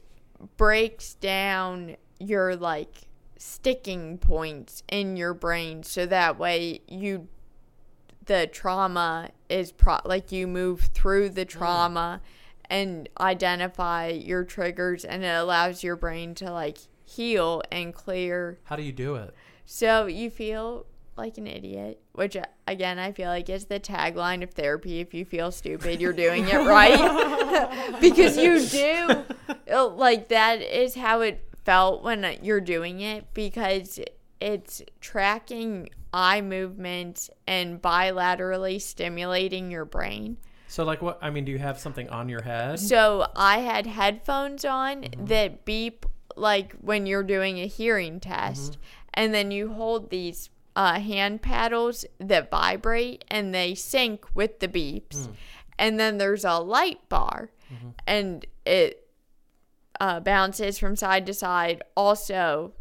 breaks 0.57 1.15
down 1.15 1.95
your 2.19 2.55
like 2.55 3.07
sticking 3.37 4.17
points 4.17 4.83
in 4.89 5.15
your 5.15 5.33
brain 5.33 5.81
so 5.81 6.05
that 6.05 6.37
way 6.37 6.81
you 6.87 7.27
the 8.25 8.47
trauma 8.47 9.29
is 9.49 9.71
pro- 9.71 10.01
like 10.05 10.31
you 10.31 10.45
move 10.45 10.81
through 10.93 11.29
the 11.29 11.45
mm. 11.45 11.49
trauma 11.49 12.21
and 12.69 13.09
identify 13.19 14.07
your 14.07 14.43
triggers 14.43 15.03
and 15.05 15.23
it 15.23 15.27
allows 15.27 15.83
your 15.83 15.95
brain 15.95 16.35
to 16.35 16.51
like 16.51 16.77
heal 17.05 17.61
and 17.71 17.93
clear 17.93 18.59
How 18.65 18.75
do 18.75 18.83
you 18.83 18.91
do 18.91 19.15
it? 19.15 19.33
so 19.65 20.05
you 20.05 20.29
feel 20.29 20.85
like 21.17 21.37
an 21.37 21.47
idiot, 21.47 22.01
which 22.13 22.37
again 22.65 22.97
I 22.97 23.11
feel 23.11 23.27
like 23.27 23.49
is 23.49 23.65
the 23.65 23.77
tagline 23.79 24.41
of 24.41 24.51
therapy. 24.51 25.01
If 25.01 25.13
you 25.13 25.25
feel 25.25 25.51
stupid, 25.51 25.99
you're 25.99 26.13
doing 26.13 26.47
it 26.47 26.55
right 26.55 27.97
because 28.01 28.37
you 28.37 28.65
do. 28.65 29.25
Uh, 29.69 29.87
Like 29.89 30.29
that 30.29 30.61
is 30.61 30.95
how 30.95 31.19
it 31.21 31.43
felt 31.65 32.03
when 32.03 32.37
you're 32.41 32.61
doing 32.61 33.01
it 33.01 33.33
because 33.33 33.99
it's 34.39 34.81
tracking 35.01 35.89
eye 36.13 36.39
movements 36.39 37.29
and 37.45 37.81
bilaterally 37.81 38.81
stimulating 38.81 39.69
your 39.69 39.83
brain. 39.85 40.37
So, 40.69 40.83
like, 40.83 41.01
what? 41.01 41.17
I 41.19 41.31
mean, 41.31 41.45
do 41.45 41.51
you 41.51 41.57
have 41.57 41.79
something 41.79 42.07
on 42.09 42.29
your 42.29 42.43
head? 42.43 42.79
So 42.79 43.27
I 43.35 43.57
had 43.57 43.87
headphones 43.87 44.63
on 44.63 45.07
that 45.17 45.65
beep 45.65 46.05
like 46.35 46.73
when 46.73 47.07
you're 47.07 47.23
doing 47.23 47.57
a 47.59 47.65
hearing 47.65 48.19
test, 48.19 48.77
and 49.15 49.33
then 49.33 49.49
you 49.49 49.73
hold 49.73 50.11
these 50.11 50.51
uh, 50.75 50.99
hand 50.99 51.41
paddles 51.41 52.05
that 52.19 52.51
vibrate 52.51 53.25
and 53.29 53.53
they 53.53 53.73
sync 53.73 54.23
with 54.35 54.59
the 54.59 54.67
beeps, 54.67 55.27
and 55.79 55.99
then 55.99 56.19
there's 56.19 56.45
a 56.45 56.59
light 56.59 57.09
bar, 57.09 57.49
and 58.05 58.45
it 58.65 59.07
uh, 59.99 60.19
bounces 60.19 60.77
from 60.77 60.95
side 60.95 61.25
to 61.25 61.33
side, 61.33 61.81
also 61.97 62.73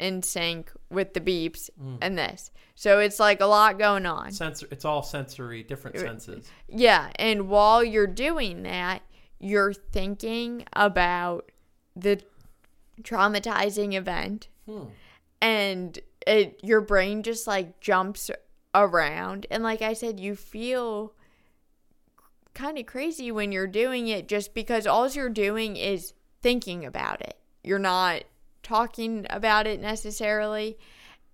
in 0.00 0.22
sync 0.22 0.72
with 0.90 1.14
the 1.14 1.20
beeps 1.20 1.70
hmm. 1.78 1.96
and 2.00 2.18
this. 2.18 2.50
So 2.74 2.98
it's 2.98 3.20
like 3.20 3.40
a 3.40 3.46
lot 3.46 3.78
going 3.78 4.06
on. 4.06 4.32
Sensor. 4.32 4.66
It's 4.70 4.84
all 4.84 5.02
sensory, 5.02 5.62
different 5.62 5.98
senses. 5.98 6.50
Yeah, 6.68 7.10
and 7.16 7.48
while 7.48 7.84
you're 7.84 8.06
doing 8.06 8.62
that, 8.62 9.02
you're 9.38 9.72
thinking 9.72 10.64
about 10.72 11.52
the 11.94 12.22
traumatizing 13.02 13.94
event. 13.94 14.48
Hmm. 14.66 14.84
And 15.42 15.98
it 16.26 16.60
your 16.62 16.80
brain 16.80 17.22
just 17.22 17.46
like 17.46 17.80
jumps 17.80 18.30
around 18.74 19.46
and 19.50 19.62
like 19.62 19.82
I 19.82 19.94
said 19.94 20.20
you 20.20 20.36
feel 20.36 21.14
kind 22.54 22.78
of 22.78 22.86
crazy 22.86 23.32
when 23.32 23.52
you're 23.52 23.66
doing 23.66 24.08
it 24.08 24.28
just 24.28 24.54
because 24.54 24.86
all 24.86 25.08
you're 25.08 25.28
doing 25.28 25.76
is 25.76 26.12
thinking 26.42 26.84
about 26.84 27.20
it. 27.20 27.38
You're 27.62 27.78
not 27.78 28.24
talking 28.62 29.26
about 29.30 29.66
it 29.66 29.80
necessarily. 29.80 30.78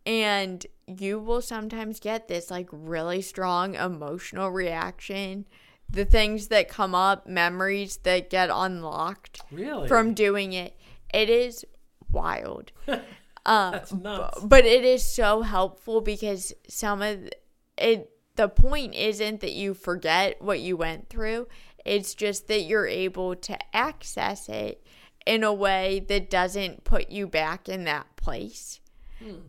And 0.04 0.64
you 0.86 1.18
will 1.18 1.42
sometimes 1.42 1.98
get 2.00 2.28
this 2.28 2.50
like 2.50 2.68
really 2.70 3.22
strong 3.22 3.74
emotional 3.74 4.50
reaction. 4.50 5.46
The 5.90 6.04
things 6.04 6.48
that 6.48 6.68
come 6.68 6.94
up 6.94 7.26
memories 7.26 7.98
that 7.98 8.30
get 8.30 8.50
unlocked 8.52 9.40
Really? 9.50 9.88
from 9.88 10.14
doing 10.14 10.52
it. 10.52 10.76
It 11.12 11.28
is 11.30 11.64
wild. 12.10 12.72
Um, 13.48 13.70
That's 13.74 13.92
nuts. 13.92 14.40
but 14.42 14.64
it 14.64 14.84
is 14.84 15.06
so 15.06 15.42
helpful 15.42 16.00
because 16.00 16.52
some 16.66 17.00
of 17.00 17.20
th- 17.20 17.32
it 17.78 18.10
the 18.34 18.48
point 18.48 18.96
isn't 18.96 19.40
that 19.42 19.52
you 19.52 19.72
forget 19.72 20.42
what 20.42 20.58
you 20.58 20.76
went 20.76 21.08
through. 21.08 21.46
It's 21.84 22.16
just 22.16 22.48
that 22.48 22.62
you're 22.62 22.88
able 22.88 23.36
to 23.36 23.56
access 23.72 24.48
it 24.48 24.84
in 25.26 25.42
a 25.42 25.52
way 25.52 26.04
that 26.08 26.30
doesn't 26.30 26.84
put 26.84 27.10
you 27.10 27.26
back 27.26 27.68
in 27.68 27.84
that 27.84 28.06
place 28.16 28.80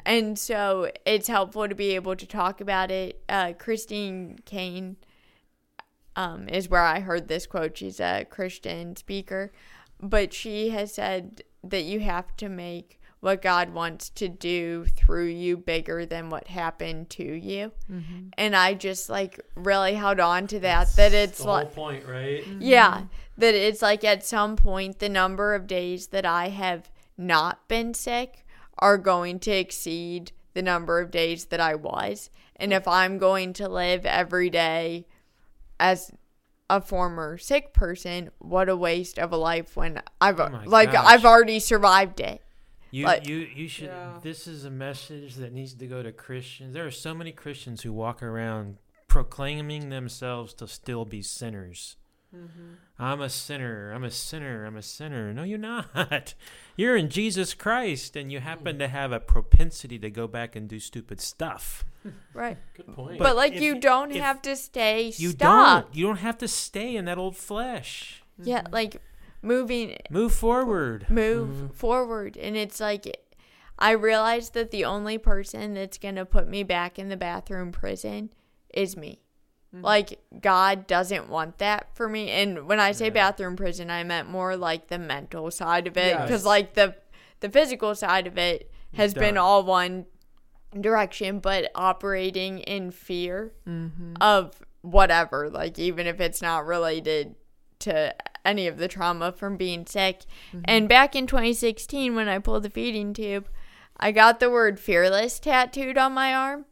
and 0.06 0.40
so 0.40 0.90
it's 1.06 1.28
helpful 1.28 1.68
to 1.68 1.76
be 1.76 1.96
able 1.96 2.16
to 2.16 2.26
talk 2.26 2.62
about 2.62 2.92
it 2.92 3.22
uh, 3.30 3.54
christine 3.54 4.38
caine 4.46 4.98
um, 6.16 6.50
is 6.50 6.68
where 6.68 6.84
i 6.84 7.00
heard 7.00 7.28
this 7.28 7.46
quote 7.46 7.78
she's 7.78 8.00
a 8.00 8.26
christian 8.30 8.96
speaker 8.96 9.52
but 10.00 10.34
she 10.34 10.70
has 10.70 10.94
said 10.94 11.42
that 11.64 11.84
you 11.84 12.00
have 12.00 12.36
to 12.38 12.50
make 12.50 13.00
what 13.20 13.42
God 13.42 13.72
wants 13.72 14.10
to 14.12 14.30
do 14.30 14.86
through 14.96 15.26
you 15.26 15.58
bigger 15.58 16.06
than 16.06 16.30
what 16.30 16.48
happened 16.48 17.10
to 17.12 17.24
you. 17.24 17.72
And 18.38 18.56
I 18.56 18.76
just 18.76 19.10
like 19.10 19.40
really 19.56 19.96
held 19.96 20.20
on 20.20 20.48
to 20.48 20.60
that. 20.60 20.96
that 20.96 21.14
it's 21.14 21.40
the 21.40 21.44
whole 21.46 21.54
like, 21.54 21.74
point, 21.74 22.06
right? 22.08 22.46
yeah, 22.60 23.04
that 23.38 23.54
it's 23.56 23.82
like 23.82 24.04
at 24.04 24.26
some 24.26 24.56
point 24.56 25.00
the 25.00 25.10
number 25.10 25.54
of 25.56 25.68
days 25.68 26.08
that 26.08 26.26
I 26.26 26.50
have 26.50 26.92
not 27.18 27.68
been 27.68 27.94
sick 27.94 28.46
are 28.80 28.98
going 28.98 29.40
to 29.40 29.52
exceed 29.52 30.32
the 30.54 30.62
number 30.62 31.00
of 31.00 31.12
days 31.12 31.46
that 31.46 31.60
I 31.60 31.76
was. 31.76 32.30
And 32.56 32.74
if 32.74 32.88
I'm 32.88 33.18
going 33.18 33.54
to 33.54 33.68
live 33.70 34.06
every 34.06 34.50
day 34.50 35.06
as 35.80 36.12
a 36.70 36.82
former 36.82 37.38
sick 37.38 37.74
person, 37.74 38.32
what 38.40 38.70
a 38.70 38.76
waste 38.76 39.18
of 39.20 39.32
a 39.32 39.38
life 39.38 39.76
when 39.76 40.02
I've 40.20 40.40
Oh 40.40 40.50
like 40.66 40.92
gosh. 40.92 41.06
I've 41.08 41.26
already 41.26 41.60
survived 41.60 42.20
it. 42.20 42.42
You 42.92 43.06
Like- 43.06 43.28
you 43.28 43.38
you 43.38 43.68
should. 43.68 43.88
Yeah. 43.88 44.20
This 44.22 44.48
is 44.48 44.66
a 44.66 44.70
message 44.72 45.36
that 45.36 45.54
needs 45.54 45.74
to 45.76 45.88
go 45.88 46.02
to 46.02 46.12
Christians. 46.12 46.74
There 46.74 46.86
are 46.86 46.92
so 46.92 47.14
many 47.14 47.32
Christians 47.32 47.84
who 47.84 47.94
walk 47.94 48.24
around 48.24 48.78
proclaiming 49.08 49.90
themselves 49.90 50.54
to 50.56 50.68
still 50.68 51.06
be 51.06 51.22
sinners. 51.22 51.98
Mm-hmm. 52.38 52.74
I'm 53.00 53.22
a 53.22 53.30
sinner. 53.30 53.92
I'm 53.94 54.04
a 54.04 54.12
sinner. 54.12 54.66
I'm 54.66 54.76
a 54.76 54.82
sinner. 54.82 55.34
No, 55.34 55.44
you're 55.44 55.58
not. 55.58 56.34
You're 56.76 56.96
in 56.96 57.10
Jesus 57.10 57.56
Christ, 57.56 58.16
and 58.16 58.32
you 58.32 58.40
happen 58.40 58.76
hmm. 58.76 58.80
to 58.80 58.88
have 58.88 59.12
a 59.12 59.20
propensity 59.20 59.98
to 59.98 60.12
go 60.12 60.28
back 60.28 60.56
and 60.56 60.68
do 60.68 60.80
stupid 60.80 61.20
stuff. 61.22 61.84
Right. 62.34 62.58
Good 62.74 62.94
point. 62.94 63.20
But, 63.20 63.36
like 63.36 63.54
if 63.54 63.62
you 63.62 63.76
you- 63.76 63.82
don't 63.82 64.12
if 64.12 64.22
have 64.22 64.42
to 64.44 64.56
stay 64.56 65.08
You 65.18 65.32
stuck. 65.32 65.40
don't. 65.86 65.96
You 65.96 66.06
don't 66.06 66.20
have 66.20 66.38
to 66.38 66.48
stay 66.48 66.96
in 66.96 67.04
that 67.04 67.18
old 67.18 67.36
flesh. 67.36 68.24
Yeah, 68.42 68.62
mm-hmm. 68.62 68.74
like 68.74 69.02
moving 69.42 69.98
Move 70.10 70.34
forward. 70.34 71.08
move 71.10 71.50
mm-hmm. 71.50 71.68
forward 71.68 72.38
and 72.38 72.56
it's 72.56 72.80
like 72.80 73.18
i 73.78 73.92
realize 73.92 74.52
that 74.52 74.72
the 74.72 74.86
only 74.86 75.18
person 75.18 75.74
that's 75.74 75.98
going 75.98 76.16
to 76.16 76.26
put 76.26 76.48
me 76.48 76.64
back 76.64 76.98
in 76.98 77.10
the 77.10 77.18
bathroom 77.18 77.72
prison 77.72 78.30
is 78.74 78.98
me 78.98 79.22
Mm-hmm. 79.76 79.84
like 79.84 80.20
god 80.39 80.88
doesn't 80.88 81.28
want 81.28 81.57
that 81.57 81.93
for 81.93 82.07
me. 82.07 82.30
And 82.30 82.68
when 82.68 82.80
i 82.80 82.93
say 82.93 83.09
bathroom 83.09 83.57
prison 83.57 83.91
i 83.91 84.03
meant 84.03 84.30
more 84.30 84.55
like 84.55 84.88
the 84.88 84.97
mental 84.97 85.51
side 85.51 85.88
of 85.88 85.97
it. 85.97 86.15
Because 86.15 86.41
Yes. 86.41 86.45
like 86.45 86.74
the 86.74 86.95
the 87.41 87.49
physical 87.49 87.93
side 87.93 88.28
of 88.28 88.38
it 88.38 88.72
has 88.93 89.13
been 89.13 89.38
all 89.38 89.63
one 89.63 90.05
direction 90.80 91.39
but 91.39 91.70
operating 91.76 92.59
in 92.59 92.91
fear 92.91 93.53
mm-hmm. 93.68 94.13
of 94.22 94.53
whatever. 94.82 95.49
Like 95.49 95.78
even 95.78 96.07
if 96.07 96.20
it's 96.20 96.41
not 96.41 96.65
related 96.65 97.36
to 97.80 98.15
any 98.45 98.68
of 98.68 98.78
the 98.78 98.88
trauma 98.88 99.32
from 99.32 99.57
being 99.57 99.86
sick. 99.86 100.22
Mm-hmm. 100.49 100.61
And 100.65 100.89
back 100.89 101.15
in 101.15 101.28
2016, 101.28 102.15
when 102.15 102.28
I 102.30 102.39
pulled 102.39 102.63
the 102.63 102.70
feeding 102.70 103.13
tube, 103.13 103.49
I 104.00 104.12
got 104.12 104.39
the 104.39 104.50
word 104.50 104.80
fearless 104.80 105.39
tattooed 105.39 105.98
on 105.98 106.14
my 106.14 106.34
arm. 106.34 106.66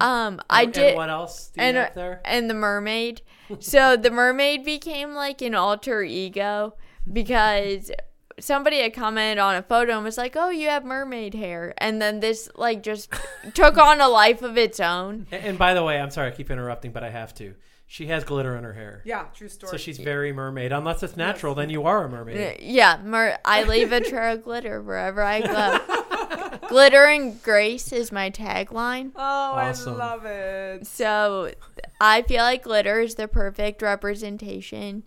Um, 0.00 0.40
I 0.48 0.62
and, 0.62 0.72
did. 0.72 0.88
And 0.88 0.96
what 0.96 1.10
else 1.10 1.48
do 1.48 1.60
you 1.60 1.66
and, 1.66 1.76
uh, 1.76 1.84
have 1.84 1.94
there? 1.94 2.20
and 2.24 2.48
the 2.48 2.54
mermaid. 2.54 3.22
so 3.60 3.96
the 3.96 4.10
mermaid 4.10 4.64
became 4.64 5.14
like 5.14 5.42
an 5.42 5.54
alter 5.54 6.02
ego 6.02 6.74
because 7.10 7.90
somebody 8.40 8.80
had 8.80 8.94
commented 8.94 9.38
on 9.38 9.54
a 9.54 9.62
photo 9.62 9.94
and 9.96 10.04
was 10.04 10.18
like, 10.18 10.36
"Oh, 10.36 10.50
you 10.50 10.68
have 10.68 10.84
mermaid 10.84 11.34
hair," 11.34 11.74
and 11.78 12.00
then 12.00 12.20
this 12.20 12.48
like 12.56 12.82
just 12.82 13.12
took 13.54 13.76
on 13.76 14.00
a 14.00 14.08
life 14.08 14.42
of 14.42 14.56
its 14.56 14.80
own. 14.80 15.26
And, 15.30 15.44
and 15.44 15.58
by 15.58 15.74
the 15.74 15.82
way, 15.82 16.00
I'm 16.00 16.10
sorry 16.10 16.28
I 16.28 16.34
keep 16.34 16.50
interrupting, 16.50 16.92
but 16.92 17.04
I 17.04 17.10
have 17.10 17.34
to. 17.34 17.54
She 17.86 18.06
has 18.06 18.24
glitter 18.24 18.56
in 18.56 18.64
her 18.64 18.72
hair. 18.72 19.02
Yeah, 19.04 19.26
true 19.34 19.48
story. 19.48 19.70
So 19.70 19.76
she's 19.76 19.98
very 19.98 20.32
mermaid. 20.32 20.72
Unless 20.72 21.02
it's 21.02 21.16
natural, 21.18 21.54
then 21.54 21.68
you 21.68 21.84
are 21.84 22.04
a 22.04 22.08
mermaid. 22.08 22.60
Yeah, 22.60 22.98
mer- 23.04 23.38
I 23.44 23.64
leave 23.64 23.92
a 23.92 24.00
trail 24.00 24.34
of 24.34 24.42
glitter 24.42 24.82
wherever 24.82 25.22
I 25.22 25.40
go. 25.42 26.06
glitter 26.68 27.04
and 27.04 27.42
grace 27.42 27.92
is 27.92 28.10
my 28.12 28.30
tagline. 28.30 29.12
oh, 29.16 29.20
Awesome. 29.20 29.94
I 29.94 29.96
love 29.96 30.24
it. 30.24 30.86
So 30.86 31.52
I 32.00 32.22
feel 32.22 32.42
like 32.42 32.64
glitter 32.64 33.00
is 33.00 33.14
the 33.14 33.28
perfect 33.28 33.82
representation 33.82 35.04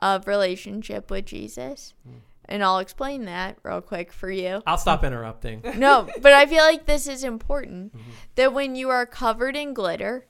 of 0.00 0.26
relationship 0.26 1.10
with 1.10 1.26
Jesus. 1.26 1.94
Hmm. 2.06 2.18
And 2.50 2.64
I'll 2.64 2.78
explain 2.78 3.26
that 3.26 3.58
real 3.62 3.82
quick 3.82 4.10
for 4.10 4.30
you. 4.30 4.62
I'll 4.66 4.78
stop 4.78 5.04
interrupting. 5.04 5.62
No, 5.76 6.08
but 6.22 6.32
I 6.32 6.46
feel 6.46 6.62
like 6.62 6.86
this 6.86 7.06
is 7.06 7.22
important 7.22 7.94
mm-hmm. 7.94 8.10
that 8.36 8.54
when 8.54 8.74
you 8.74 8.88
are 8.88 9.04
covered 9.04 9.54
in 9.54 9.74
glitter, 9.74 10.26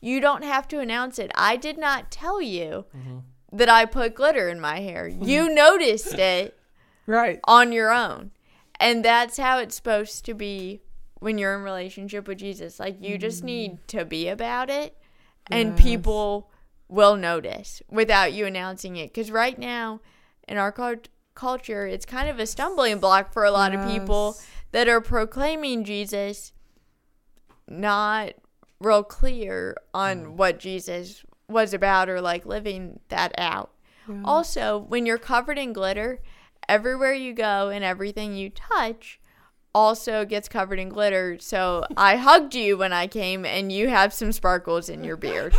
you 0.00 0.20
don't 0.20 0.44
have 0.44 0.66
to 0.68 0.80
announce 0.80 1.18
it. 1.18 1.30
I 1.34 1.56
did 1.56 1.76
not 1.76 2.10
tell 2.10 2.40
you 2.40 2.86
mm-hmm. 2.96 3.18
that 3.52 3.68
I 3.68 3.84
put 3.84 4.14
glitter 4.14 4.48
in 4.48 4.60
my 4.60 4.80
hair. 4.80 5.06
You 5.06 5.48
noticed 5.54 6.14
it 6.14 6.58
Right. 7.06 7.40
on 7.44 7.72
your 7.72 7.90
own. 7.90 8.30
And 8.80 9.04
that's 9.04 9.38
how 9.38 9.58
it's 9.58 9.74
supposed 9.74 10.24
to 10.26 10.34
be 10.34 10.82
when 11.20 11.38
you're 11.38 11.56
in 11.56 11.62
relationship 11.62 12.28
with 12.28 12.38
Jesus. 12.38 12.78
Like 12.78 12.96
you 13.00 13.18
just 13.18 13.42
need 13.42 13.72
mm. 13.72 13.86
to 13.88 14.04
be 14.04 14.28
about 14.28 14.70
it 14.70 14.96
and 15.50 15.70
Yes. 15.70 15.82
people 15.82 16.50
will 16.88 17.16
notice 17.16 17.82
without 17.90 18.32
you 18.32 18.46
announcing 18.46 18.96
it 18.96 19.12
cuz 19.12 19.30
right 19.30 19.58
now 19.58 20.00
in 20.46 20.56
our 20.56 20.72
cult- 20.72 21.08
culture 21.34 21.86
it's 21.86 22.06
kind 22.06 22.30
of 22.30 22.38
a 22.38 22.46
stumbling 22.46 22.98
block 22.98 23.30
for 23.30 23.44
a 23.44 23.50
lot 23.50 23.74
of 23.74 23.86
people 23.86 24.38
that 24.72 24.88
are 24.88 25.00
proclaiming 25.00 25.84
Jesus 25.84 26.52
not 27.66 28.32
real 28.80 29.02
clear 29.02 29.76
on 29.92 30.24
mm. 30.24 30.30
what 30.32 30.58
Jesus 30.58 31.24
was 31.48 31.74
about 31.74 32.08
or 32.08 32.20
like 32.20 32.46
living 32.46 33.00
that 33.08 33.34
out. 33.38 33.72
Also, 34.24 34.78
when 34.78 35.04
you're 35.04 35.18
covered 35.18 35.58
in 35.58 35.74
glitter, 35.74 36.22
everywhere 36.68 37.14
you 37.14 37.32
go 37.32 37.68
and 37.68 37.84
everything 37.84 38.34
you 38.34 38.50
touch 38.50 39.20
also 39.74 40.24
gets 40.24 40.48
covered 40.48 40.78
in 40.78 40.88
glitter. 40.88 41.38
So 41.40 41.84
I 41.96 42.16
hugged 42.26 42.54
you 42.54 42.76
when 42.76 42.92
I 42.92 43.06
came 43.06 43.44
and 43.44 43.70
you 43.70 43.88
have 43.88 44.12
some 44.12 44.32
sparkles 44.32 44.88
in 44.88 45.04
your 45.04 45.16
beard. 45.16 45.54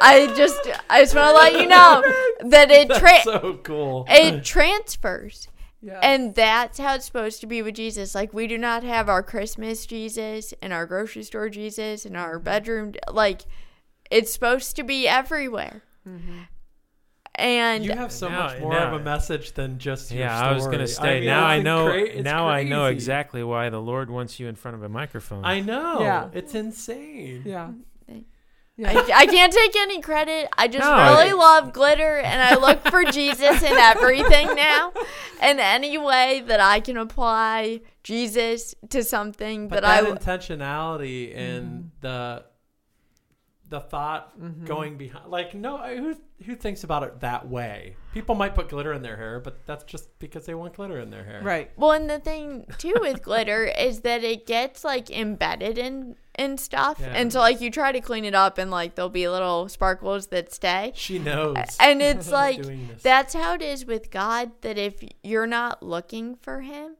I 0.00 0.32
just 0.36 0.60
I 0.90 1.00
just 1.02 1.14
want 1.14 1.28
to 1.28 1.34
let 1.34 1.52
you 1.54 1.68
know 1.68 2.02
that 2.50 2.70
it 2.70 2.90
tra- 2.90 3.22
so 3.22 3.60
cool. 3.62 4.04
it 4.08 4.44
transfers. 4.44 5.48
Yeah. 5.80 5.98
And 6.00 6.34
that's 6.34 6.78
how 6.78 6.94
it's 6.94 7.06
supposed 7.06 7.40
to 7.40 7.46
be 7.46 7.60
with 7.60 7.74
Jesus. 7.74 8.14
Like 8.14 8.32
we 8.32 8.46
do 8.46 8.56
not 8.56 8.84
have 8.84 9.08
our 9.08 9.22
Christmas 9.22 9.84
Jesus 9.84 10.54
and 10.62 10.72
our 10.72 10.86
grocery 10.86 11.24
store 11.24 11.48
Jesus 11.48 12.04
and 12.04 12.16
our 12.16 12.36
mm-hmm. 12.36 12.44
bedroom. 12.44 12.94
Like 13.10 13.42
it's 14.10 14.32
supposed 14.32 14.76
to 14.76 14.82
be 14.82 15.08
everywhere. 15.08 15.82
Mm-hmm. 16.08 16.38
And 17.34 17.84
You 17.84 17.92
have 17.92 18.12
so 18.12 18.28
Now- 18.28 18.46
much 18.48 18.60
more 18.60 18.72
now- 18.72 18.94
of 18.94 19.00
a 19.00 19.04
message 19.04 19.52
than 19.52 19.78
just 19.78 20.10
your 20.12 20.24
Yeah, 20.26 20.38
I 20.38 20.52
was 20.52 20.66
gonna 20.66 20.86
story. 20.86 21.08
say. 21.08 21.20
mean, 21.20 21.28
now 21.28 21.44
I 21.46 21.60
know. 21.60 21.86
incra- 21.86 22.08
it's 22.16 22.22
now 22.24 22.46
I 22.48 22.62
know 22.62 22.84
exactly 22.86 23.42
why 23.42 23.70
the 23.70 23.80
Lord 23.80 24.10
wants 24.10 24.38
you 24.38 24.48
in 24.48 24.54
front 24.54 24.76
of 24.76 24.82
a 24.82 24.88
microphone. 24.88 25.44
I 25.44 25.60
know. 25.60 26.00
Yeah. 26.00 26.28
It's 26.34 26.54
insane. 26.54 27.42
yeah. 27.46 27.70
I, 28.84 28.96
I 29.14 29.26
can't 29.26 29.52
take 29.52 29.76
any 29.76 30.00
credit. 30.00 30.48
I 30.58 30.66
just 30.66 30.80
No, 30.82 30.90
really 30.92 31.30
I- 31.30 31.34
love 31.34 31.72
glitter 31.72 32.18
and 32.18 32.42
I 32.42 32.56
look 32.56 32.82
for 32.88 33.04
Jesus 33.04 33.62
in 33.62 33.72
everything 33.78 34.54
now. 34.56 34.92
And 35.40 35.60
any 35.60 35.98
way 35.98 36.42
that 36.46 36.58
I 36.58 36.80
can 36.80 36.96
apply 36.96 37.82
Jesus 38.02 38.74
to 38.90 39.04
something 39.04 39.68
But 39.68 39.82
that 39.82 39.84
I 39.84 40.02
that 40.02 40.08
w- 40.08 40.18
intentionality 40.18 41.36
and 41.36 41.90
the 42.00 42.44
the 43.68 43.80
thought 43.80 44.38
Mm-hmm. 44.38 44.64
going 44.66 44.96
behind, 44.98 45.30
like, 45.30 45.54
no, 45.54 45.78
who 45.78 46.14
who 46.42 46.54
thinks 46.56 46.84
about 46.84 47.02
it 47.02 47.20
that 47.20 47.48
way? 47.48 47.96
People 48.14 48.34
might 48.34 48.54
put 48.54 48.68
glitter 48.68 48.92
in 48.92 49.02
their 49.02 49.16
hair, 49.16 49.40
but 49.40 49.64
that's 49.66 49.84
just 49.84 50.18
because 50.18 50.46
they 50.46 50.54
want 50.54 50.74
glitter 50.74 50.98
in 50.98 51.10
their 51.10 51.24
hair. 51.24 51.40
Right. 51.42 51.70
Well, 51.76 51.92
and 51.92 52.08
the 52.10 52.18
thing 52.18 52.66
too 52.78 52.94
with 53.00 53.22
glitter 53.22 53.64
is 53.78 54.00
that 54.00 54.22
it 54.24 54.46
gets 54.46 54.84
like 54.84 55.10
embedded 55.10 55.78
in 55.78 56.16
in 56.38 56.56
stuff, 56.56 56.98
Yeah. 56.98 57.12
and 57.14 57.30
so 57.32 57.40
like 57.40 57.60
you 57.60 57.70
try 57.70 57.92
to 57.92 58.00
clean 58.00 58.24
it 58.24 58.34
up, 58.34 58.56
and 58.58 58.70
like 58.70 58.94
there'll 58.94 59.10
be 59.10 59.28
little 59.28 59.68
sparkles 59.68 60.28
that 60.28 60.52
stay. 60.52 60.92
She 60.94 61.18
knows. 61.18 61.56
And 61.78 62.00
it's 62.00 62.30
like 62.42 62.64
that's 63.02 63.34
how 63.34 63.54
it 63.54 63.62
is 63.62 63.84
with 63.86 64.10
God. 64.10 64.52
That 64.62 64.78
if 64.78 65.02
you're 65.22 65.46
not 65.46 65.82
looking 65.82 66.36
for 66.36 66.60
Him, 66.62 66.96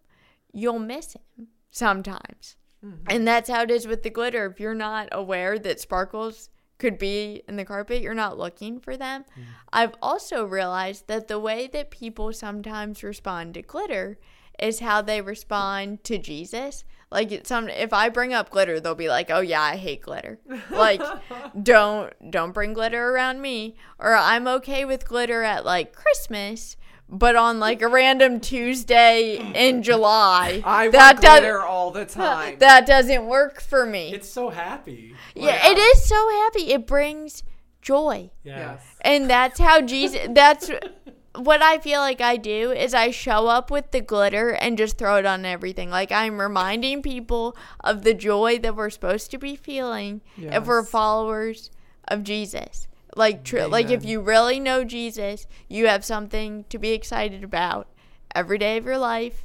you'll 0.52 0.78
miss 0.78 1.14
Him 1.14 1.48
sometimes. 1.70 2.56
Hmm. 2.82 2.92
And 3.08 3.26
that's 3.28 3.48
how 3.48 3.62
it 3.62 3.70
is 3.70 3.86
with 3.86 4.02
the 4.02 4.10
glitter. 4.10 4.46
If 4.46 4.60
you're 4.60 4.74
not 4.74 5.08
aware 5.12 5.58
that 5.58 5.80
sparkles 5.80 6.50
could 6.82 6.98
be 6.98 7.44
in 7.46 7.54
the 7.54 7.64
carpet, 7.64 8.02
you're 8.02 8.12
not 8.12 8.36
looking 8.36 8.80
for 8.80 8.96
them. 8.96 9.22
Mm-hmm. 9.22 9.42
I've 9.72 9.94
also 10.02 10.44
realized 10.44 11.06
that 11.06 11.28
the 11.28 11.38
way 11.38 11.68
that 11.68 11.92
people 11.92 12.32
sometimes 12.32 13.04
respond 13.04 13.54
to 13.54 13.62
glitter 13.62 14.18
is 14.58 14.80
how 14.80 15.00
they 15.00 15.20
respond 15.20 16.02
to 16.02 16.18
Jesus. 16.18 16.82
Like 17.08 17.46
some 17.46 17.68
if 17.68 17.92
I 17.92 18.08
bring 18.08 18.34
up 18.34 18.50
glitter, 18.50 18.80
they'll 18.80 18.96
be 18.96 19.08
like, 19.08 19.30
"Oh 19.30 19.40
yeah, 19.40 19.62
I 19.62 19.76
hate 19.76 20.02
glitter." 20.02 20.40
Like 20.70 21.00
don't 21.62 22.12
don't 22.30 22.52
bring 22.52 22.72
glitter 22.72 23.10
around 23.10 23.40
me. 23.40 23.76
Or 24.00 24.16
I'm 24.16 24.48
okay 24.48 24.84
with 24.84 25.06
glitter 25.06 25.44
at 25.44 25.64
like 25.64 25.94
Christmas, 25.94 26.76
but 27.12 27.36
on 27.36 27.60
like 27.60 27.82
a 27.82 27.88
random 27.88 28.40
Tuesday 28.40 29.36
in 29.54 29.82
July, 29.88 30.62
I 30.64 30.88
that 30.88 31.12
want 31.14 31.20
does- 31.22 31.40
glitter 31.40 31.62
all 31.62 31.90
the 31.90 32.04
time. 32.22 32.56
that 32.58 32.86
doesn't 32.86 33.26
work 33.26 33.60
for 33.60 33.84
me. 33.86 34.12
it's 34.14 34.28
so 34.28 34.48
happy. 34.48 35.14
yeah, 35.36 35.68
it 35.70 35.78
is 35.78 36.04
so 36.04 36.28
happy. 36.30 36.72
It 36.72 36.86
brings 36.86 37.42
joy. 37.82 38.30
Yes. 38.42 38.80
And 39.02 39.28
that's 39.28 39.58
how 39.60 39.80
Jesus 39.82 40.28
that's 40.30 40.70
what 41.34 41.62
I 41.62 41.78
feel 41.78 42.00
like 42.00 42.20
I 42.20 42.36
do 42.36 42.72
is 42.72 42.92
I 42.94 43.10
show 43.10 43.46
up 43.46 43.70
with 43.70 43.90
the 43.90 44.00
glitter 44.02 44.50
and 44.50 44.76
just 44.76 44.98
throw 44.98 45.16
it 45.16 45.24
on 45.26 45.44
everything. 45.46 45.88
Like 45.90 46.12
I'm 46.12 46.38
reminding 46.40 47.02
people 47.02 47.56
of 47.82 48.02
the 48.04 48.12
joy 48.14 48.58
that 48.58 48.76
we're 48.76 48.90
supposed 48.90 49.30
to 49.32 49.38
be 49.38 49.56
feeling 49.56 50.20
if 50.36 50.66
we're 50.66 50.82
followers 50.84 51.70
of 52.08 52.22
Jesus. 52.22 52.86
Like 53.14 53.44
tr- 53.44 53.64
like 53.64 53.90
if 53.90 54.04
you 54.04 54.20
really 54.20 54.58
know 54.58 54.84
Jesus, 54.84 55.46
you 55.68 55.86
have 55.86 56.04
something 56.04 56.64
to 56.70 56.78
be 56.78 56.90
excited 56.92 57.44
about 57.44 57.88
every 58.34 58.58
day 58.58 58.78
of 58.78 58.86
your 58.86 58.98
life, 58.98 59.44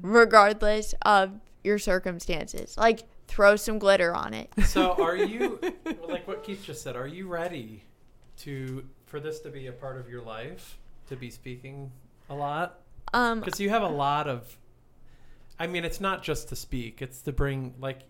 regardless 0.00 0.94
of 1.02 1.32
your 1.62 1.78
circumstances. 1.78 2.76
Like 2.78 3.04
throw 3.26 3.56
some 3.56 3.78
glitter 3.78 4.14
on 4.14 4.34
it. 4.34 4.50
So 4.64 4.92
are 5.02 5.16
you 5.16 5.60
like 6.08 6.26
what 6.26 6.42
Keith 6.42 6.64
just 6.64 6.82
said? 6.82 6.96
Are 6.96 7.06
you 7.06 7.28
ready 7.28 7.84
to 8.38 8.84
for 9.06 9.20
this 9.20 9.40
to 9.40 9.50
be 9.50 9.66
a 9.66 9.72
part 9.72 9.98
of 9.98 10.08
your 10.08 10.22
life? 10.22 10.78
To 11.08 11.16
be 11.16 11.28
speaking 11.30 11.90
a 12.30 12.34
lot 12.34 12.80
Um 13.12 13.40
because 13.40 13.60
you 13.60 13.68
have 13.70 13.82
a 13.82 13.88
lot 13.88 14.28
of. 14.28 14.56
I 15.58 15.66
mean, 15.66 15.84
it's 15.84 16.00
not 16.00 16.22
just 16.22 16.48
to 16.48 16.56
speak; 16.56 17.02
it's 17.02 17.20
to 17.22 17.32
bring 17.32 17.74
like. 17.78 18.00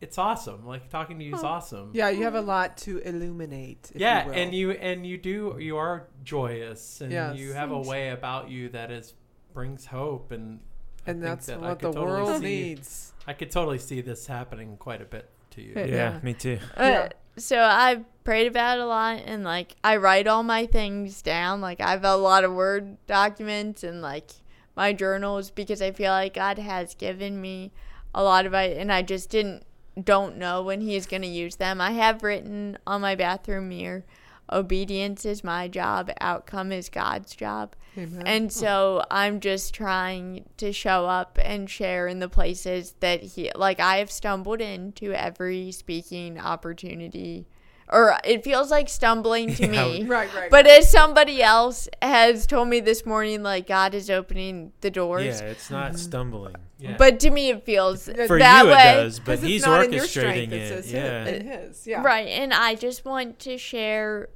It's 0.00 0.16
awesome. 0.16 0.64
Like 0.66 0.88
talking 0.88 1.18
to 1.18 1.24
you 1.24 1.34
is 1.34 1.42
awesome. 1.44 1.90
Yeah, 1.92 2.08
you 2.08 2.22
have 2.24 2.34
a 2.34 2.40
lot 2.40 2.78
to 2.78 2.98
illuminate. 2.98 3.90
If 3.94 4.00
yeah 4.00 4.24
you 4.24 4.30
will. 4.30 4.38
and 4.38 4.54
you 4.54 4.70
and 4.72 5.06
you 5.06 5.18
do 5.18 5.56
you 5.60 5.76
are 5.76 6.08
joyous 6.24 7.00
and 7.02 7.12
Yes. 7.12 7.36
you 7.36 7.52
have 7.52 7.70
a 7.70 7.78
way 7.78 8.08
about 8.10 8.48
you 8.48 8.70
that 8.70 8.90
is 8.90 9.14
brings 9.52 9.84
hope 9.86 10.32
and 10.32 10.60
I 11.06 11.10
and 11.10 11.20
think 11.20 11.22
that's 11.30 11.46
that 11.46 11.58
I 11.58 11.68
what 11.68 11.78
could 11.80 11.88
the 11.92 11.98
totally 12.00 12.22
world 12.22 12.40
see- 12.40 12.44
needs. 12.62 13.12
I 13.26 13.32
could 13.34 13.50
totally 13.50 13.78
see 13.78 14.00
this 14.00 14.26
happening 14.26 14.76
quite 14.78 15.02
a 15.02 15.04
bit 15.04 15.28
to 15.50 15.62
you. 15.62 15.72
Yeah. 15.76 15.84
yeah, 15.86 16.18
me 16.22 16.32
too. 16.34 16.58
Uh, 16.76 16.82
Yeah. 16.84 17.08
so 17.36 17.58
I 17.60 18.04
prayed 18.24 18.46
about 18.46 18.78
it 18.78 18.82
a 18.82 18.86
lot 18.86 19.20
and 19.26 19.44
like 19.44 19.76
I 19.84 19.96
write 19.96 20.26
all 20.26 20.42
my 20.42 20.64
things 20.66 21.20
down. 21.20 21.60
Like 21.60 21.80
I 21.82 21.90
have 21.90 22.04
a 22.04 22.16
lot 22.16 22.44
of 22.44 22.52
Word 22.54 22.96
documents 23.06 23.84
and 23.84 24.00
like 24.00 24.30
my 24.76 24.94
journals 24.94 25.50
because 25.50 25.82
I 25.82 25.90
feel 25.92 26.10
like 26.12 26.34
God 26.34 26.58
has 26.58 26.94
given 26.94 27.38
me 27.40 27.70
a 28.14 28.22
lot 28.24 28.46
of 28.46 28.54
it 28.54 28.78
and 28.78 28.90
I 28.90 29.02
just 29.02 29.28
didn't 29.28 29.64
don't 30.04 30.36
know 30.36 30.62
when 30.62 30.80
he 30.80 30.96
is 30.96 31.06
going 31.06 31.22
to 31.22 31.28
use 31.28 31.56
them. 31.56 31.80
I 31.80 31.92
have 31.92 32.22
written 32.22 32.78
on 32.86 33.00
my 33.00 33.14
bathroom 33.14 33.68
mirror 33.68 34.04
obedience 34.52 35.24
is 35.24 35.44
my 35.44 35.68
job, 35.68 36.10
outcome 36.20 36.72
is 36.72 36.88
God's 36.88 37.34
job. 37.34 37.74
Amen. 37.96 38.22
And 38.26 38.52
so 38.52 39.04
I'm 39.10 39.40
just 39.40 39.74
trying 39.74 40.48
to 40.58 40.72
show 40.72 41.06
up 41.06 41.38
and 41.42 41.68
share 41.68 42.06
in 42.06 42.20
the 42.20 42.28
places 42.28 42.94
that 43.00 43.22
he 43.22 43.50
like 43.54 43.80
I 43.80 43.96
have 43.96 44.10
stumbled 44.10 44.60
into 44.60 45.12
every 45.12 45.72
speaking 45.72 46.38
opportunity 46.38 47.46
or 47.92 48.16
it 48.24 48.44
feels 48.44 48.70
like 48.70 48.88
stumbling 48.88 49.54
to 49.54 49.62
Yeah. 49.64 49.84
me. 49.84 50.04
right, 50.04 50.32
right. 50.34 50.50
But 50.50 50.66
as 50.66 50.88
somebody 50.90 51.42
else 51.42 51.88
has 52.00 52.46
told 52.46 52.68
me 52.68 52.80
this 52.80 53.04
morning 53.04 53.42
like 53.42 53.66
God 53.66 53.94
is 53.94 54.08
opening 54.10 54.72
the 54.80 54.90
doors. 54.90 55.40
Yeah, 55.40 55.48
it's 55.48 55.70
not 55.70 55.98
stumbling. 55.98 56.54
Yeah. 56.78 56.96
But 56.96 57.20
to 57.20 57.30
me 57.30 57.50
it 57.50 57.64
feels 57.64 58.04
For 58.26 58.38
that 58.38 58.64
you, 58.64 58.70
way. 58.70 58.92
it 58.92 59.02
does, 59.02 59.18
but 59.18 59.26
'Cause 59.26 59.38
it's 59.42 59.48
he's 59.48 59.66
not 59.66 59.84
in 59.84 59.92
your 59.92 60.04
orchestrating 60.04 60.08
strength, 60.08 60.52
it. 60.52 60.72
it's 60.72 60.92
Yeah. 60.92 61.26
in 61.26 61.46
his. 61.46 61.86
Yeah. 61.86 62.02
Right, 62.02 62.28
and 62.28 62.54
I 62.54 62.74
just 62.74 63.04
want 63.04 63.38
to 63.40 63.58
share 63.58 64.28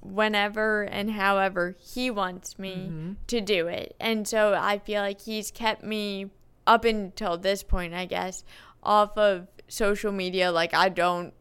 whenever 0.00 0.82
and 0.84 1.10
however 1.10 1.74
he 1.80 2.10
wants 2.10 2.58
me 2.58 2.74
Mm-hmm. 2.88 3.12
to 3.26 3.40
do 3.40 3.66
it. 3.66 3.96
And 4.00 4.26
so 4.26 4.54
I 4.54 4.78
feel 4.78 5.02
like 5.02 5.20
he's 5.22 5.50
kept 5.50 5.82
me 5.82 6.30
up 6.66 6.84
until 6.84 7.36
this 7.36 7.62
point, 7.62 7.94
I 7.94 8.06
guess, 8.06 8.44
off 8.82 9.16
of 9.18 9.48
social 9.68 10.12
media. 10.12 10.52
Like 10.52 10.72
I 10.74 10.88
don't 10.88 11.34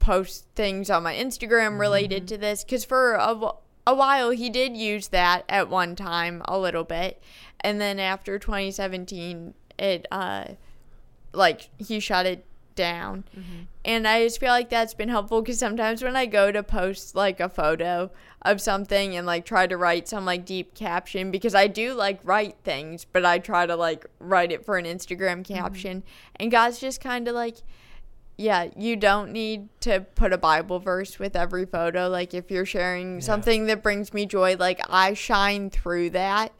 post 0.00 0.46
things 0.56 0.90
on 0.90 1.04
my 1.04 1.14
Instagram 1.14 1.78
related 1.78 2.22
mm-hmm. 2.22 2.34
to 2.34 2.38
this 2.38 2.64
because 2.64 2.84
for 2.84 3.14
a, 3.14 3.52
a 3.86 3.94
while 3.94 4.30
he 4.30 4.50
did 4.50 4.76
use 4.76 5.08
that 5.08 5.44
at 5.48 5.68
one 5.68 5.94
time 5.94 6.42
a 6.46 6.58
little 6.58 6.84
bit. 6.84 7.22
And 7.60 7.80
then 7.80 8.00
after 8.00 8.38
2017, 8.38 9.54
it, 9.78 10.06
uh, 10.10 10.44
like 11.32 11.68
he 11.78 12.00
shut 12.00 12.26
it 12.26 12.44
down. 12.74 13.24
Mm-hmm. 13.36 13.62
And 13.84 14.08
I 14.08 14.24
just 14.24 14.40
feel 14.40 14.50
like 14.50 14.70
that's 14.70 14.94
been 14.94 15.08
helpful 15.08 15.42
because 15.42 15.58
sometimes 15.58 16.02
when 16.02 16.16
I 16.16 16.26
go 16.26 16.50
to 16.50 16.62
post 16.62 17.14
like 17.14 17.38
a 17.38 17.48
photo 17.48 18.10
of 18.42 18.60
something 18.60 19.14
and 19.16 19.26
like 19.26 19.44
try 19.44 19.66
to 19.66 19.76
write 19.76 20.08
some 20.08 20.24
like 20.24 20.46
deep 20.46 20.74
caption 20.74 21.30
because 21.30 21.54
I 21.54 21.66
do 21.66 21.92
like 21.92 22.20
write 22.24 22.56
things, 22.64 23.04
but 23.04 23.24
I 23.24 23.38
try 23.38 23.66
to 23.66 23.76
like 23.76 24.06
write 24.18 24.50
it 24.50 24.64
for 24.64 24.78
an 24.78 24.86
Instagram 24.86 25.42
mm-hmm. 25.42 25.54
caption. 25.54 26.02
And 26.36 26.50
God's 26.50 26.78
just 26.78 27.00
kind 27.00 27.28
of 27.28 27.34
like, 27.34 27.56
yeah, 28.40 28.68
you 28.74 28.96
don't 28.96 29.32
need 29.32 29.68
to 29.80 30.00
put 30.14 30.32
a 30.32 30.38
Bible 30.38 30.78
verse 30.78 31.18
with 31.18 31.36
every 31.36 31.66
photo. 31.66 32.08
Like 32.08 32.32
if 32.32 32.50
you're 32.50 32.64
sharing 32.64 33.20
something 33.20 33.66
that 33.66 33.82
brings 33.82 34.14
me 34.14 34.24
joy, 34.24 34.56
like 34.58 34.80
I 34.88 35.12
shine 35.12 35.68
through 35.68 36.10
that 36.10 36.52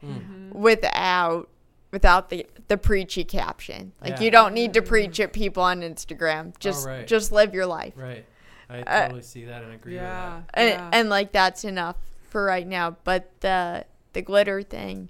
without 0.51 1.49
without 1.91 2.29
the 2.29 2.45
the 2.67 2.77
preachy 2.77 3.23
caption. 3.23 3.93
Like 4.01 4.11
Yeah. 4.17 4.21
you 4.21 4.31
don't 4.31 4.53
need 4.53 4.73
to 4.75 4.81
preach 4.81 5.19
at 5.19 5.33
people 5.33 5.63
on 5.63 5.81
Instagram. 5.81 6.57
Just 6.59 6.85
right. 6.87 7.07
just 7.07 7.31
live 7.31 7.53
your 7.53 7.65
life. 7.65 7.93
right. 7.95 8.25
I 8.69 8.79
Uh, 8.83 9.01
totally 9.03 9.21
see 9.23 9.45
that 9.45 9.63
and 9.63 9.73
agree 9.73 9.95
Yeah. 9.95 10.35
with 10.37 10.45
And, 10.53 10.69
yeah. 10.69 10.89
and 10.93 11.09
like 11.09 11.31
that's 11.33 11.63
enough 11.65 11.97
for 12.29 12.45
right 12.45 12.65
now. 12.67 12.95
But 13.03 13.29
the 13.41 13.85
the 14.13 14.21
glitter 14.21 14.61
thing 14.61 15.09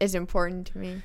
is 0.00 0.14
important 0.14 0.66
to 0.68 0.78
me. 0.78 1.02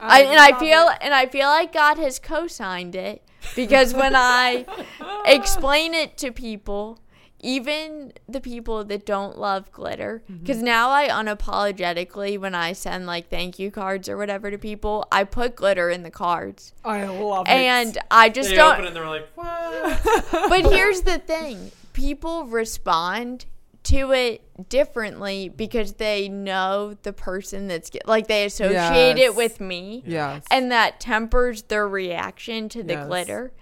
I, 0.00 0.22
and 0.22 0.38
I 0.38 0.58
feel 0.58 0.88
it. 0.88 0.98
and 1.00 1.14
I 1.14 1.26
feel 1.26 1.48
like 1.48 1.72
God 1.72 1.98
has 1.98 2.18
co-signed 2.18 2.94
it 2.96 3.22
because 3.56 3.94
when 3.94 4.14
I 4.16 4.64
explain 5.26 5.94
it 5.94 6.16
to 6.18 6.32
people, 6.32 6.98
even 7.40 8.12
the 8.28 8.40
people 8.40 8.82
that 8.84 9.06
don't 9.06 9.38
love 9.38 9.70
glitter, 9.70 10.22
Mm-hmm. 10.30 10.40
because 10.42 10.60
now 10.62 10.90
I 10.90 11.08
unapologetically 11.08 12.38
when 12.38 12.54
I 12.54 12.72
send 12.72 13.06
like 13.06 13.28
thank 13.30 13.58
you 13.58 13.70
cards 13.70 14.08
or 14.08 14.16
whatever 14.16 14.50
to 14.50 14.58
people, 14.58 15.06
I 15.12 15.24
put 15.24 15.54
glitter 15.56 15.88
in 15.90 16.02
the 16.02 16.10
cards, 16.10 16.72
I 16.84 17.04
love 17.06 17.46
it. 17.46 17.50
and 17.52 17.96
I 18.10 18.28
just 18.30 18.50
They 18.50 18.56
don't 18.56 18.72
open 18.72 18.84
it 18.84 18.88
and 18.88 18.96
they're 18.96 19.06
like, 19.06 19.28
what? 19.36 20.00
but 20.48 20.72
here's 20.72 21.02
the 21.02 21.18
thing 21.18 21.70
people 21.92 22.44
respond 22.46 23.46
to 23.88 24.12
it 24.12 24.42
differently 24.68 25.48
because 25.48 25.94
they 25.94 26.28
know 26.28 26.94
the 27.02 27.12
person 27.12 27.68
that's 27.68 27.90
like 28.06 28.26
they 28.26 28.44
associate 28.44 29.16
Yes. 29.18 29.30
it 29.30 29.34
with 29.36 29.60
me 29.60 30.02
Yes. 30.06 30.44
and 30.50 30.70
that 30.72 31.00
tempers 31.00 31.62
their 31.62 31.86
reaction 31.88 32.68
to 32.70 32.82
the 32.82 32.94
Yes. 32.94 33.06
glitter. 33.06 33.52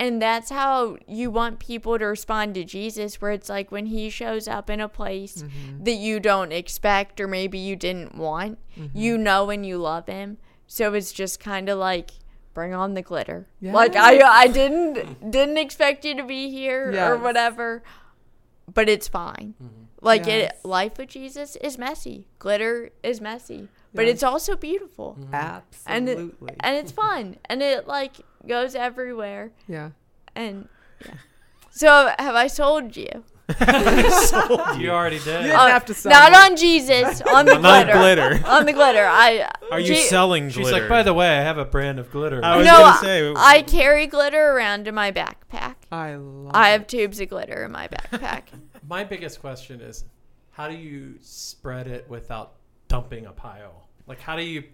And 0.00 0.22
that's 0.22 0.50
how 0.50 0.96
you 1.08 1.28
want 1.30 1.58
people 1.58 1.98
to 1.98 2.04
respond 2.06 2.54
to 2.54 2.62
Jesus, 2.64 3.20
where 3.20 3.32
it's 3.32 3.48
like 3.48 3.72
when 3.72 3.86
he 3.86 4.10
shows 4.10 4.46
up 4.46 4.70
in 4.70 4.80
a 4.80 4.88
place 4.88 5.42
Mm-hmm. 5.42 5.82
that 5.84 5.94
you 5.94 6.20
don't 6.20 6.52
expect 6.52 7.20
or 7.20 7.26
maybe 7.26 7.58
you 7.58 7.74
didn't 7.74 8.14
want, 8.16 8.58
Mm-hmm. 8.78 8.96
you 8.96 9.18
know 9.18 9.50
and 9.50 9.66
you 9.66 9.78
love 9.78 10.06
him. 10.06 10.38
So 10.68 10.94
it's 10.94 11.10
just 11.12 11.40
kind 11.40 11.68
of 11.68 11.78
like 11.78 12.10
bring 12.54 12.74
on 12.74 12.94
the 12.94 13.02
glitter. 13.02 13.48
Like 13.60 13.96
I 13.96 14.20
I 14.22 14.46
didn't 14.46 15.30
didn't 15.30 15.58
expect 15.58 16.04
you 16.04 16.16
to 16.16 16.24
be 16.24 16.50
here 16.50 16.92
or 17.10 17.16
whatever, 17.16 17.82
but 18.72 18.88
it's 18.88 19.08
fine. 19.08 19.54
Mm-hmm. 19.62 19.84
Like 20.00 20.26
Yes. 20.26 20.52
it, 20.52 20.68
life 20.68 20.98
with 20.98 21.08
Jesus 21.08 21.56
is 21.56 21.76
messy. 21.78 22.28
Glitter 22.38 22.90
is 23.02 23.20
messy, 23.20 23.68
but 23.92 24.06
Yes. 24.06 24.14
it's 24.14 24.22
also 24.22 24.56
beautiful 24.56 25.16
mm-hmm. 25.20 25.34
and 25.86 26.08
it, 26.08 26.12
Absolutely. 26.18 26.54
and 26.60 26.76
it's 26.76 26.92
fun 26.92 27.36
and 27.46 27.62
it 27.62 27.86
like 27.88 28.16
goes 28.46 28.74
everywhere 28.74 29.50
yeah. 29.66 29.90
and 30.36 30.68
yeah. 31.04 31.14
So 31.70 32.12
have 32.18 32.34
I 32.34 32.46
sold 32.46 32.96
you? 32.96 33.24
You 33.48 34.90
already 34.90 35.18
did. 35.18 35.46
You 35.46 35.52
uh, 35.52 35.64
didn't 35.64 35.70
have 35.70 35.84
to 35.86 35.94
sell 35.94 36.10
Not 36.12 36.32
me. 36.32 36.38
on 36.38 36.56
Jesus, 36.56 37.20
on 37.34 37.46
the 37.46 37.58
Not 37.58 37.86
glitter. 37.86 38.28
glitter. 38.30 38.46
On 38.46 38.66
the 38.66 38.72
glitter. 38.72 39.06
I 39.06 39.48
Are 39.70 39.80
you 39.80 39.94
Je- 39.94 40.02
selling 40.02 40.50
She's 40.50 40.68
glitter? 40.68 40.80
like, 40.80 40.88
by 40.88 41.02
the 41.02 41.14
way, 41.14 41.28
I 41.28 41.40
have 41.40 41.58
a 41.58 41.64
brand 41.64 41.98
of 41.98 42.10
glitter. 42.10 42.44
I 42.44 42.56
was 42.56 42.66
No, 42.66 42.72
gonna 42.78 42.98
say. 42.98 43.32
I 43.36 43.62
carry 43.62 44.06
glitter 44.06 44.52
around 44.52 44.86
in 44.86 44.94
my 44.94 45.10
backpack. 45.12 45.76
I 45.90 46.16
love 46.16 46.50
I 46.54 46.70
it. 46.70 46.72
have 46.72 46.86
tubes 46.86 47.20
of 47.20 47.28
glitter 47.30 47.64
in 47.64 47.72
my 47.72 47.88
backpack. 47.88 48.42
My 48.88 49.04
biggest 49.04 49.40
question 49.40 49.82
is, 49.82 50.04
how 50.50 50.66
do 50.66 50.74
you 50.74 51.16
spread 51.20 51.86
it 51.88 52.06
without 52.08 52.54
dumping 52.88 53.26
a 53.26 53.32
pile? 53.32 53.86
Like, 54.06 54.18
how 54.18 54.34
do 54.34 54.42
you 54.42 54.64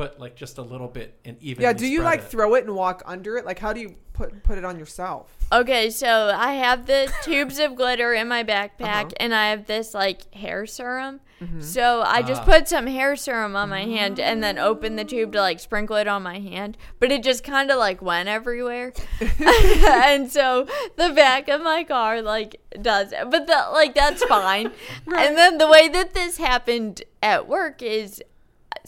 put 0.00 0.18
like 0.18 0.34
just 0.36 0.58
a 0.58 0.62
little 0.62 0.88
bit 0.88 1.18
and 1.24 1.36
even? 1.42 1.62
Yeah, 1.62 1.72
do 1.72 1.86
you 1.86 2.02
like 2.02 2.22
throw 2.24 2.54
it 2.54 2.64
and 2.64 2.74
walk 2.74 3.02
under 3.06 3.36
it? 3.36 3.44
Like 3.44 3.58
how 3.58 3.72
do 3.72 3.80
you 3.80 3.96
put 4.12 4.42
put 4.42 4.56
it 4.58 4.64
on 4.64 4.78
yourself? 4.78 5.36
Okay, 5.52 5.90
so 5.90 6.32
I 6.34 6.52
have 6.54 6.86
the 6.86 7.12
tubes 7.22 7.58
of 7.58 7.74
glitter 7.76 8.14
in 8.14 8.28
my 8.28 8.42
backpack, 8.44 9.06
Uh-huh. 9.06 9.10
and 9.18 9.34
I 9.34 9.50
have 9.50 9.66
this 9.66 9.92
like 9.94 10.32
hair 10.34 10.64
serum. 10.66 11.20
Mm-hmm. 11.42 11.60
So 11.62 12.02
I 12.06 12.20
just 12.22 12.42
Ah. 12.42 12.44
put 12.52 12.68
some 12.68 12.86
hair 12.86 13.16
serum 13.16 13.56
on 13.56 13.70
my 13.70 13.84
hand 13.84 14.20
and 14.20 14.42
then 14.42 14.58
open 14.58 14.96
the 14.96 15.04
tube 15.04 15.32
to 15.32 15.40
like 15.40 15.58
sprinkle 15.58 15.96
it 15.96 16.06
on 16.06 16.22
my 16.22 16.38
hand. 16.38 16.76
But 16.98 17.10
it 17.12 17.22
just 17.22 17.44
kind 17.44 17.70
of 17.70 17.78
like 17.78 18.00
went 18.02 18.28
everywhere, 18.28 18.92
and 19.40 20.30
so 20.30 20.66
the 20.96 21.10
back 21.14 21.48
of 21.48 21.62
my 21.62 21.84
car 21.84 22.22
like 22.22 22.60
does 22.80 23.12
it. 23.12 23.30
But 23.30 23.46
the, 23.46 23.68
like 23.72 23.94
that's 23.94 24.22
fine. 24.24 24.70
And 25.06 25.36
then 25.36 25.58
the 25.58 25.66
way 25.68 25.88
that 25.88 26.14
this 26.14 26.36
happened 26.38 27.02
at 27.22 27.48
work 27.48 27.82
is 27.82 28.22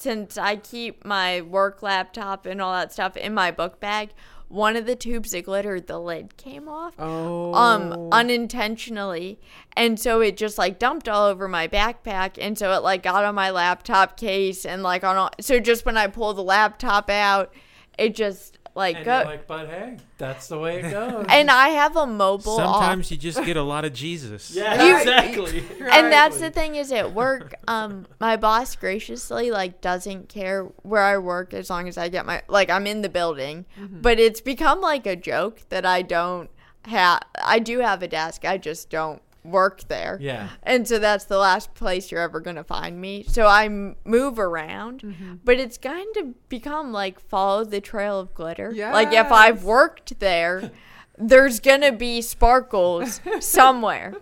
since 0.02 0.36
I 0.36 0.56
keep 0.56 1.04
my 1.04 1.40
work 1.40 1.82
laptop 1.82 2.44
and 2.44 2.60
all 2.60 2.72
that 2.72 2.92
stuff 2.92 3.16
in 3.16 3.32
my 3.32 3.52
book 3.52 3.78
bag, 3.78 4.10
one 4.48 4.76
of 4.76 4.84
the 4.84 4.96
tubes 4.96 5.32
of 5.32 5.44
glitter, 5.44 5.80
the 5.80 5.98
lid 5.98 6.36
came 6.36 6.68
off. 6.68 6.94
Oh. 6.98 7.54
Um, 7.54 8.08
unintentionally, 8.12 9.38
and 9.76 9.98
so 9.98 10.20
it 10.20 10.36
just 10.36 10.58
like 10.58 10.78
dumped 10.78 11.08
all 11.08 11.26
over 11.26 11.48
my 11.48 11.68
backpack, 11.68 12.36
and 12.38 12.58
so 12.58 12.72
it 12.72 12.82
like 12.82 13.02
got 13.02 13.24
on 13.24 13.34
my 13.34 13.50
laptop 13.50 14.16
case, 14.16 14.66
and 14.66 14.82
like 14.82 15.04
on 15.04 15.16
all. 15.16 15.30
So 15.40 15.60
just 15.60 15.86
when 15.86 15.96
I 15.96 16.08
pull 16.08 16.34
the 16.34 16.42
laptop 16.42 17.08
out, 17.08 17.54
it 17.96 18.14
just 18.14 18.58
like 18.74 18.96
And 18.96 19.04
go. 19.04 19.16
you're 19.18 19.24
like, 19.26 19.46
but 19.46 19.68
hey, 19.68 19.98
that's 20.18 20.48
the 20.48 20.58
way 20.58 20.80
it 20.80 20.90
goes. 20.90 21.26
and 21.30 21.50
I 21.50 21.68
have 21.70 21.96
a 21.96 22.06
mobile. 22.06 22.58
off- 22.60 22.76
Sometimes 22.82 23.10
you 23.10 23.16
just 23.16 23.44
get 23.44 23.56
a 23.56 23.62
lot 23.62 23.84
of 23.84 23.92
Jesus. 23.92 24.50
yeah, 24.54 24.82
You- 24.82 24.96
exactly. 24.96 25.58
and 25.80 26.12
that's 26.12 26.38
the 26.38 26.50
thing 26.50 26.76
is 26.76 26.90
at 26.92 27.12
work 27.12 27.54
um 27.68 28.06
my 28.20 28.36
boss 28.36 28.74
graciously 28.76 29.50
like 29.50 29.80
doesn't 29.80 30.28
care 30.28 30.64
where 30.82 31.02
i 31.02 31.16
work 31.18 31.52
as 31.54 31.68
long 31.70 31.86
as 31.88 31.96
i 31.98 32.08
get 32.08 32.24
my 32.26 32.42
like 32.48 32.70
i'm 32.70 32.86
in 32.86 33.02
the 33.02 33.08
building 33.08 33.64
but 33.90 34.18
it's 34.18 34.40
become 34.40 34.80
like 34.80 35.06
a 35.06 35.14
joke 35.16 35.60
that 35.68 35.84
i 35.86 36.02
don't 36.02 36.50
have 36.86 37.20
i 37.44 37.58
do 37.58 37.78
have 37.80 38.02
a 38.02 38.08
desk 38.08 38.44
i 38.44 38.56
just 38.58 38.90
don't 38.90 39.22
work 39.44 39.88
there 39.88 40.18
Yeah. 40.20 40.50
and 40.62 40.86
so 40.86 40.98
that's 40.98 41.24
the 41.24 41.38
last 41.38 41.74
place 41.74 42.10
you're 42.12 42.20
ever 42.20 42.38
going 42.40 42.56
to 42.56 42.64
find 42.64 43.00
me 43.00 43.24
so 43.26 43.46
i 43.46 43.64
m- 43.64 43.96
move 44.04 44.38
around 44.38 45.00
mm-hmm. 45.02 45.34
but 45.44 45.58
it's 45.58 45.76
kind 45.78 46.16
of 46.18 46.48
become 46.48 46.92
like 46.92 47.18
follow 47.18 47.64
the 47.64 47.80
trail 47.80 48.20
of 48.20 48.34
glitter 48.34 48.72
like 48.72 49.12
if 49.12 49.32
i've 49.32 49.64
worked 49.64 50.20
there 50.20 50.70
there's 51.18 51.58
gonna 51.60 51.90
be 51.92 52.22
sparkles 52.22 53.20
somewhere 53.40 54.14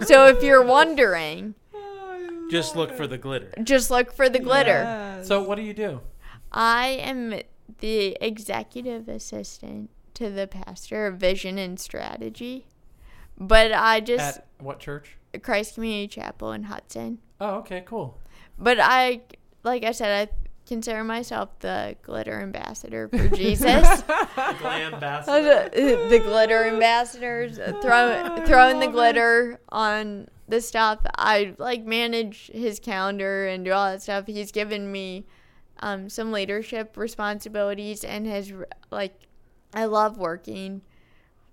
so 0.00 0.26
if 0.26 0.42
you're 0.42 0.62
wondering 0.64 1.54
Just 2.50 2.76
look 2.76 2.92
for 2.96 3.06
the 3.06 3.18
glitter. 3.18 3.52
just 3.62 3.90
look 3.90 4.12
for 4.12 4.28
the 4.28 4.38
glitter 4.38 4.82
Yes. 4.84 5.26
So 5.28 5.42
what 5.42 5.56
do 5.56 5.62
you 5.62 5.74
do? 5.74 6.00
i 6.52 6.86
am 6.86 7.40
the 7.80 8.16
executive 8.20 9.08
assistant 9.08 9.90
to 10.14 10.30
the 10.30 10.46
pastor 10.46 11.06
of 11.06 11.16
vision 11.16 11.58
and 11.58 11.78
strategy 11.78 12.66
but 13.38 13.72
i 13.72 14.00
just 14.00 14.38
At 14.38 14.46
what 14.58 14.80
church? 14.80 15.16
christ 15.42 15.74
community 15.74 16.08
chapel 16.08 16.52
in 16.52 16.64
hudson 16.64 17.18
Oh, 17.40 17.56
okay, 17.56 17.82
cool. 17.86 18.18
But 18.58 18.78
I, 18.80 19.22
like 19.62 19.84
I 19.84 19.92
said, 19.92 20.28
I 20.28 20.32
consider 20.66 21.04
myself 21.04 21.56
the 21.60 21.96
glitter 22.02 22.40
ambassador 22.40 23.08
for 23.08 23.28
Jesus. 23.28 24.02
Glam 24.58 24.92
the, 25.00 26.06
the 26.10 26.18
glitter 26.18 26.64
ambassadors, 26.64 27.58
uh, 27.58 27.78
throw, 27.80 28.44
throwing 28.44 28.80
the 28.80 28.88
glitter 28.88 29.60
on 29.68 30.28
the 30.48 30.60
stuff. 30.60 30.98
I 31.16 31.54
like 31.58 31.84
manage 31.84 32.50
his 32.52 32.80
calendar 32.80 33.46
and 33.46 33.64
do 33.64 33.72
all 33.72 33.90
that 33.92 34.02
stuff. 34.02 34.26
He's 34.26 34.50
given 34.50 34.90
me 34.90 35.26
um, 35.80 36.08
some 36.08 36.32
leadership 36.32 36.96
responsibilities 36.96 38.02
and 38.02 38.26
has 38.26 38.52
like 38.90 39.14
I 39.72 39.84
love 39.84 40.18
working 40.18 40.82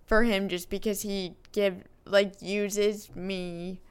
for 0.05 0.23
him 0.23 0.49
just 0.49 0.69
because 0.69 1.01
he 1.01 1.35
give 1.51 1.83
like 2.05 2.33
uses 2.41 3.13
me 3.15 3.81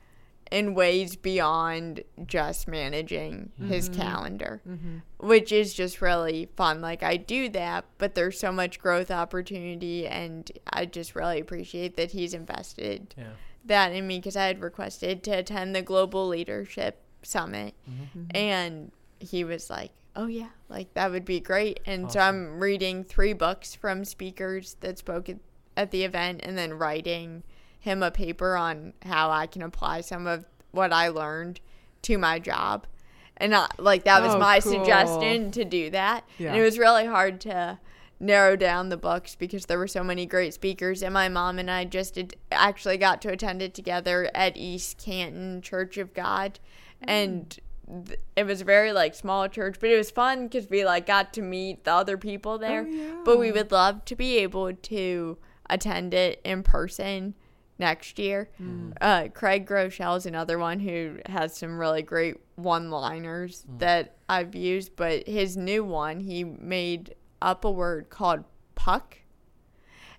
in 0.51 0.75
ways 0.75 1.17
beyond 1.17 2.05
just 2.27 2.69
managing 2.69 3.51
his 3.67 3.89
mm-hmm. 3.89 4.01
calendar, 4.01 4.61
mm-hmm. 4.69 4.99
which 5.19 5.51
is 5.51 5.75
just 5.75 6.01
really 6.01 6.49
fun. 6.57 6.81
Like, 6.81 7.03
I 7.03 7.17
do 7.17 7.49
that, 7.49 7.85
but 7.99 8.15
there's 8.15 8.39
so 8.39 8.53
much 8.53 8.79
growth 8.79 9.11
opportunity, 9.11 10.07
and 10.07 10.51
I 10.73 10.87
just 10.87 11.17
really 11.17 11.41
appreciate 11.41 11.97
that 11.97 12.13
he's 12.13 12.35
invested 12.35 13.15
Yeah. 13.19 13.31
that 13.65 13.93
in 13.93 14.07
me 14.07 14.19
because 14.19 14.37
I 14.37 14.47
had 14.47 14.61
requested 14.61 15.25
to 15.25 15.33
attend 15.33 15.75
the 15.75 15.83
Global 15.83 16.29
Leadership 16.29 17.03
Summit, 17.23 17.75
mm-hmm. 17.91 18.25
and 18.31 18.93
he 19.19 19.45
was 19.45 19.71
like, 19.71 19.91
Oh, 20.17 20.27
yeah, 20.27 20.51
like 20.69 20.95
that 20.95 21.11
would 21.11 21.25
be 21.25 21.41
great. 21.41 21.81
And 21.87 22.13
so 22.13 22.21
I'm 22.21 22.61
reading 22.61 23.03
three 23.03 23.33
books 23.33 23.75
from 23.75 24.05
speakers 24.05 24.77
that 24.79 24.99
spoke 24.99 25.29
at, 25.29 25.39
at 25.77 25.91
the 25.91 26.05
event 26.05 26.41
and 26.43 26.57
then 26.57 26.75
writing 26.75 27.43
him 27.81 28.03
a 28.03 28.11
paper 28.11 28.57
on 28.57 28.93
how 29.03 29.31
I 29.31 29.47
can 29.47 29.63
apply 29.63 30.01
some 30.01 30.27
of 30.27 30.45
what 30.71 30.93
I 30.93 31.09
learned 31.09 31.61
to 32.03 32.19
my 32.19 32.39
job. 32.39 32.87
And 33.37 33.55
I, 33.55 33.69
like 33.79 34.05
that 34.05 34.23
was 34.23 34.35
Oh, 34.35 34.39
my 34.39 34.61
cool. 34.61 34.73
suggestion 34.73 35.51
to 35.53 35.65
do 35.65 35.91
that. 35.91 36.25
Yeah. 36.39 36.49
And 36.49 36.59
it 36.59 36.63
was 36.63 36.79
really 36.79 37.07
hard 37.07 37.41
to 37.43 37.79
narrow 38.21 38.57
down 38.57 38.89
the 38.89 38.97
books 38.97 39.35
because 39.35 39.67
there 39.67 39.79
were 39.79 39.89
so 39.89 40.05
many 40.05 40.25
great 40.25 40.55
speakers 40.55 41.03
and 41.03 41.13
my 41.13 41.29
mom 41.29 41.59
and 41.59 41.71
I 41.71 41.85
just 41.85 42.15
did, 42.15 42.37
actually 42.51 42.97
got 42.97 43.21
to 43.23 43.29
attend 43.31 43.61
it 43.61 43.75
together 43.75 44.31
at 44.35 44.57
East 44.57 44.99
Canton 44.99 45.61
Church 45.63 45.99
of 45.99 46.15
God 46.15 46.59
mm. 47.03 47.07
and 47.09 47.59
th- 48.07 48.21
it 48.37 48.45
was 48.45 48.61
a 48.61 48.65
very 48.65 48.93
like 48.93 49.15
small 49.15 49.49
church 49.49 49.77
but 49.81 49.91
it 49.91 49.97
was 49.97 50.11
fun 50.11 50.45
because 50.45 50.71
we 50.71 50.85
like 50.85 51.07
got 51.07 51.33
to 51.35 51.43
meet 51.43 51.85
the 51.85 51.93
other 51.93 52.17
people 52.17 52.57
there 52.57 52.87
oh, 52.89 53.23
but 53.25 53.39
we 53.39 53.51
would 53.51 53.73
love 53.73 54.05
to 54.07 54.15
be 54.15 54.39
able 54.39 54.73
to 54.73 55.37
attend 55.71 56.15
it 56.15 56.41
in 56.45 56.63
person 56.63 57.35
next 57.79 58.19
year 58.19 58.49
mm. 58.63 58.93
uh, 59.01 59.29
craig 59.29 59.67
groeschel 59.67 60.17
is 60.17 60.27
another 60.27 60.59
one 60.59 60.79
who 60.79 61.19
has 61.27 61.57
some 61.57 61.79
really 61.79 62.03
great 62.03 62.37
one 62.55 62.91
liners 62.91 63.65
mm. 63.69 63.79
that 63.81 64.17
i've 64.29 64.55
used 64.55 64.95
but 64.95 65.27
his 65.27 65.57
new 65.57 65.83
one 65.83 66.21
he 66.21 66.45
made 66.45 67.15
up 67.43 67.65
a 67.65 67.71
word 67.71 68.09
called 68.11 68.45
puck 68.75 69.19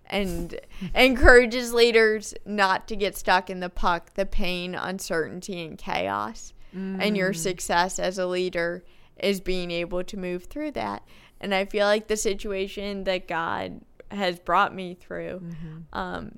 and 0.08 0.60
encourages 0.96 1.74
leaders 1.74 2.34
not 2.46 2.88
to 2.88 2.96
get 2.96 3.18
stuck 3.18 3.50
in 3.50 3.60
the 3.60 3.70
puck, 3.70 4.14
the 4.14 4.26
pain, 4.26 4.76
uncertainty, 4.76 5.64
and 5.66 5.78
chaos. 5.78 6.54
And 7.00 7.16
your 7.16 7.32
mm. 7.32 7.38
success 7.38 8.00
as 8.00 8.18
a 8.18 8.28
leader 8.28 8.84
is 9.18 9.40
being 9.40 9.72
able 9.72 10.04
to 10.04 10.18
move 10.18 10.44
through 10.46 10.72
that. 10.72 11.04
And 11.40 11.56
I 11.56 11.64
feel 11.64 11.86
like 11.86 12.08
the 12.08 12.18
situation 12.18 13.06
that 13.06 13.30
God 13.30 13.80
has 14.12 14.40
brought 14.40 14.74
me 14.74 14.96
through 14.96 15.42
mm-hmm. 15.44 15.78
um, 15.94 16.38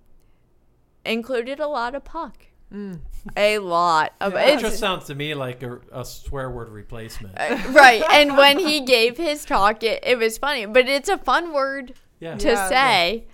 included 1.06 1.60
a 1.60 1.68
lot 1.68 1.96
of 1.96 2.04
puck. 2.04 2.46
Mm. 2.74 3.00
A 3.38 3.60
lot 3.60 4.14
of 4.20 4.36
It 4.36 4.60
just 4.60 4.80
sounds 4.80 5.06
to 5.06 5.16
me 5.16 5.34
like 5.34 5.64
a, 5.64 5.80
a 5.92 6.04
swear 6.04 6.50
word 6.52 6.70
replacement. 6.70 7.38
Uh, 7.38 7.58
right. 7.70 8.04
And 8.12 8.36
when 8.36 8.60
he 8.60 8.82
gave 8.82 9.18
his 9.18 9.46
talk, 9.46 9.84
it, 9.84 10.04
it 10.06 10.18
was 10.18 10.38
funny, 10.38 10.66
but 10.66 10.88
it's 10.88 11.08
a 11.10 11.18
fun 11.18 11.54
word 11.54 11.94
Yeah. 12.20 12.36
to 12.36 12.50
Yeah. 12.50 12.70
say. 12.70 13.14
Yeah. 13.16 13.34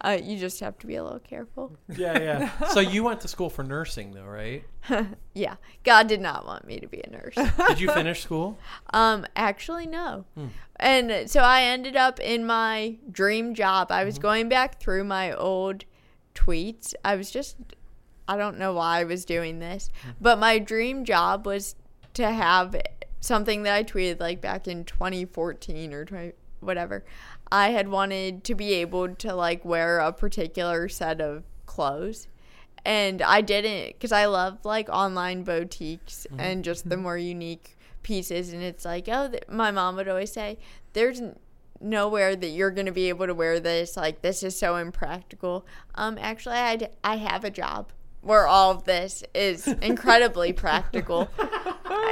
Uh, 0.00 0.18
you 0.22 0.38
just 0.38 0.60
have 0.60 0.78
to 0.78 0.86
be 0.86 0.96
a 0.96 1.02
little 1.04 1.18
careful. 1.20 1.76
Yeah, 1.96 2.18
yeah. 2.20 2.66
so 2.68 2.80
you 2.80 3.02
went 3.04 3.20
to 3.22 3.28
school 3.28 3.48
for 3.50 3.62
nursing, 3.62 4.12
though, 4.12 4.24
right? 4.24 4.64
Yeah, 5.34 5.56
God 5.82 6.06
did 6.08 6.20
not 6.20 6.46
want 6.46 6.66
me 6.66 6.78
to 6.80 6.86
be 6.86 7.00
a 7.02 7.10
nurse. 7.10 7.34
Did 7.68 7.80
you 7.80 7.90
finish 7.90 8.22
school? 8.22 8.56
Um, 8.92 9.26
actually, 9.34 9.86
no. 9.86 10.24
Hmm. 10.36 10.46
And 10.76 11.28
so 11.30 11.40
I 11.40 11.62
ended 11.62 11.96
up 11.96 12.20
in 12.20 12.46
my 12.46 12.96
dream 13.10 13.54
job. 13.54 13.90
I 13.90 13.98
Mm-hmm. 14.00 14.06
was 14.06 14.18
going 14.18 14.48
back 14.48 14.78
through 14.80 15.04
my 15.04 15.32
old 15.32 15.84
tweets. 16.34 16.94
I 17.04 17.16
was 17.16 17.30
just, 17.30 17.56
I 18.28 18.36
don't 18.36 18.58
know 18.58 18.74
why 18.74 19.00
I 19.00 19.04
was 19.04 19.24
doing 19.24 19.58
this, 19.58 19.90
Hmm. 20.04 20.10
but 20.20 20.38
my 20.38 20.58
dream 20.58 21.04
job 21.04 21.46
was 21.46 21.74
to 22.14 22.30
have 22.30 22.76
something 23.20 23.62
that 23.64 23.74
I 23.74 23.82
tweeted 23.84 24.20
like 24.20 24.40
back 24.40 24.68
in 24.68 24.84
2014 24.84 25.92
or 25.92 26.04
20, 26.04 26.32
whatever. 26.60 27.04
I 27.54 27.70
had 27.70 27.86
wanted 27.86 28.42
to 28.44 28.56
be 28.56 28.72
able 28.74 29.14
to 29.14 29.32
like 29.32 29.64
wear 29.64 30.00
a 30.00 30.12
particular 30.12 30.88
set 30.88 31.20
of 31.20 31.44
clothes. 31.66 32.26
And 32.84 33.22
I 33.22 33.42
didn't 33.42 33.92
because 33.92 34.10
I 34.10 34.26
love 34.26 34.64
like 34.64 34.88
online 34.88 35.44
boutiques 35.44 36.26
and 36.36 36.64
just 36.64 36.88
the 36.88 36.96
more 36.96 37.16
unique 37.16 37.78
pieces. 38.02 38.52
And 38.52 38.60
it's 38.60 38.84
like, 38.84 39.08
oh, 39.08 39.28
th- 39.28 39.44
my 39.48 39.70
mom 39.70 39.94
would 39.94 40.08
always 40.08 40.32
say, 40.32 40.58
there's 40.94 41.20
n- 41.20 41.38
nowhere 41.80 42.34
that 42.34 42.48
you're 42.48 42.72
going 42.72 42.86
to 42.86 42.92
be 42.92 43.08
able 43.08 43.28
to 43.28 43.34
wear 43.34 43.60
this. 43.60 43.96
Like, 43.96 44.20
this 44.20 44.42
is 44.42 44.58
so 44.58 44.74
impractical. 44.74 45.64
Um, 45.94 46.18
actually, 46.20 46.56
I, 46.56 46.74
d- 46.74 46.88
I 47.04 47.18
have 47.18 47.44
a 47.44 47.50
job 47.50 47.92
where 48.20 48.48
all 48.48 48.72
of 48.72 48.82
this 48.82 49.22
is 49.32 49.68
incredibly 49.80 50.52
practical. 50.52 51.30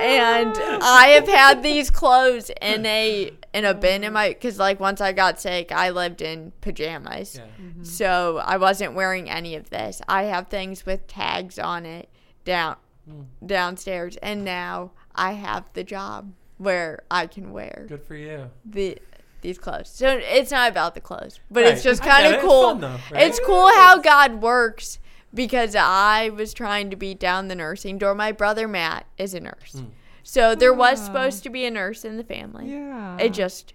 And 0.03 0.57
I 0.83 1.09
have 1.15 1.29
had 1.29 1.63
these 1.63 1.89
clothes 1.91 2.51
in 2.61 2.85
a 2.87 3.31
in 3.53 3.65
a 3.65 3.75
bin 3.75 4.03
in 4.03 4.09
mm-hmm. 4.09 4.15
my 4.15 4.29
because 4.29 4.59
like 4.59 4.81
once 4.81 5.01
I 5.01 5.13
got 5.13 5.41
sick, 5.41 5.73
I 5.73 5.91
lived 5.91 6.23
in 6.23 6.53
pajamas. 6.61 7.37
Yeah. 7.37 7.47
Mm-hmm. 7.61 7.85
So 7.85 8.41
I 8.45 8.57
wasn't 8.57 8.95
wearing 8.95 9.29
any 9.29 9.55
of 9.55 9.71
this. 9.71 10.01
I 10.09 10.25
have 10.25 10.49
things 10.49 10.87
with 10.87 11.07
tags 11.07 11.59
on 11.59 11.87
it 11.87 12.09
down 12.45 12.77
mm. 13.09 13.27
downstairs 13.45 14.17
and 14.19 14.45
now 14.45 14.93
I 15.15 15.33
have 15.33 15.65
the 15.75 15.85
job 15.85 16.33
where 16.59 17.03
I 17.11 17.27
can 17.27 17.53
wear 17.53 17.87
Good 17.89 18.03
for 18.03 18.17
you. 18.17 18.51
the 18.65 18.99
these 19.43 19.59
clothes. 19.59 19.89
So 19.89 20.21
it's 20.23 20.51
not 20.53 20.71
about 20.71 20.95
the 20.95 21.01
clothes, 21.01 21.41
but 21.51 21.65
Right. 21.65 21.73
it's 21.75 21.83
just 21.83 22.03
kind 22.03 22.27
of 22.27 22.33
it. 22.33 22.37
It's 22.37 22.45
cool. 22.45 22.71
fun, 22.71 22.81
though, 22.81 22.99
right? 23.11 23.27
It's 23.27 23.41
cool 23.45 23.69
how 23.75 23.99
God 23.99 24.41
works 24.41 24.99
because 25.35 25.75
I 25.75 26.31
was 26.31 26.55
trying 26.55 26.91
to 26.91 26.97
beat 26.97 27.19
down 27.19 27.49
the 27.49 27.57
nursing 27.57 27.99
door. 27.99 28.15
My 28.15 28.33
brother 28.33 28.69
Matt 28.69 29.07
is 29.19 29.35
a 29.35 29.41
nurse. 29.41 29.73
Hmm. 29.73 29.87
So 30.23 30.55
there 30.55 30.73
was 30.73 31.05
supposed 31.05 31.43
to 31.45 31.51
be 31.51 31.65
a 31.65 31.71
nurse 31.71 32.05
in 32.05 32.17
the 32.17 32.25
family. 32.25 32.71
Yeah. 32.71 33.17
It 33.19 33.31
just 33.31 33.75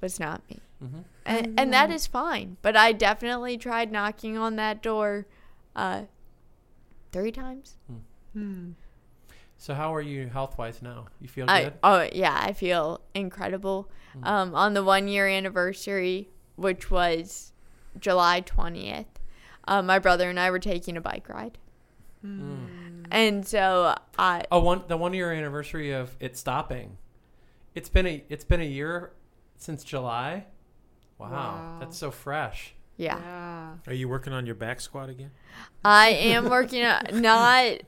was 0.00 0.20
not 0.20 0.42
me. 0.50 0.60
Mhm. 0.82 1.04
And, 1.24 1.58
and 1.58 1.72
that 1.72 1.90
is 1.90 2.06
fine. 2.06 2.56
But 2.62 2.76
I 2.76 2.92
definitely 2.92 3.56
tried 3.56 3.90
knocking 3.90 4.36
on 4.36 4.56
that 4.56 4.82
door 4.82 5.26
uh, 5.74 6.02
three 7.12 7.32
times. 7.32 7.76
Hmm. 8.32 8.72
So 9.58 9.74
how 9.74 9.94
are 9.94 10.02
you 10.02 10.28
health 10.28 10.58
wise 10.58 10.82
now? 10.82 11.06
You 11.20 11.28
feel 11.28 11.46
I, 11.48 11.64
good? 11.64 11.72
oh, 11.82 12.08
yeah, 12.12 12.38
I 12.40 12.52
feel 12.52 13.00
incredible. 13.14 13.90
Um, 14.22 14.54
on 14.54 14.72
the 14.74 14.82
one 14.82 15.08
year 15.08 15.26
anniversary, 15.26 16.30
which 16.56 16.90
was 16.90 17.52
July 17.98 18.40
20th, 18.40 19.04
uh, 19.68 19.82
my 19.82 19.98
brother 19.98 20.30
and 20.30 20.40
I 20.40 20.50
were 20.50 20.58
taking 20.58 20.96
a 20.96 21.00
bike 21.02 21.28
ride. 21.28 21.58
And 23.10 23.46
so 23.46 23.94
I, 24.18 24.44
Oh, 24.50 24.60
one 24.60 24.82
the 24.88 24.96
one 24.96 25.14
year 25.14 25.32
anniversary 25.32 25.92
of 25.92 26.16
it 26.20 26.36
stopping. 26.36 26.98
It's 27.74 27.88
been 27.88 28.06
a 28.06 28.24
it's 28.28 28.44
been 28.44 28.60
a 28.60 28.64
year 28.64 29.12
since 29.56 29.84
July. 29.84 30.46
Wow, 31.18 31.30
Wow. 31.30 31.76
that's 31.80 31.96
so 31.96 32.10
fresh. 32.10 32.74
yeah. 32.96 33.18
Yeah. 33.18 33.72
Are 33.86 33.94
you 33.94 34.08
working 34.08 34.32
on 34.32 34.46
your 34.46 34.54
back 34.54 34.80
squat 34.80 35.08
again? 35.10 35.30
I 35.84 36.08
am 36.08 36.48
working 36.48 36.84
on 36.84 37.02
not 37.20 37.78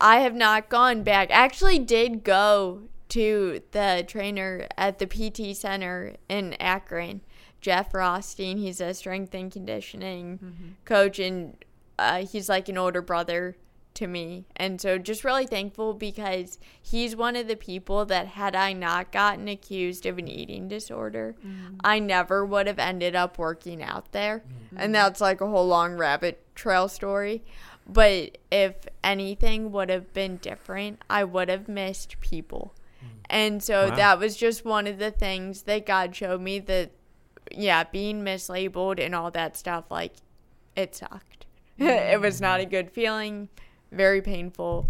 I 0.00 0.20
have 0.20 0.34
not 0.34 0.68
gone 0.68 1.02
back. 1.02 1.30
I 1.30 1.34
Actually 1.34 1.78
did 1.80 2.22
go 2.24 2.82
to 3.10 3.60
the 3.72 4.04
trainer 4.06 4.66
at 4.76 4.98
the 4.98 5.06
PT 5.06 5.56
center 5.56 6.14
in 6.28 6.52
Akron, 6.54 7.22
Jeff 7.60 7.92
Rothstein. 7.94 8.58
He's 8.58 8.80
a 8.80 8.92
strength 8.94 9.34
and 9.34 9.50
conditioning 9.50 10.76
coach 10.84 11.18
and 11.18 11.56
uh, 11.98 12.24
he's 12.26 12.48
like 12.48 12.68
an 12.68 12.78
older 12.78 13.02
brother 13.02 13.56
to 13.98 14.06
me. 14.06 14.46
And 14.54 14.80
so 14.80 14.96
just 14.96 15.24
really 15.24 15.46
thankful 15.46 15.92
because 15.92 16.58
he's 16.80 17.16
one 17.16 17.34
of 17.34 17.48
the 17.48 17.56
people 17.56 18.04
that 18.06 18.28
had 18.28 18.54
I 18.54 18.72
not 18.72 19.10
gotten 19.10 19.48
accused 19.48 20.06
of 20.06 20.18
an 20.18 20.28
eating 20.28 20.68
disorder, 20.68 21.34
mm. 21.44 21.80
I 21.82 21.98
never 21.98 22.44
would 22.46 22.68
have 22.68 22.78
ended 22.78 23.16
up 23.16 23.38
working 23.38 23.82
out 23.82 24.12
there. 24.12 24.44
Mm. 24.72 24.76
And 24.78 24.94
that's 24.94 25.20
like 25.20 25.40
a 25.40 25.48
whole 25.48 25.66
long 25.66 25.94
rabbit 25.96 26.44
trail 26.54 26.86
story. 26.88 27.42
But 27.88 28.38
if 28.52 28.74
anything 29.02 29.72
would 29.72 29.90
have 29.90 30.12
been 30.12 30.36
different, 30.36 31.02
I 31.10 31.24
would 31.24 31.48
have 31.48 31.66
missed 31.68 32.20
people. 32.20 32.74
Mm. 33.02 33.08
And 33.28 33.62
so 33.62 33.88
Wow. 33.88 33.96
that 33.96 34.18
was 34.20 34.36
just 34.36 34.64
one 34.64 34.86
of 34.86 34.98
the 34.98 35.10
things 35.10 35.62
that 35.62 35.86
God 35.86 36.14
showed 36.14 36.40
me 36.40 36.60
that, 36.60 36.92
yeah, 37.50 37.82
being 37.82 38.22
mislabeled 38.22 39.04
and 39.04 39.12
all 39.12 39.32
that 39.32 39.56
stuff, 39.56 39.86
like, 39.90 40.12
it 40.76 40.94
sucked. 40.94 41.46
it 41.78 42.20
was 42.20 42.40
not 42.40 42.60
a 42.60 42.64
good 42.64 42.90
feeling, 42.90 43.48
very 43.92 44.20
painful. 44.22 44.88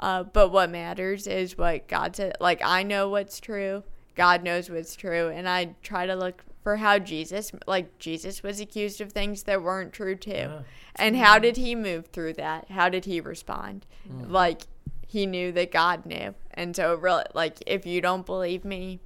Uh, 0.00 0.24
but 0.24 0.50
what 0.50 0.70
matters 0.70 1.26
is 1.26 1.56
what 1.56 1.86
God 1.86 2.16
said. 2.16 2.36
Like, 2.40 2.60
I 2.64 2.82
know 2.82 3.08
what's 3.08 3.38
true, 3.38 3.84
God 4.16 4.42
knows 4.42 4.68
what's 4.68 4.96
true. 4.96 5.28
And 5.28 5.48
I 5.48 5.74
try 5.82 6.06
to 6.06 6.14
look 6.16 6.42
for 6.62 6.76
how 6.76 6.98
Jesus, 6.98 7.52
like, 7.66 7.98
Jesus 7.98 8.42
was 8.42 8.60
accused 8.60 9.00
of 9.00 9.12
things 9.12 9.44
that 9.44 9.62
weren't 9.62 9.92
true, 9.92 10.16
too. 10.16 10.30
Yeah. 10.30 10.62
And 10.96 11.16
how 11.16 11.38
did 11.38 11.56
he 11.56 11.74
move 11.74 12.06
through 12.08 12.34
that? 12.34 12.70
How 12.70 12.88
did 12.88 13.04
he 13.06 13.20
respond? 13.20 13.86
Mm. 14.10 14.30
Like 14.30 14.62
he 15.06 15.26
knew 15.26 15.52
that 15.52 15.70
God 15.72 16.04
knew. 16.06 16.34
And 16.52 16.74
so 16.76 16.94
really 16.96 17.24
like 17.34 17.62
if 17.66 17.86
you 17.86 18.00
don't 18.00 18.26
believe 18.26 18.64
me, 18.64 19.00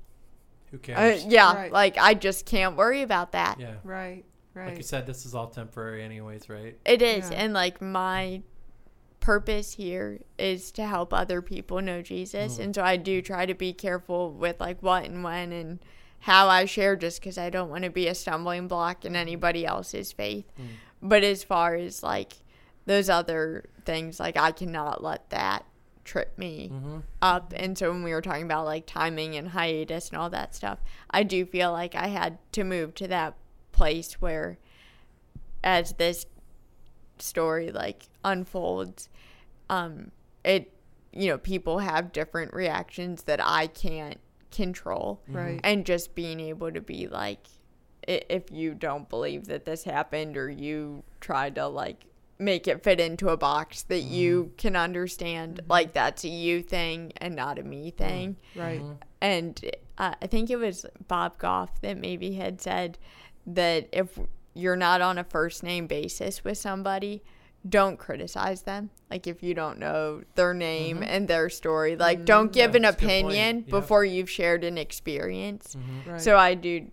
Who 0.70 0.78
uh, 0.78 0.80
cares? 0.80 1.24
yeah, 1.26 1.54
Right. 1.54 1.72
like 1.72 1.96
I 1.98 2.14
just 2.14 2.44
can't 2.46 2.76
worry 2.76 3.02
about 3.02 3.32
that. 3.32 3.60
yeah. 3.60 3.74
Right. 3.84 4.24
Right. 4.54 4.68
Like 4.68 4.78
you 4.78 4.82
said, 4.82 5.06
this 5.06 5.26
is 5.26 5.34
all 5.34 5.48
temporary, 5.48 6.02
anyways, 6.02 6.48
right? 6.48 6.76
It 6.84 7.02
is. 7.02 7.30
Yeah. 7.30 7.36
And 7.42 7.52
like 7.52 7.80
my 7.82 8.42
purpose 9.26 9.72
here 9.72 10.20
is 10.38 10.70
to 10.70 10.86
help 10.86 11.12
other 11.12 11.42
people 11.42 11.80
know 11.82 12.00
Jesus. 12.00 12.58
And 12.60 12.72
so 12.72 12.82
I 12.84 12.96
do 12.96 13.20
try 13.20 13.44
to 13.44 13.54
be 13.54 13.72
careful 13.72 14.30
with 14.30 14.60
like 14.60 14.80
what 14.84 15.04
and 15.04 15.24
when 15.24 15.50
and 15.50 15.80
how 16.20 16.46
I 16.46 16.64
share 16.64 16.94
just 16.94 17.20
because 17.20 17.36
I 17.36 17.50
don't 17.50 17.68
want 17.68 17.82
to 17.82 17.90
be 17.90 18.06
a 18.06 18.14
stumbling 18.14 18.68
block 18.68 19.04
in 19.04 19.16
anybody 19.16 19.66
else's 19.66 20.12
faith. 20.12 20.44
But 21.02 21.24
as 21.24 21.42
far 21.42 21.74
as 21.74 22.04
like 22.04 22.34
those 22.86 23.10
other 23.10 23.64
things, 23.84 24.20
like 24.20 24.36
I 24.36 24.52
cannot 24.52 25.02
let 25.02 25.28
that 25.30 25.64
trip 26.04 26.38
me 26.38 26.70
Mm-hmm. 26.72 26.98
up. 27.20 27.52
And 27.56 27.76
so 27.76 27.90
when 27.90 28.04
we 28.04 28.12
were 28.12 28.22
talking 28.22 28.44
about 28.44 28.64
like 28.64 28.86
timing 28.86 29.34
and 29.34 29.48
hiatus 29.48 30.10
and 30.10 30.18
all 30.18 30.30
that 30.30 30.54
stuff, 30.54 30.78
I 31.10 31.24
do 31.24 31.44
feel 31.44 31.72
like 31.72 31.96
I 31.96 32.06
had 32.06 32.38
to 32.52 32.62
move 32.62 32.94
to 32.94 33.08
that 33.08 33.34
place 33.72 34.20
where 34.20 34.58
as 35.64 35.94
this 35.94 36.26
story 37.22 37.70
like 37.70 38.08
unfolds, 38.24 39.08
um, 39.70 40.10
it 40.44 40.72
you 41.12 41.28
know, 41.28 41.38
people 41.38 41.78
have 41.78 42.12
different 42.12 42.52
reactions 42.52 43.22
that 43.22 43.40
I 43.42 43.68
can't 43.68 44.18
control. 44.50 45.22
Right. 45.28 45.56
Mm-hmm. 45.56 45.60
And 45.64 45.86
just 45.86 46.14
being 46.14 46.40
able 46.40 46.70
to 46.72 46.80
be 46.80 47.08
like 47.08 47.46
if 48.06 48.50
you 48.52 48.74
don't 48.74 49.08
believe 49.08 49.46
that 49.46 49.64
this 49.64 49.84
happened 49.84 50.36
or 50.36 50.48
you 50.48 51.02
try 51.20 51.50
to 51.50 51.66
like 51.66 52.04
make 52.38 52.68
it 52.68 52.82
fit 52.82 53.00
into 53.00 53.30
a 53.30 53.36
box 53.36 53.82
that 53.82 54.02
mm-hmm. 54.02 54.14
you 54.14 54.52
can 54.56 54.76
understand 54.76 55.56
mm-hmm. 55.56 55.70
like 55.70 55.92
that's 55.92 56.24
a 56.24 56.28
you 56.28 56.62
thing 56.62 57.12
and 57.16 57.34
not 57.34 57.58
a 57.58 57.62
me 57.62 57.90
thing 57.90 58.36
Right. 58.54 58.82
and 59.20 59.60
uh, 59.98 60.14
I 60.20 60.26
think 60.26 60.50
it 60.50 60.56
was 60.56 60.86
Bob 61.08 61.38
Goff 61.38 61.80
that 61.80 61.96
maybe 61.96 62.34
had 62.34 62.60
said 62.60 62.98
that 63.46 63.88
if 63.92 64.18
you're 64.56 64.76
not 64.76 65.00
on 65.00 65.18
a 65.18 65.24
first 65.24 65.62
name 65.62 65.86
basis 65.86 66.42
with 66.44 66.58
somebody, 66.58 67.22
don't 67.68 67.98
criticize 67.98 68.62
them. 68.62 68.90
Like 69.10 69.26
if 69.26 69.42
you 69.42 69.54
don't 69.54 69.78
know 69.78 70.22
their 70.34 70.54
name 70.54 70.96
mm-hmm. 70.98 71.08
and 71.08 71.28
their 71.28 71.48
story, 71.50 71.96
like 71.96 72.18
mm-hmm. 72.18 72.24
don't 72.24 72.52
give 72.52 72.70
Yeah, 72.72 72.76
an 72.76 72.82
that's 72.82 72.96
a 72.96 73.00
good 73.00 73.06
point. 73.08 73.26
opinion 73.26 73.56
Yep. 73.58 73.68
before 73.68 74.04
you've 74.04 74.30
shared 74.30 74.64
an 74.64 74.78
experience. 74.78 75.74
Mm-hmm. 75.76 76.10
Right. 76.10 76.20
So 76.20 76.36
I 76.36 76.54
do, 76.54 76.86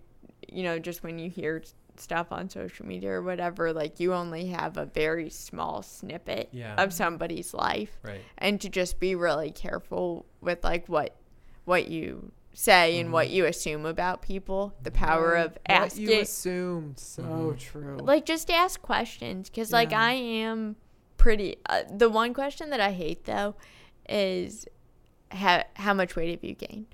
you 0.48 0.62
know, 0.64 0.78
just 0.78 1.02
when 1.02 1.18
you 1.18 1.30
hear 1.30 1.62
stuff 1.96 2.32
on 2.32 2.50
social 2.50 2.84
media 2.86 3.10
or 3.12 3.22
whatever, 3.22 3.72
like 3.72 4.00
you 4.00 4.12
only 4.14 4.46
have 4.48 4.76
a 4.76 4.84
very 4.84 5.30
small 5.30 5.80
snippet 5.82 6.48
Yeah. 6.52 6.74
of 6.76 6.92
somebody's 6.92 7.54
life 7.54 7.92
Right. 8.02 8.20
and 8.38 8.60
to 8.60 8.68
just 8.68 8.98
be 8.98 9.14
really 9.14 9.52
careful 9.52 10.26
with 10.40 10.64
like 10.64 10.88
what 10.88 11.14
what 11.66 11.88
you 11.88 12.32
say 12.54 13.00
and 13.00 13.12
what 13.12 13.26
mm-hmm. 13.26 13.36
you 13.36 13.44
assume 13.46 13.84
about 13.84 14.22
people 14.22 14.72
the 14.82 14.90
power 14.90 15.32
Right. 15.32 15.46
of 15.46 15.52
what 15.52 15.60
asking 15.66 16.08
you 16.08 16.20
assume. 16.20 16.94
So 16.96 17.22
mm-hmm. 17.22 17.56
true. 17.56 17.98
like 18.00 18.24
just 18.24 18.48
ask 18.50 18.80
questions 18.80 19.50
because 19.50 19.72
like 19.72 19.92
i 19.92 20.12
am 20.12 20.76
pretty 21.16 21.56
uh, 21.66 21.82
the 21.90 22.08
one 22.08 22.32
question 22.32 22.70
that 22.70 22.80
i 22.80 22.92
hate 22.92 23.24
though 23.24 23.56
is 24.08 24.66
how, 25.32 25.64
how 25.74 25.92
much 25.92 26.14
weight 26.14 26.30
have 26.30 26.44
you 26.44 26.54
gained 26.54 26.86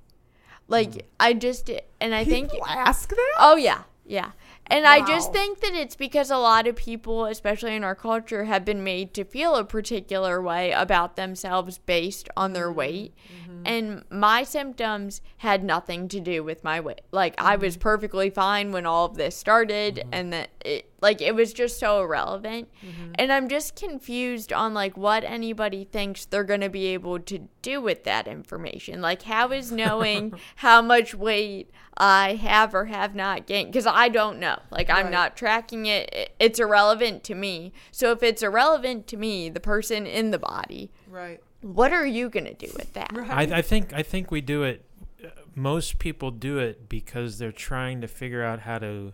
like 0.66 0.90
mm. 0.90 1.02
i 1.20 1.34
just 1.34 1.70
and 2.00 2.14
i 2.14 2.24
think 2.24 2.50
People 2.50 2.66
ask 2.66 3.10
that. 3.10 3.34
Oh 3.38 3.56
yeah, 3.56 3.82
yeah. 4.06 4.32
And 4.66 4.86
I 4.86 5.04
just 5.04 5.32
think 5.32 5.60
that 5.60 5.72
it's 5.72 5.96
because 5.96 6.30
a 6.30 6.36
lot 6.36 6.68
of 6.68 6.76
people, 6.76 7.26
especially 7.26 7.74
in 7.74 7.82
our 7.82 7.96
culture, 7.96 8.44
have 8.44 8.64
been 8.64 8.84
made 8.84 9.14
to 9.14 9.24
feel 9.24 9.56
a 9.56 9.64
particular 9.64 10.40
way 10.40 10.70
about 10.70 11.16
themselves 11.16 11.78
based 11.78 12.28
on 12.36 12.52
their 12.52 12.68
mm-hmm. 12.68 12.78
weight. 12.78 13.14
Mm-hmm. 13.60 13.66
And 13.66 14.04
my 14.10 14.42
symptoms 14.42 15.20
had 15.38 15.64
nothing 15.64 16.08
to 16.08 16.20
do 16.20 16.42
with 16.42 16.64
my 16.64 16.80
weight. 16.80 17.02
Like 17.12 17.34
I 17.38 17.56
was 17.56 17.74
mm-hmm. 17.74 17.82
perfectly 17.82 18.30
fine 18.30 18.72
when 18.72 18.86
all 18.86 19.06
of 19.06 19.16
this 19.16 19.36
started 19.36 19.96
mm-hmm. 19.96 20.08
and 20.12 20.32
that 20.32 20.50
it 20.64 20.86
like 21.00 21.22
it 21.22 21.34
was 21.34 21.52
just 21.52 21.78
so 21.78 22.02
irrelevant. 22.02 22.68
And 23.14 23.32
I'm 23.32 23.48
just 23.48 23.74
confused 23.74 24.52
on 24.52 24.74
like 24.74 24.96
what 24.96 25.24
anybody 25.24 25.84
thinks 25.84 26.26
they're 26.26 26.44
going 26.44 26.60
to 26.60 26.68
be 26.68 26.86
able 26.88 27.18
to 27.20 27.48
do 27.62 27.80
with 27.80 28.04
that 28.04 28.28
information. 28.28 29.00
Like 29.00 29.22
how 29.22 29.50
is 29.52 29.72
knowing 29.80 30.34
how 30.56 30.82
much 30.82 31.14
weight 31.14 31.70
I 31.96 32.34
have 32.34 32.74
or 32.74 32.86
have 32.86 33.14
not 33.14 33.46
gained 33.46 33.72
cuz 33.72 33.86
I 33.86 34.08
don't 34.08 34.38
know. 34.38 34.58
Like 34.70 34.90
I'm 34.90 35.10
not 35.10 35.36
tracking 35.36 35.86
it. 35.86 36.34
It's 36.38 36.58
irrelevant 36.58 37.24
to 37.24 37.34
me. 37.34 37.72
So 37.90 38.12
if 38.12 38.22
it's 38.22 38.42
irrelevant 38.42 39.06
to 39.08 39.16
me, 39.16 39.48
the 39.48 39.60
person 39.60 40.06
in 40.06 40.30
the 40.30 40.38
body, 40.38 40.90
Right. 41.10 41.40
What 41.62 41.92
are 41.92 42.06
you 42.06 42.28
going 42.30 42.44
to 42.46 42.54
do 42.54 42.70
with 42.76 42.92
that? 42.94 43.10
Right. 43.12 43.52
I, 43.52 43.58
I 43.58 43.62
think 43.62 43.92
I 43.92 44.02
think 44.02 44.30
we 44.30 44.40
do 44.40 44.62
it. 44.62 44.84
uh, 45.24 45.28
Most 45.54 45.98
people 45.98 46.30
do 46.30 46.58
it 46.58 46.88
because 46.88 47.38
they're 47.38 47.52
trying 47.52 48.00
to 48.00 48.08
figure 48.08 48.42
out 48.42 48.60
how 48.60 48.78
to 48.78 49.12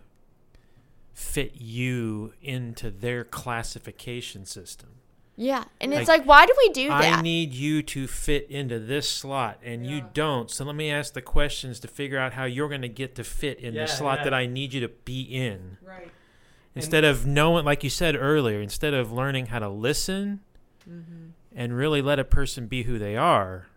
fit 1.13 1.53
you 1.55 2.33
into 2.41 2.91
their 2.91 3.23
classification 3.23 4.45
system. 4.45 4.89
Yeah. 5.35 5.65
And 5.79 5.93
it's 5.93 6.07
Like, 6.07 6.19
like 6.21 6.27
why 6.27 6.45
do 6.47 6.53
we 6.57 6.69
do 6.69 6.87
that? 6.89 7.19
I 7.19 7.21
need 7.21 7.53
you 7.53 7.83
to 7.83 8.07
fit 8.07 8.49
into 8.49 8.79
this 8.79 9.07
slot, 9.09 9.59
and 9.63 9.85
you 9.85 10.03
don't. 10.13 10.49
So 10.49 10.65
let 10.65 10.75
me 10.75 10.89
ask 10.89 11.13
the 11.13 11.21
questions 11.21 11.79
to 11.81 11.87
figure 11.87 12.17
out 12.17 12.33
how 12.33 12.45
you're 12.45 12.69
going 12.69 12.81
to 12.81 12.89
get 12.89 13.13
to 13.15 13.23
fit 13.23 13.59
in 13.59 13.73
Yeah, 13.75 13.83
the 13.83 13.87
slot 13.87 14.19
yeah. 14.19 14.23
that 14.25 14.33
I 14.33 14.45
need 14.47 14.73
you 14.73 14.81
to 14.81 14.87
be 14.89 15.21
in. 15.21 15.77
right. 15.85 16.09
Instead 16.75 17.03
of 17.03 17.25
knowing, 17.25 17.65
like 17.65 17.83
you 17.83 17.89
said 17.89 18.15
earlier, 18.15 18.61
instead 18.61 18.93
of 18.93 19.11
learning 19.11 19.47
how 19.47 19.59
to 19.59 19.69
listen 19.69 20.41
Mm-hmm. 20.89 21.26
And 21.57 21.75
really 21.75 22.01
let 22.01 22.19
a 22.19 22.23
person 22.23 22.67
be 22.67 22.83
who 22.83 22.97
they 22.97 23.17
are, 23.17 23.67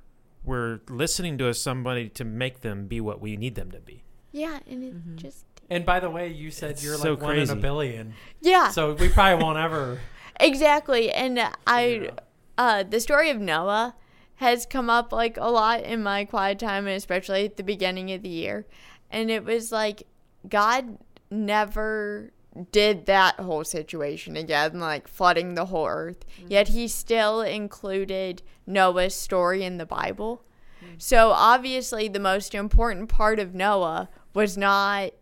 we're 0.45 0.81
listening 0.89 1.37
to 1.39 1.53
somebody 1.55 2.09
to 2.11 2.25
make 2.25 2.61
them 2.61 2.87
be 2.87 3.01
what 3.01 3.21
we 3.21 3.37
need 3.37 3.57
them 3.57 3.71
to 3.73 3.81
be. 3.81 4.05
yeah, 4.31 4.61
and 4.71 4.85
it 4.85 4.95
Mm-hmm. 4.95 5.17
just 5.17 5.45
And 5.69 5.85
by 5.87 5.99
the 6.01 6.11
way, 6.11 6.29
you 6.29 6.51
said 6.53 6.71
It's 6.73 6.85
you're 6.85 6.97
so 6.97 7.13
like 7.15 7.23
one 7.23 7.39
in 7.39 7.51
a 7.51 7.57
billion, 7.57 8.15
yeah. 8.41 8.69
so 8.71 8.93
we 8.95 9.09
probably 9.09 9.43
won't 9.43 9.59
ever. 9.59 9.99
Exactly. 10.43 11.11
And 11.13 11.39
I 11.67 11.85
Yeah. 11.87 12.11
uh 12.57 12.83
the 12.83 12.99
story 13.01 13.29
of 13.31 13.39
Noah 13.41 13.95
has 14.37 14.65
come 14.65 14.89
up 14.89 15.13
like 15.13 15.37
a 15.37 15.51
lot 15.51 15.83
in 15.83 16.03
my 16.03 16.25
quiet 16.25 16.59
time 16.59 16.87
and 16.87 16.97
especially 16.97 17.45
at 17.45 17.57
the 17.59 17.63
beginning 17.63 18.11
of 18.13 18.23
the 18.23 18.31
year. 18.31 18.65
And 19.11 19.31
it 19.31 19.45
was 19.45 19.71
like 19.71 20.05
God 20.49 20.97
never 21.31 22.33
did 22.73 23.07
that 23.07 23.39
whole 23.39 23.65
situation 23.65 24.37
again, 24.37 24.81
like 24.81 25.09
flooding 25.09 25.55
the 25.55 25.67
whole 25.67 25.87
earth. 25.87 26.27
Mm-hmm. 26.39 26.53
Yet 26.53 26.69
he 26.69 26.89
still 26.89 27.43
included 27.43 28.43
Noah's 28.67 29.15
story 29.15 29.63
in 29.63 29.79
the 29.79 29.87
Bible. 29.87 30.45
Mm-hmm. 30.85 30.95
So 30.99 31.31
obviously 31.31 32.09
the 32.09 32.19
most 32.21 32.55
important 32.55 33.09
part 33.09 33.39
of 33.39 33.55
Noah 33.55 34.09
was 34.35 34.57
not 34.57 35.13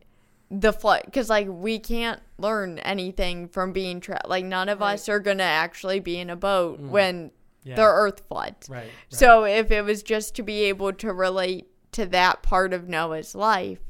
the 0.51 0.73
flood 0.73 1.03
because 1.05 1.29
like 1.29 1.47
we 1.49 1.79
can't 1.79 2.21
learn 2.39 2.79
anything 2.79 3.49
from 3.49 3.73
being 3.73 4.01
trapped 4.01 4.29
like 4.29 4.45
none 4.45 4.69
of 4.69 4.81
us 4.81 5.09
are 5.09 5.21
gonna 5.21 5.43
actually 5.43 6.01
be 6.01 6.19
in 6.19 6.31
a 6.31 6.37
boat 6.37 6.79
mm-hmm. 6.79 6.91
when 6.91 7.31
Yeah. 7.65 7.77
the 7.77 7.83
earth 7.83 8.23
floods 8.29 8.69
Right. 8.71 8.79
right. 8.79 8.91
so 9.09 9.45
if 9.45 9.71
it 9.71 9.83
was 9.85 10.03
just 10.03 10.35
to 10.37 10.43
be 10.43 10.65
able 10.65 10.93
to 10.95 11.13
relate 11.13 11.67
to 11.93 12.07
that 12.07 12.43
part 12.43 12.73
of 12.73 12.89
noah's 12.89 13.35
life 13.35 13.81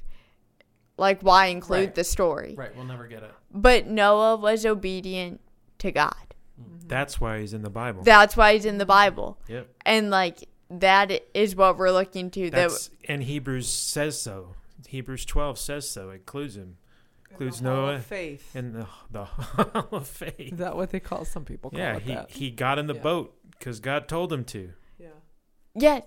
like 0.99 1.20
why 1.22 1.46
include 1.46 1.78
Right. 1.86 1.94
the 1.94 2.05
story 2.05 2.55
right, 2.57 2.74
we'll 2.76 2.84
never 2.84 3.07
get 3.07 3.22
it. 3.22 3.32
but 3.53 3.86
noah 3.86 4.36
was 4.36 4.66
obedient 4.66 5.40
to 5.78 5.90
god 5.92 6.14
mm-hmm. 6.61 6.86
That's 6.88 7.20
why 7.20 7.40
he's 7.40 7.53
in 7.55 7.62
the 7.62 7.70
Bible. 7.70 8.03
that's 8.03 8.36
why 8.36 8.55
he's 8.55 8.64
in 8.64 8.78
the 8.78 8.86
bible 8.86 9.38
yep. 9.49 9.68
and 9.86 10.11
like 10.11 10.49
that 10.70 11.11
is 11.34 11.55
what 11.57 11.78
we're 11.78 11.90
looking 11.90 12.30
to 12.32 12.51
that 12.51 12.68
That's 12.68 12.90
and 13.09 13.22
Hebrews 13.22 13.68
says 13.70 14.20
so. 14.20 14.55
Hebrews 14.86 15.24
12 15.24 15.59
says 15.59 15.88
so. 15.88 16.11
It 16.11 16.16
includes 16.16 16.57
him. 16.59 16.76
Includes 17.30 17.61
The 17.62 17.70
hall 17.70 17.78
of 17.88 17.94
Noah 17.94 18.01
faith. 18.01 18.55
in 18.55 18.72
the 18.74 18.86
the 19.11 19.24
hall 19.24 19.88
of 19.92 20.07
faith. 20.07 20.34
Is 20.53 20.59
that 20.59 20.76
what 20.76 20.90
they 20.90 21.01
call 21.01 21.24
some 21.24 21.46
people 21.46 21.70
call 21.70 21.78
Yeah, 21.80 21.96
it 21.96 22.03
he 22.03 22.12
that? 22.14 22.30
he 22.30 22.51
got 22.51 22.78
in 22.78 22.86
the 22.86 22.94
Yeah. 22.94 23.01
boat 23.01 23.34
because 23.53 23.80
God 23.80 24.09
told 24.09 24.30
him 24.30 24.44
to. 24.44 24.72
Yeah. 24.99 25.07
yes 25.74 26.03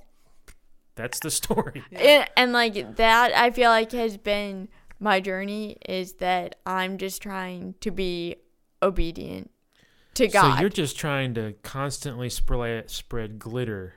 That's 0.96 1.20
the 1.20 1.32
story. 1.32 1.84
and, 1.92 2.28
and 2.38 2.54
like 2.54 2.98
that 2.98 3.32
i 3.36 3.50
feel 3.50 3.70
like 3.72 3.92
has 3.94 4.18
been 4.18 4.68
my 5.02 5.20
journey 5.20 5.76
is 5.90 6.14
that 6.14 6.56
i'm 6.66 6.98
just 6.98 7.22
trying 7.22 7.74
to 7.82 7.92
be 7.92 8.36
obedient 8.82 9.52
to 10.14 10.28
god 10.30 10.56
So 10.56 10.62
you're 10.62 10.70
just 10.70 10.98
trying 10.98 11.34
to 11.34 11.56
constantly 11.64 12.30
spread 12.30 12.90
spread 12.90 13.38
glitter. 13.40 13.96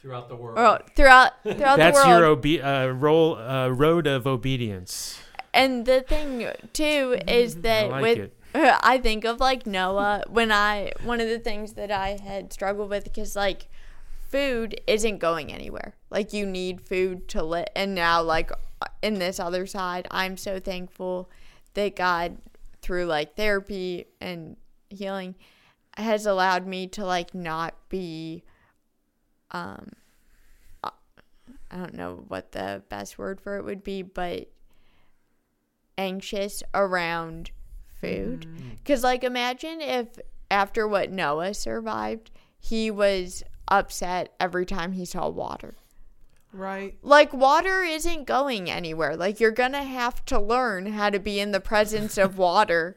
Throughout 0.00 0.28
the 0.28 0.36
world. 0.36 0.58
Or 0.58 0.80
throughout 0.94 1.32
throughout 1.42 1.78
That's 1.78 1.98
the 1.98 2.08
world 2.08 2.40
That's 2.42 2.54
your 2.54 2.60
obe- 2.60 2.90
uh, 2.90 2.92
role 2.92 3.36
uh, 3.38 3.68
road 3.68 4.06
of 4.06 4.26
obedience. 4.26 5.18
and 5.54 5.86
the 5.86 6.02
thing 6.02 6.48
too 6.74 7.16
is 7.26 7.56
I 7.56 7.60
that 7.60 7.90
like 7.90 8.02
with 8.02 8.18
it. 8.18 8.36
I 8.82 8.98
think 8.98 9.24
of 9.24 9.40
like 9.40 9.66
Noah 9.66 10.24
when 10.28 10.52
I 10.52 10.92
one 11.04 11.20
of 11.20 11.28
the 11.28 11.38
things 11.38 11.72
that 11.74 11.90
I 11.90 12.18
had 12.22 12.52
struggled 12.52 12.90
with 12.90 13.04
because 13.04 13.34
like 13.34 13.68
food 14.30 14.78
isn't 14.86 15.18
going 15.18 15.52
anywhere. 15.52 15.94
Like 16.10 16.32
you 16.32 16.44
need 16.46 16.82
food 16.82 17.26
to 17.28 17.42
live, 17.42 17.66
and 17.74 17.94
now 17.94 18.22
like 18.22 18.50
in 19.02 19.18
this 19.18 19.38
other 19.40 19.66
side, 19.66 20.06
I'm 20.10 20.36
so 20.36 20.58
thankful 20.60 21.30
that 21.74 21.96
God 21.96 22.38
through 22.82 23.06
like 23.06 23.36
therapy 23.36 24.06
and 24.20 24.56
healing 24.90 25.34
has 25.96 26.26
allowed 26.26 26.66
me 26.66 26.86
to 26.88 27.04
like 27.04 27.34
not 27.34 27.74
be 27.88 28.42
um 29.50 29.92
uh, 30.82 30.90
I 31.70 31.76
don't 31.76 31.94
know 31.94 32.24
what 32.28 32.52
the 32.52 32.82
best 32.88 33.18
word 33.18 33.40
for 33.40 33.56
it 33.56 33.64
would 33.64 33.82
be, 33.82 34.02
but 34.02 34.48
anxious 35.96 36.62
around 36.74 37.50
food. 38.00 38.46
Because, 38.76 39.02
like, 39.02 39.24
imagine 39.24 39.80
if 39.80 40.08
after 40.50 40.86
what 40.86 41.10
Noah 41.10 41.54
survived, 41.54 42.30
he 42.58 42.90
was 42.90 43.42
upset 43.68 44.34
every 44.38 44.66
time 44.66 44.92
he 44.92 45.04
saw 45.04 45.28
water. 45.28 45.74
Right. 46.54 46.96
Like, 47.02 47.32
water 47.32 47.82
isn't 47.82 48.26
going 48.26 48.70
anywhere. 48.70 49.16
Like, 49.16 49.40
you're 49.40 49.50
going 49.50 49.72
to 49.72 49.82
have 49.82 50.24
to 50.26 50.38
learn 50.38 50.86
how 50.86 51.10
to 51.10 51.18
be 51.18 51.40
in 51.40 51.50
the 51.50 51.58
presence 51.58 52.16
of 52.16 52.38
water 52.38 52.96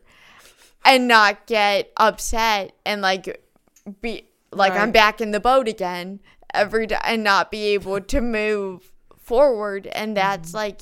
and 0.86 1.08
not 1.08 1.48
get 1.48 1.92
upset 1.98 2.74
and, 2.86 3.02
like, 3.02 3.44
be 4.00 4.28
like, 4.52 4.74
I'm 4.74 4.92
back 4.92 5.22
in 5.22 5.32
the 5.32 5.40
boat 5.40 5.68
again 5.68 6.20
every 6.54 6.86
day 6.86 7.00
and 7.04 7.24
not 7.24 7.50
be 7.50 7.74
able 7.74 8.00
to 8.00 8.22
move 8.22 8.92
forward. 9.18 9.88
And 9.88 10.16
that's, 10.16 10.50
mm-hmm. 10.50 10.58
like, 10.58 10.82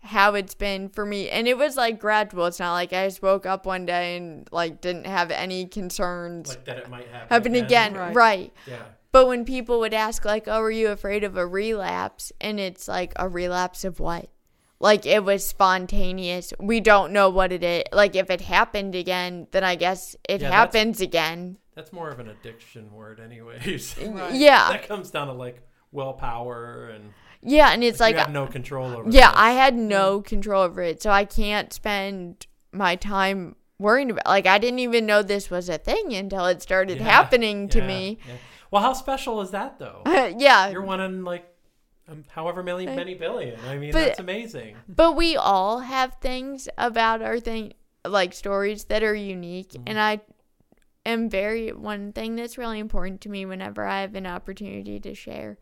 how 0.00 0.34
it's 0.34 0.54
been 0.54 0.88
for 0.88 1.04
me. 1.04 1.28
And 1.28 1.46
it 1.46 1.58
was, 1.58 1.76
like, 1.76 2.00
gradual. 2.00 2.46
It's 2.46 2.58
not 2.58 2.72
like 2.72 2.94
I 2.94 3.06
just 3.06 3.20
woke 3.20 3.44
up 3.44 3.66
one 3.66 3.84
day 3.84 4.16
and, 4.16 4.48
like, 4.52 4.80
didn't 4.80 5.06
have 5.06 5.30
any 5.30 5.66
concerns 5.66 6.48
Like 6.48 6.64
that 6.64 6.78
it 6.78 6.88
might 6.88 7.08
happen, 7.08 7.28
happen 7.28 7.54
again. 7.56 7.92
Right. 7.92 8.14
right. 8.14 8.52
Yeah. 8.66 8.84
But 9.16 9.28
when 9.28 9.46
people 9.46 9.80
would 9.80 9.94
ask, 9.94 10.26
like, 10.26 10.46
oh, 10.46 10.60
are 10.60 10.70
you 10.70 10.88
afraid 10.88 11.24
of 11.24 11.38
a 11.38 11.46
relapse? 11.46 12.32
And 12.38 12.60
it's 12.60 12.86
like, 12.86 13.14
a 13.16 13.26
relapse 13.30 13.82
of 13.82 13.98
what? 13.98 14.28
Like, 14.78 15.06
it 15.06 15.24
was 15.24 15.42
spontaneous. 15.46 16.52
We 16.60 16.80
don't 16.80 17.12
know 17.14 17.30
what 17.30 17.50
it 17.50 17.64
is. 17.64 17.84
Like, 17.92 18.14
if 18.14 18.28
it 18.28 18.42
happened 18.42 18.94
again, 18.94 19.46
then 19.52 19.64
I 19.64 19.74
guess 19.74 20.16
it 20.28 20.32
Yeah, 20.42 20.50
that's- 20.50 20.52
happens 20.52 21.00
again. 21.00 21.56
That's 21.74 21.94
more 21.94 22.10
of 22.10 22.20
an 22.20 22.28
addiction 22.28 22.92
word, 22.92 23.18
anyways. 23.20 23.96
Right. 24.06 24.34
Yeah. 24.34 24.68
that 24.72 24.86
comes 24.86 25.10
down 25.10 25.28
to 25.28 25.32
like 25.32 25.62
willpower 25.92 26.90
and 26.94 27.14
Yeah. 27.42 27.70
And 27.72 27.82
it's 27.82 27.98
like, 28.00 28.16
like, 28.16 28.26
you 28.28 28.32
have 28.34 28.34
no 28.34 28.46
control 28.46 28.92
over. 28.92 29.08
yeah, 29.10 29.30
this. 29.30 29.38
I 29.38 29.50
had 29.52 29.74
no 29.76 30.20
control 30.20 30.62
over 30.62 30.82
it. 30.82 31.02
So 31.02 31.10
I 31.10 31.24
can't 31.24 31.72
spend 31.72 32.46
my 32.70 32.96
time 32.96 33.56
worrying 33.78 34.10
about 34.10 34.26
Like, 34.26 34.46
I 34.46 34.58
didn't 34.58 34.80
even 34.80 35.06
know 35.06 35.22
this 35.22 35.50
was 35.50 35.70
a 35.70 35.78
thing 35.78 36.12
until 36.12 36.44
it 36.46 36.60
started 36.60 36.98
Yeah, 36.98 37.04
happening 37.04 37.68
to 37.70 37.78
yeah, 37.78 37.86
me. 37.86 38.18
yeah. 38.28 38.34
Well, 38.76 38.84
how 38.84 38.92
special 38.92 39.40
is 39.40 39.52
that 39.52 39.78
though? 39.78 40.02
yeah. 40.38 40.68
You're 40.68 40.82
one 40.82 41.00
in 41.00 41.24
like 41.24 41.46
um, 42.08 42.24
however 42.28 42.62
many 42.62 42.84
many 42.86 43.14
billion. 43.14 43.58
I 43.66 43.78
mean, 43.78 43.90
But- 43.92 44.04
that's 44.04 44.20
amazing. 44.20 44.76
But 44.86 45.16
we 45.16 45.34
all 45.36 45.80
have 45.80 46.16
things 46.20 46.68
about 46.76 47.22
our 47.22 47.40
thing, 47.40 47.72
like 48.04 48.34
stories 48.34 48.84
that 48.84 49.02
are 49.02 49.14
unique. 49.14 49.70
Mm-hmm. 49.70 49.82
And 49.86 49.98
I 49.98 50.20
am 51.06 51.30
very, 51.30 51.70
one 51.72 52.12
thing 52.12 52.36
that's 52.36 52.58
really 52.58 52.78
important 52.78 53.22
to 53.22 53.28
me 53.30 53.46
whenever 53.46 53.84
I 53.86 54.02
have 54.02 54.14
an 54.14 54.26
opportunity 54.26 55.00
to 55.00 55.14
share 55.14 55.56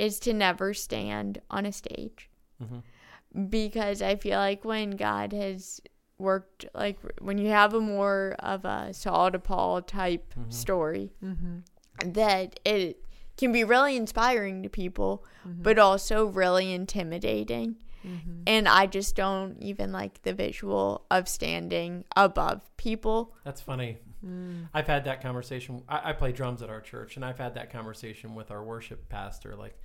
is 0.00 0.18
to 0.20 0.32
never 0.32 0.74
stand 0.74 1.40
on 1.50 1.64
a 1.64 1.72
stage. 1.72 2.28
Mm-hmm. 2.62 3.46
Because 3.50 4.02
I 4.02 4.16
feel 4.16 4.38
like 4.38 4.64
when 4.64 4.90
God 4.92 5.32
has 5.32 5.80
worked, 6.18 6.64
like 6.74 6.98
when 7.20 7.38
you 7.38 7.48
have 7.50 7.72
a 7.74 7.80
more 7.80 8.34
of 8.40 8.64
a 8.64 8.92
Saul 8.92 9.30
to 9.30 9.38
Paul 9.38 9.80
type 9.82 10.34
Mm-hmm. 10.36 10.50
story, 10.50 11.12
Mm-hmm. 11.24 11.58
That 12.04 12.60
it 12.64 13.04
can 13.36 13.52
be 13.52 13.64
really 13.64 13.96
inspiring 13.96 14.62
to 14.62 14.68
people, 14.68 15.24
mm-hmm. 15.46 15.62
but 15.62 15.78
also 15.78 16.26
really 16.26 16.72
intimidating 16.72 17.76
mm-hmm. 18.04 18.42
And 18.46 18.68
I 18.68 18.86
just 18.86 19.16
don't 19.16 19.60
even 19.62 19.92
like 19.92 20.22
the 20.22 20.32
visual 20.32 21.04
of 21.10 21.28
standing 21.28 22.04
above 22.16 22.64
people. 22.76 23.34
That's 23.44 23.60
funny. 23.60 23.98
Mm. 24.24 24.68
I've 24.74 24.86
had 24.86 25.04
that 25.04 25.22
conversation. 25.22 25.82
I, 25.88 26.10
I 26.10 26.12
play 26.12 26.32
drums 26.32 26.62
at 26.62 26.70
our 26.70 26.80
church, 26.80 27.16
and 27.16 27.24
I've 27.24 27.38
had 27.38 27.54
that 27.54 27.70
conversation 27.70 28.34
with 28.34 28.50
our 28.50 28.64
worship 28.64 29.08
pastor. 29.08 29.54
Like, 29.54 29.78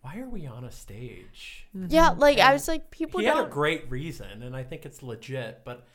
why 0.00 0.18
are 0.18 0.28
we 0.28 0.46
on 0.46 0.64
a 0.64 0.72
stage? 0.72 1.66
Mm-hmm. 1.76 1.86
Yeah, 1.90 2.10
like 2.10 2.38
I 2.38 2.52
was 2.52 2.66
like, 2.66 2.90
people 2.90 3.20
he 3.20 3.26
had 3.26 3.38
a 3.38 3.48
great 3.48 3.90
reason, 3.90 4.42
and 4.42 4.56
I 4.56 4.64
think 4.64 4.84
it's 4.84 5.02
legit. 5.02 5.62
But 5.64 5.86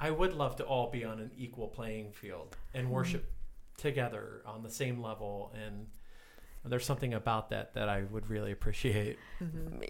I 0.00 0.10
would 0.10 0.34
love 0.34 0.56
to 0.56 0.64
all 0.64 0.90
be 0.90 1.04
on 1.04 1.20
an 1.20 1.30
equal 1.36 1.68
playing 1.68 2.12
field 2.12 2.56
and 2.72 2.90
worship 2.90 3.30
together 3.76 4.42
on 4.46 4.62
the 4.62 4.70
same 4.70 5.00
level. 5.02 5.52
And 5.54 5.86
there's 6.64 6.86
something 6.86 7.14
about 7.14 7.50
that 7.50 7.74
that 7.74 7.88
I 7.88 8.02
would 8.10 8.30
really 8.30 8.52
appreciate. 8.52 9.18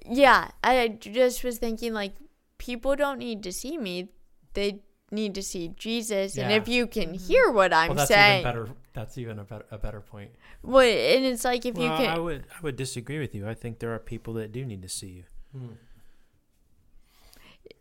Yeah, 0.06 0.48
I 0.62 0.88
just 0.88 1.44
was 1.44 1.58
thinking 1.58 1.92
like, 1.94 2.14
people 2.58 2.96
don't 2.96 3.18
need 3.18 3.42
to 3.44 3.52
see 3.52 3.78
me; 3.78 4.10
they 4.54 4.80
need 5.10 5.34
to 5.36 5.42
see 5.42 5.68
Jesus. 5.76 6.36
And 6.36 6.52
if 6.52 6.66
you 6.68 6.86
can 6.86 7.14
hear 7.14 7.50
what 7.50 7.72
I'm 7.72 7.88
well, 7.90 7.96
that's 7.96 8.08
saying, 8.08 8.40
even 8.40 8.52
better. 8.52 8.68
That's 8.92 9.18
even 9.18 9.38
a 9.38 9.44
better 9.44 9.64
a 9.70 9.78
better 9.78 10.00
point. 10.00 10.30
well, 10.62 10.80
and 10.82 11.24
it's 11.24 11.44
like 11.44 11.64
if 11.66 11.74
well, 11.74 11.86
you 11.86 11.92
I 11.92 11.96
can, 12.14 12.24
would 12.24 12.46
I 12.56 12.60
would 12.62 12.76
disagree 12.76 13.18
with 13.18 13.34
you. 13.34 13.48
I 13.48 13.54
think 13.54 13.78
there 13.80 13.92
are 13.94 13.98
people 13.98 14.34
that 14.34 14.50
do 14.52 14.64
need 14.64 14.82
to 14.82 14.88
see 14.88 15.08
you 15.08 15.24
Hmm. 15.52 15.74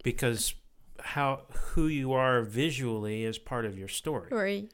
because 0.03 0.53
how 0.99 1.41
who 1.73 1.87
you 1.87 2.13
are 2.13 2.41
visually 2.43 3.23
is 3.23 3.37
part 3.37 3.65
of 3.65 3.77
your 3.77 3.87
story. 3.87 4.29
Right. 4.31 4.71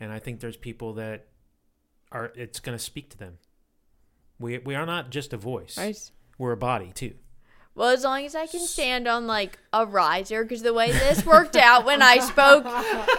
And 0.00 0.12
I 0.12 0.18
think 0.18 0.40
there's 0.40 0.56
people 0.56 0.94
that 0.94 1.26
are 2.12 2.32
it's 2.36 2.60
going 2.60 2.76
to 2.76 2.82
speak 2.82 3.10
to 3.10 3.18
them. 3.18 3.38
We 4.38 4.58
we 4.58 4.74
are 4.74 4.86
not 4.86 5.10
just 5.10 5.32
a 5.32 5.36
voice; 5.36 5.76
Right. 5.78 5.98
we're 6.38 6.52
a 6.52 6.56
body 6.56 6.92
too. 6.94 7.14
Well, 7.76 7.88
as 7.88 8.04
long 8.04 8.24
as 8.24 8.36
I 8.36 8.46
can 8.46 8.60
stand 8.60 9.08
on 9.08 9.26
like 9.26 9.58
a 9.72 9.84
riser, 9.84 10.44
because 10.44 10.62
the 10.62 10.72
way 10.72 10.92
this 10.92 11.26
worked 11.26 11.56
out 11.56 11.84
when 11.84 12.02
I 12.02 12.18
spoke 12.18 12.64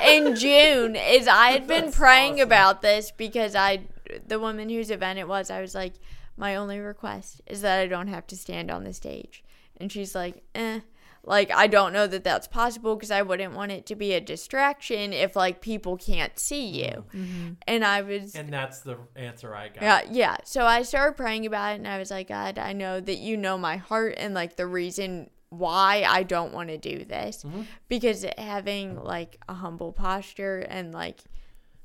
in 0.01 0.36
June 0.38 0.95
is 0.95 1.28
I 1.28 1.49
had 1.51 1.67
been 1.67 1.91
praying 1.91 2.39
about 2.39 2.82
this 2.82 3.11
because 3.11 3.53
I, 3.53 3.82
the 4.26 4.39
woman 4.39 4.69
whose 4.69 4.91
event 4.91 5.19
it 5.19 5.28
was, 5.28 5.49
I 5.49 5.59
was 5.59 5.76
like, 5.76 5.95
my 6.38 6.55
only 6.55 6.80
request 6.80 7.41
is 7.47 7.61
that 7.63 7.82
I 7.82 7.88
don't 7.88 8.07
have 8.07 8.28
to 8.28 8.38
stand 8.38 8.71
on 8.71 8.86
the 8.86 8.93
stage. 8.93 9.43
And 9.78 9.91
she's 9.91 10.15
like, 10.15 10.41
eh. 10.55 10.80
Like, 11.28 11.51
I 11.51 11.67
don't 11.67 11.91
know 11.91 12.05
that 12.07 12.23
that's 12.23 12.47
possible 12.47 12.95
because 12.95 13.11
I 13.11 13.23
wouldn't 13.23 13.53
want 13.53 13.71
it 13.71 13.86
to 13.88 13.95
be 13.95 14.13
a 14.13 14.21
distraction 14.21 15.11
if 15.11 15.36
like 15.36 15.59
people 15.59 15.97
can't 15.97 16.38
see 16.38 16.84
mm-hmm. 16.84 16.95
you. 17.15 17.23
Mm-hmm. 17.23 17.53
And 17.67 17.84
I 17.84 18.01
was, 18.01 18.36
And 18.36 18.53
that's 18.53 18.82
the 18.82 18.97
answer 19.15 19.55
I 19.55 19.69
got. 19.69 19.82
yeah, 19.82 20.01
yeah. 20.09 20.38
So 20.45 20.65
I 20.65 20.84
started 20.84 21.17
praying 21.17 21.45
about 21.45 21.73
it 21.73 21.76
and 21.76 21.88
I 21.88 21.97
was 21.97 22.11
like, 22.11 22.28
God, 22.28 22.59
I 22.59 22.73
know 22.73 22.99
that 22.99 23.17
you 23.17 23.38
know 23.38 23.57
my 23.57 23.78
heart 23.78 24.15
and 24.17 24.34
like 24.34 24.55
the 24.55 24.67
reason 24.67 25.30
why 25.49 26.05
I 26.07 26.23
don't 26.23 26.53
want 26.53 26.69
to 26.69 26.78
do 26.78 27.05
this. 27.05 27.43
Mm-hmm. 27.43 27.63
Because 27.88 28.26
having 28.38 29.01
like 29.03 29.39
a 29.49 29.53
humble 29.55 29.93
posture 29.93 30.59
and 30.59 30.93
like, 30.93 31.21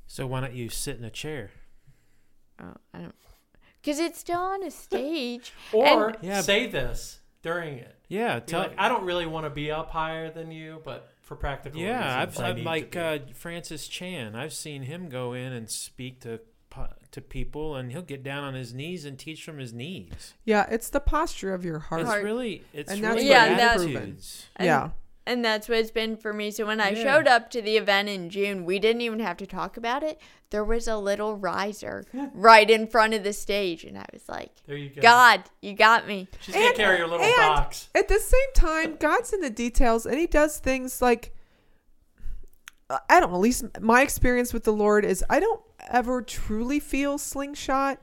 So 0.05 0.27
why 0.27 0.41
don't 0.41 0.53
you 0.53 0.69
sit 0.69 0.97
in 0.97 1.03
a 1.03 1.09
chair? 1.09 1.51
oh, 2.61 2.75
I 2.93 2.99
don't, 2.99 3.15
because 3.81 3.99
it's 3.99 4.19
still 4.19 4.39
on 4.39 4.63
a 4.63 4.69
stage. 4.69 5.51
Or 5.73 6.09
And- 6.09 6.17
Yeah. 6.21 6.41
say 6.41 6.67
this 6.67 7.20
during 7.41 7.77
it. 7.77 7.95
Yeah, 8.07 8.39
tell. 8.39 8.61
like, 8.61 8.75
I 8.77 8.89
don't 8.89 9.03
really 9.05 9.25
want 9.25 9.45
to 9.45 9.49
be 9.49 9.71
up 9.71 9.91
higher 9.91 10.29
than 10.31 10.51
you, 10.51 10.81
but 10.83 11.09
for 11.21 11.35
practical 11.35 11.79
yeah, 11.79 12.19
I've, 12.21 12.29
reasons, 12.29 12.43
I 12.43 12.49
I've 12.49 12.55
need 12.57 12.65
like 12.65 12.95
uh, 12.95 13.19
Francis 13.33 13.87
Chan. 13.87 14.35
I've 14.35 14.53
seen 14.53 14.83
him 14.83 15.09
go 15.09 15.33
in 15.33 15.53
and 15.53 15.69
speak 15.69 16.19
to 16.21 16.41
to 17.11 17.21
people, 17.21 17.75
and 17.75 17.91
he'll 17.91 18.01
get 18.01 18.23
down 18.23 18.43
on 18.45 18.53
his 18.53 18.73
knees 18.73 19.03
and 19.05 19.19
teach 19.19 19.43
from 19.43 19.57
his 19.57 19.73
knees. 19.73 20.33
Yeah, 20.45 20.65
it's 20.69 20.89
the 20.89 21.01
posture 21.01 21.53
of 21.53 21.65
your 21.65 21.79
heart. 21.79 22.01
It's 22.03 22.15
really 22.23 22.63
it's 22.73 22.91
And 22.91 23.03
that's 23.03 23.15
really 23.15 23.27
what 23.29 23.33
Yeah, 23.33 23.55
that's- 23.55 23.81
attitudes. 23.81 24.45
And, 24.55 24.65
yeah. 24.65 24.89
And 25.25 25.45
that's 25.45 25.69
what 25.69 25.77
it's 25.77 25.91
been 25.91 26.17
for 26.17 26.33
me. 26.33 26.49
So 26.49 26.65
when 26.65 26.81
I 26.81 26.89
Yeah. 26.89 27.03
showed 27.03 27.27
up 27.27 27.51
to 27.51 27.61
the 27.61 27.77
event 27.77 28.09
in 28.09 28.29
June, 28.31 28.65
we 28.65 28.79
didn't 28.79 29.01
even 29.01 29.19
have 29.19 29.37
to 29.37 29.45
talk 29.45 29.77
about 29.77 30.01
it. 30.01 30.19
There 30.49 30.63
was 30.65 30.87
a 30.87 30.97
little 30.97 31.35
riser 31.37 32.05
right 32.33 32.67
in 32.69 32.87
front 32.87 33.13
of 33.13 33.23
the 33.23 33.31
stage. 33.31 33.83
And 33.83 33.97
I 33.99 34.05
was 34.11 34.27
like, 34.27 34.51
There 34.65 34.75
you 34.75 34.89
go. 34.89 35.01
God, 35.01 35.43
you 35.61 35.73
got 35.73 36.07
me. 36.07 36.27
She's 36.41 36.55
gonna 36.55 36.73
carry 36.73 36.97
your 36.97 37.07
little 37.07 37.23
and- 37.23 37.35
box. 37.35 37.89
At 37.93 38.07
the 38.07 38.19
same 38.19 38.53
time, 38.55 38.95
God's 38.99 39.31
in 39.31 39.41
the 39.41 39.51
details 39.51 40.05
and 40.07 40.17
he 40.17 40.25
does 40.27 40.57
things 40.57 41.01
like 41.01 41.33
I 43.09 43.21
don't 43.21 43.29
know, 43.31 43.37
at 43.37 43.41
least 43.41 43.63
my 43.79 44.01
experience 44.01 44.53
with 44.53 44.65
the 44.65 44.73
Lord 44.73 45.05
is 45.05 45.23
I 45.29 45.39
don't 45.39 45.61
ever 45.89 46.21
truly 46.21 46.79
feel 46.79 47.17
slingshot. 47.17 47.99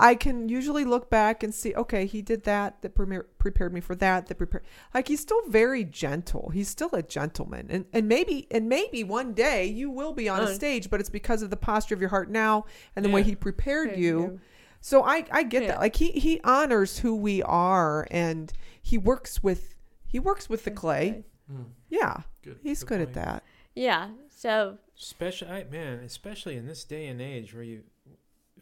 I 0.00 0.14
can 0.14 0.48
usually 0.48 0.84
look 0.84 1.10
back 1.10 1.42
and 1.42 1.54
see, 1.54 1.74
okay, 1.74 2.06
he 2.06 2.22
did 2.22 2.44
that, 2.44 2.80
that 2.82 2.94
premier- 2.94 3.26
prepared 3.38 3.72
me 3.72 3.80
for 3.80 3.94
that, 3.96 4.26
that 4.26 4.34
prepared 4.36 4.64
like 4.94 5.08
he's 5.08 5.20
still 5.20 5.42
very 5.48 5.84
gentle. 5.84 6.50
He's 6.52 6.68
still 6.68 6.90
a 6.92 7.02
gentleman. 7.02 7.66
And 7.70 7.84
and 7.92 8.08
maybe 8.08 8.46
and 8.50 8.68
maybe 8.68 9.04
one 9.04 9.34
day 9.34 9.66
you 9.66 9.90
will 9.90 10.12
be 10.12 10.28
on 10.28 10.40
a 10.40 10.44
Uh. 10.44 10.54
stage, 10.54 10.90
but 10.90 11.00
it's 11.00 11.10
because 11.10 11.42
of 11.42 11.50
the 11.50 11.56
posture 11.56 11.94
of 11.94 12.00
your 12.00 12.10
heart 12.10 12.30
now 12.30 12.64
and 12.96 13.04
the 13.04 13.10
way 13.10 13.22
he 13.22 13.34
prepared 13.36 13.88
Prepared 13.90 13.98
you. 14.04 14.20
you. 14.20 14.40
So 14.80 15.02
I 15.04 15.26
I 15.30 15.42
get 15.42 15.62
Yeah. 15.62 15.68
that. 15.72 15.80
Like 15.80 15.96
he 15.96 16.10
he 16.12 16.40
honors 16.44 17.00
who 17.00 17.14
we 17.14 17.42
are 17.42 18.06
and 18.10 18.52
he 18.80 18.96
works 18.96 19.42
with 19.42 19.74
he 20.06 20.18
works 20.18 20.48
with 20.48 20.64
the 20.64 20.70
clay. 20.70 21.24
Mm, 21.52 21.66
Yeah. 21.88 22.22
good. 22.42 22.58
He's 22.62 22.82
good 22.84 23.00
at 23.00 23.12
that. 23.14 23.42
Yeah. 23.74 24.08
So 24.28 24.78
Especially, 24.98 25.48
I, 25.48 25.64
man, 25.64 26.00
especially 26.00 26.56
in 26.56 26.66
this 26.66 26.84
day 26.84 27.06
and 27.06 27.20
age 27.22 27.54
where 27.54 27.62
you 27.62 27.84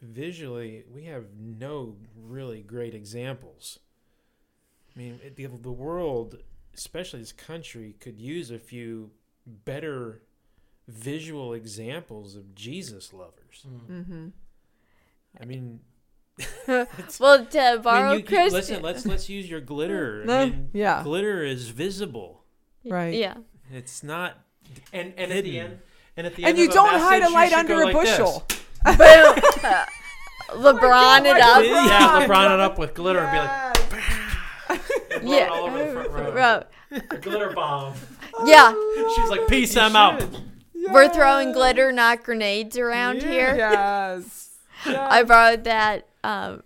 visually 0.01 0.85
we 0.93 1.05
have 1.05 1.25
no 1.39 1.97
really 2.17 2.63
great 2.63 2.95
examples. 2.95 3.79
I 4.95 4.99
mean, 4.99 5.21
it- 5.25 5.37
the, 5.37 5.47
the 5.47 5.73
world, 5.73 6.39
especially 6.75 7.21
this 7.21 7.33
country, 7.33 7.95
could 8.01 8.19
use 8.19 8.51
a 8.51 8.59
few 8.59 9.11
better 9.47 10.23
visual 10.87 11.53
examples 11.53 12.35
of 12.37 12.55
Jesus 12.55 13.13
lovers. 13.13 13.67
Mm. 13.67 13.91
Mm-hmm. 13.91 14.29
I 15.41 15.45
mean, 15.45 15.81
well, 17.21 17.45
to 17.45 17.61
I 17.61 17.77
borrow 17.77 18.17
mean, 18.17 18.27
you, 18.29 18.39
you, 18.39 18.51
listen, 18.51 18.83
let's 18.83 19.05
let's 19.07 19.29
use 19.29 19.49
your 19.51 19.61
glitter. 19.61 20.25
No, 20.25 20.41
I 20.41 20.45
mean, 20.47 20.71
yeah. 20.73 21.03
glitter 21.03 21.43
is 21.43 21.69
visible. 21.69 22.45
Right. 22.85 23.15
Yeah. 23.15 23.35
It's 23.73 24.03
not. 24.03 24.39
And 24.93 25.15
and 25.17 25.33
at 25.33 25.45
the 25.45 25.59
end, 25.59 25.79
and 26.17 26.27
at 26.27 26.35
the 26.37 26.45
And 26.45 26.51
end 26.51 26.59
you 26.59 26.69
don't 26.69 26.95
a 26.95 26.99
hide 26.99 27.23
a 27.23 27.31
message, 27.31 27.31
you 27.31 27.35
light 27.35 27.53
under 27.53 27.83
a 27.83 27.85
like 27.87 27.95
bushel. 27.95 28.47
Boom. 28.85 28.97
LeBron 30.51 31.21
it 31.25 31.41
up. 31.41 31.65
Yeah, 31.65 32.27
LeBron 32.27 32.55
it 32.55 32.61
up 32.61 32.79
with 32.79 32.95
glitter 32.95 33.21
and 33.21 33.33
be 33.33 33.39
like, 33.39 34.81
and 35.21 35.29
Yeah. 35.29 35.49
all 35.49 35.65
over 35.67 35.79
the 35.79 35.93
front 35.93 36.11
row. 36.11 36.33
Bro. 36.33 36.63
A 37.11 37.19
glitter 37.19 37.51
bomb. 37.51 37.95
Yeah. 38.45 38.73
She's 39.17 39.29
like, 39.31 39.47
peace, 39.49 39.77
I'm 39.77 39.97
out. 39.97 40.25
We're 40.91 41.09
throwing 41.13 41.53
glitter, 41.53 41.93
not 41.93 42.23
grenades 42.23 42.79
around 42.79 43.23
here. 43.23 43.55
Yes. 43.57 44.57
I 44.87 45.23
borrowed 45.25 45.65
that 45.65 46.09
um, 46.25 46.63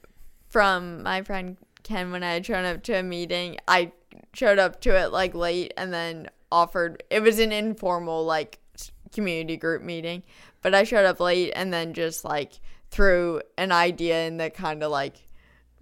from 0.48 1.02
my 1.02 1.22
friend 1.22 1.56
Ken 1.82 2.12
when 2.12 2.22
I 2.22 2.34
had 2.34 2.46
shown 2.46 2.64
up 2.64 2.82
to 2.84 2.92
a 2.98 3.02
meeting. 3.02 3.56
I 3.66 3.92
showed 4.34 4.58
up 4.58 4.80
to 4.82 4.96
it 4.96 5.12
like 5.12 5.34
late 5.34 5.72
and 5.76 5.92
then 5.92 6.28
offered. 6.52 7.02
It 7.10 7.22
was 7.22 7.38
an 7.38 7.50
informal 7.52 8.24
like 8.24 8.60
community 9.12 9.56
group 9.56 9.82
meeting, 9.82 10.22
but 10.60 10.74
I 10.74 10.84
showed 10.84 11.04
up 11.06 11.18
late 11.18 11.52
and 11.56 11.72
then 11.72 11.92
just 11.94 12.24
like 12.24 12.60
threw 12.92 13.40
an 13.58 13.72
idea 13.72 14.26
in 14.28 14.36
that 14.36 14.54
kind 14.54 14.82
of 14.84 14.90
like 14.92 15.16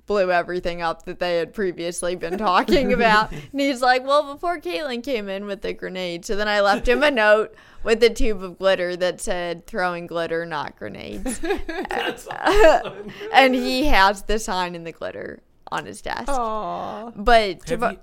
blew 0.06 0.32
everything 0.32 0.80
up 0.82 1.04
that 1.04 1.18
they 1.20 1.36
had 1.36 1.52
previously 1.52 2.16
been 2.16 2.38
talking 2.50 2.92
about. 2.92 3.30
and 3.32 3.60
he's 3.60 3.82
like, 3.82 4.04
"Well, 4.06 4.32
before 4.32 4.58
Caitlin 4.58 5.02
came 5.02 5.28
in 5.28 5.44
with 5.44 5.60
the 5.60 5.72
grenade, 5.74 6.24
so 6.24 6.34
then 6.36 6.48
I 6.48 6.60
left 6.60 6.88
him 6.88 7.02
a 7.02 7.10
note 7.24 7.54
with 7.84 8.02
a 8.02 8.10
tube 8.10 8.42
of 8.42 8.58
glitter 8.58 8.96
that 8.96 9.20
said 9.20 9.66
throwing 9.66 10.06
glitter, 10.06 10.46
not 10.46 10.76
grenades." 10.78 11.38
That's 11.90 12.26
awesome. 12.28 13.12
and 13.34 13.54
he 13.54 13.84
has 13.86 14.22
the 14.22 14.38
sign 14.38 14.74
in 14.74 14.84
the 14.84 14.92
glitter 14.92 15.42
on 15.70 15.84
his 15.86 16.00
desk. 16.02 16.28
Aw. 16.28 17.10
But 17.14 17.68
Have 17.68 17.80
bo- 17.80 17.90
you, 17.90 17.98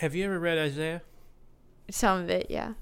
have 0.00 0.14
you 0.14 0.24
ever 0.24 0.38
read 0.40 0.58
Isaiah? 0.58 1.02
some 1.90 2.22
of 2.22 2.30
it, 2.30 2.46
yeah. 2.48 2.72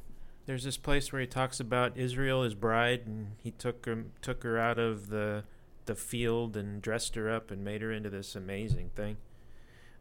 There's 0.46 0.64
this 0.64 0.76
place 0.76 1.12
where 1.12 1.20
he 1.20 1.26
talks 1.26 1.58
about 1.60 1.96
Israel, 1.96 2.42
his 2.44 2.54
bride, 2.54 3.02
and 3.06 3.32
he 3.42 3.50
took 3.50 3.84
her 3.86 4.04
took 4.22 4.42
her 4.42 4.58
out 4.58 4.78
of 4.78 5.08
the 5.10 5.44
the 5.86 5.94
field 5.94 6.56
and 6.56 6.80
dressed 6.82 7.14
her 7.14 7.30
up 7.30 7.50
and 7.50 7.64
made 7.64 7.82
her 7.82 7.92
into 7.92 8.10
this 8.10 8.34
amazing 8.36 8.90
thing. 8.94 9.16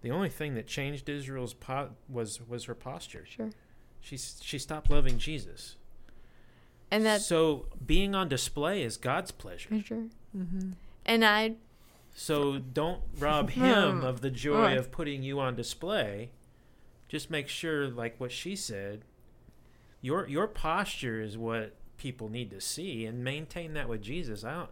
The 0.01 0.11
only 0.11 0.29
thing 0.29 0.55
that 0.55 0.67
changed 0.67 1.09
Israel's 1.09 1.53
po- 1.53 1.91
was 2.07 2.39
was 2.47 2.65
her 2.65 2.75
posture. 2.75 3.25
Sure. 3.25 3.49
She 4.01 4.17
she 4.17 4.57
stopped 4.57 4.89
loving 4.89 5.17
Jesus. 5.17 5.75
And 6.91 7.05
that 7.05 7.21
so 7.21 7.65
being 7.85 8.15
on 8.15 8.29
display 8.29 8.81
is 8.81 8.97
God's 8.97 9.31
pleasure. 9.31 9.69
sure. 9.83 10.05
Mm-hmm. 10.35 10.71
And 11.05 11.25
I, 11.25 11.55
So 12.15 12.57
don't 12.59 13.01
rob 13.17 13.49
him 13.51 14.01
of 14.03 14.21
the 14.21 14.31
joy 14.31 14.55
Alright. 14.55 14.77
of 14.77 14.91
putting 14.91 15.21
you 15.23 15.39
on 15.39 15.55
display. 15.55 16.31
Just 17.07 17.29
make 17.29 17.47
sure, 17.47 17.87
like 17.87 18.19
what 18.19 18.31
she 18.31 18.55
said, 18.55 19.03
your 20.01 20.27
your 20.27 20.47
posture 20.47 21.21
is 21.21 21.37
what 21.37 21.73
people 21.97 22.29
need 22.29 22.49
to 22.51 22.61
see, 22.61 23.05
and 23.05 23.23
maintain 23.23 23.73
that 23.73 23.89
with 23.89 24.01
Jesus. 24.01 24.43
I 24.43 24.53
don't. 24.53 24.69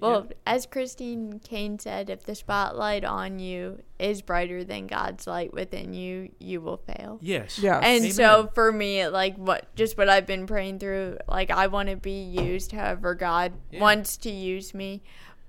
Well, 0.00 0.28
as 0.46 0.66
Christine 0.66 1.40
Caine 1.42 1.78
said, 1.78 2.10
if 2.10 2.24
the 2.24 2.34
spotlight 2.34 3.04
on 3.04 3.38
you 3.38 3.82
is 3.98 4.22
brighter 4.22 4.64
than 4.64 4.86
God's 4.86 5.26
light 5.26 5.52
within 5.52 5.94
you, 5.94 6.30
you 6.38 6.60
will 6.60 6.76
fail. 6.76 7.18
Yes. 7.22 7.58
Yeah. 7.58 7.76
And 7.78 8.02
Amen. 8.04 8.12
so 8.12 8.50
for 8.54 8.70
me, 8.72 9.06
like 9.08 9.36
what 9.36 9.74
just 9.74 9.96
what 9.96 10.08
I've 10.08 10.26
been 10.26 10.46
praying 10.46 10.78
through, 10.80 11.18
like 11.28 11.50
I 11.50 11.68
want 11.68 11.88
to 11.88 11.96
be 11.96 12.22
used 12.22 12.72
however 12.72 13.14
God 13.14 13.52
Yeah. 13.70 13.80
wants 13.80 14.16
to 14.18 14.30
use 14.30 14.74
me, 14.74 15.02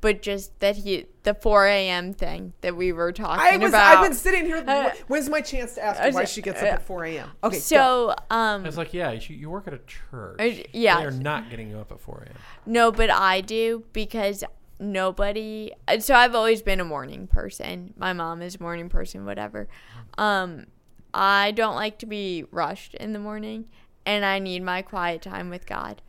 but 0.06 0.22
just 0.22 0.60
that 0.60 0.76
he 0.76 1.08
the 1.24 1.34
4 1.34 1.66
a.m. 1.66 2.14
thing 2.14 2.54
that 2.62 2.76
we 2.76 2.92
were 2.92 3.12
talking 3.12 3.44
I 3.44 3.58
was. 3.58 3.70
about. 3.70 3.98
I've 3.98 4.04
been 4.04 4.14
sitting 4.16 4.46
here. 4.46 4.64
Uh, 4.76 4.92
when's 5.08 5.30
my 5.30 5.42
chance 5.42 5.74
to 5.76 5.84
ask 5.84 6.00
uh, 6.00 6.04
her 6.04 6.12
why 6.12 6.26
she 6.26 6.44
gets 6.44 6.62
up 6.62 6.68
uh, 6.68 6.74
at 6.74 6.84
4 6.84 7.06
a.m.? 7.06 7.32
Okay. 7.44 7.56
go. 7.56 7.60
so 7.60 8.16
um 8.30 8.68
It's 8.68 8.78
like, 8.78 8.94
yeah, 8.94 9.14
you, 9.14 9.36
you 9.36 9.50
work 9.50 9.68
at 9.68 9.74
a 9.74 9.80
church. 9.80 10.40
Uh, 10.40 10.64
yeah. 10.74 11.00
They're 11.00 11.10
not 11.10 11.50
getting 11.50 11.72
you 11.72 11.80
up 11.80 11.92
at 11.92 12.00
4 12.00 12.28
a.m. 12.28 12.36
No, 12.68 12.92
but 12.92 13.10
I 13.10 13.42
do 13.42 13.84
because 13.94 14.44
nobody. 14.80 15.72
uh, 15.88 16.00
So 16.00 16.14
I've 16.14 16.36
always 16.36 16.62
been 16.62 16.80
a 16.80 16.86
morning 16.86 17.26
person. 17.26 17.96
My 17.98 18.14
mom 18.14 18.44
is 18.44 18.58
a 18.58 18.62
morning 18.62 18.88
person, 18.88 19.26
whatever. 19.26 19.68
Um, 20.20 20.68
I 21.16 21.50
don't 21.50 21.76
like 21.76 21.98
to 22.00 22.06
be 22.06 22.46
rushed 22.52 22.94
in 22.94 23.14
the 23.14 23.20
morning, 23.20 23.70
and 24.06 24.24
I 24.24 24.38
need 24.38 24.62
my 24.62 24.84
quiet 24.84 25.24
time 25.24 25.50
with 25.50 25.66
God. 25.66 26.04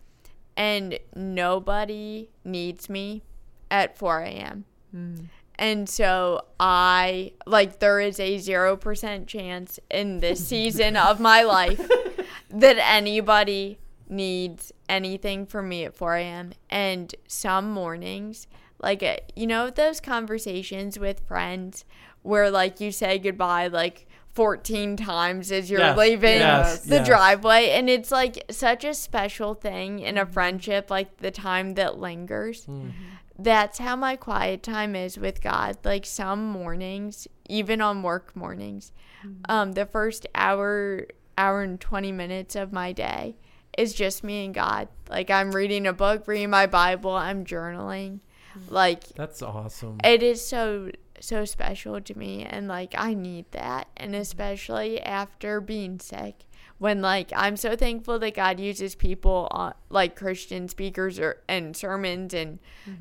And 0.54 0.98
nobody 1.14 2.28
needs 2.44 2.90
me 2.90 3.22
at 3.70 3.98
4 3.98 4.20
a.m. 4.20 4.64
Hmm. 4.90 5.14
And 5.58 5.88
so 5.88 6.44
I 6.60 7.32
like 7.46 7.78
there 7.78 7.98
is 8.00 8.20
a 8.20 8.36
0% 8.36 9.26
chance 9.26 9.80
in 9.90 10.20
this 10.20 10.46
season 10.46 10.96
of 10.96 11.18
my 11.18 11.42
life 11.42 11.80
that 12.50 12.76
anybody 12.78 13.78
needs 14.08 14.72
anything 14.88 15.46
from 15.46 15.68
me 15.68 15.84
at 15.84 15.94
4 15.94 16.16
a.m. 16.16 16.52
And 16.70 17.14
some 17.26 17.70
mornings, 17.70 18.46
like, 18.80 19.02
uh, 19.02 19.16
you 19.34 19.46
know, 19.46 19.70
those 19.70 20.00
conversations 20.00 20.98
with 20.98 21.20
friends 21.26 21.84
where, 22.22 22.50
like, 22.50 22.80
you 22.80 22.92
say 22.92 23.18
goodbye, 23.18 23.68
like, 23.68 24.06
14 24.34 24.98
times 24.98 25.50
as 25.50 25.70
you're 25.70 25.80
Yes, 25.80 25.96
leaving 25.96 26.40
yes, 26.40 26.84
the 26.84 26.96
yes. 26.96 27.06
driveway. 27.06 27.70
And 27.70 27.88
it's, 27.88 28.10
like, 28.10 28.44
such 28.50 28.84
a 28.84 28.92
special 28.92 29.54
thing 29.54 30.00
in 30.00 30.18
a 30.18 30.26
friendship, 30.26 30.90
like, 30.90 31.16
the 31.18 31.30
time 31.30 31.74
that 31.74 31.98
lingers 31.98 32.64
hmm. 32.64 32.72
mm-hmm. 32.72 32.90
That's 33.38 33.78
how 33.78 33.96
my 33.96 34.16
quiet 34.16 34.62
time 34.62 34.96
is 34.96 35.18
with 35.18 35.42
God. 35.42 35.78
Like 35.84 36.06
some 36.06 36.46
mornings, 36.48 37.28
even 37.48 37.80
on 37.80 38.02
work 38.02 38.34
mornings, 38.34 38.92
mm-hmm. 39.24 39.42
um, 39.48 39.72
the 39.72 39.86
first 39.86 40.26
hour, 40.34 41.06
hour 41.36 41.62
and 41.62 41.80
20 41.80 42.12
minutes 42.12 42.56
of 42.56 42.72
my 42.72 42.92
day 42.92 43.36
is 43.76 43.92
just 43.92 44.24
me 44.24 44.44
and 44.44 44.54
God. 44.54 44.88
Like 45.08 45.30
I'm 45.30 45.52
reading 45.52 45.86
a 45.86 45.92
book, 45.92 46.26
reading 46.26 46.50
my 46.50 46.66
Bible, 46.66 47.12
I'm 47.12 47.44
journaling. 47.44 48.20
Mm-hmm. 48.58 48.74
Like 48.74 49.08
That's 49.14 49.42
awesome. 49.42 49.98
it 50.02 50.22
is 50.22 50.46
so 50.46 50.90
so 51.18 51.46
special 51.46 51.98
to 51.98 52.18
me 52.18 52.44
and 52.44 52.68
like 52.68 52.94
I 52.96 53.14
need 53.14 53.50
that 53.52 53.88
and 53.96 54.12
mm-hmm. 54.12 54.20
especially 54.20 55.00
after 55.00 55.60
being 55.60 55.98
sick 55.98 56.44
when 56.78 57.00
like 57.00 57.32
I'm 57.34 57.56
so 57.56 57.74
thankful 57.76 58.18
that 58.18 58.34
God 58.34 58.60
uses 58.60 58.94
people 58.94 59.48
uh, 59.50 59.72
like 59.88 60.14
Christian 60.16 60.68
speakers 60.68 61.18
or 61.18 61.42
and 61.48 61.76
sermons 61.76 62.34
and 62.34 62.58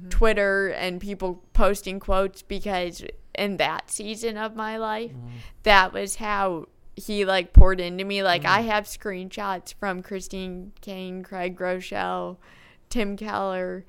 Twitter 0.10 0.70
and 0.70 1.02
people 1.02 1.44
posting 1.54 2.00
quotes 2.00 2.42
because 2.42 3.04
in 3.38 3.58
that 3.58 3.92
season 3.92 4.38
of 4.38 4.56
my 4.56 4.78
life 4.78 5.12
that 5.64 5.92
was 5.92 6.16
how 6.16 6.68
he 6.96 7.26
like 7.26 7.52
poured 7.52 7.82
into 7.82 8.06
me. 8.06 8.24
Like 8.24 8.46
I 8.46 8.62
have 8.62 8.86
screenshots 8.86 9.74
from 9.74 10.02
Christine 10.02 10.72
Caine, 10.80 11.24
Craig 11.24 11.58
Groeschel, 11.58 12.38
Tim 12.90 13.18
Keller 13.18 13.86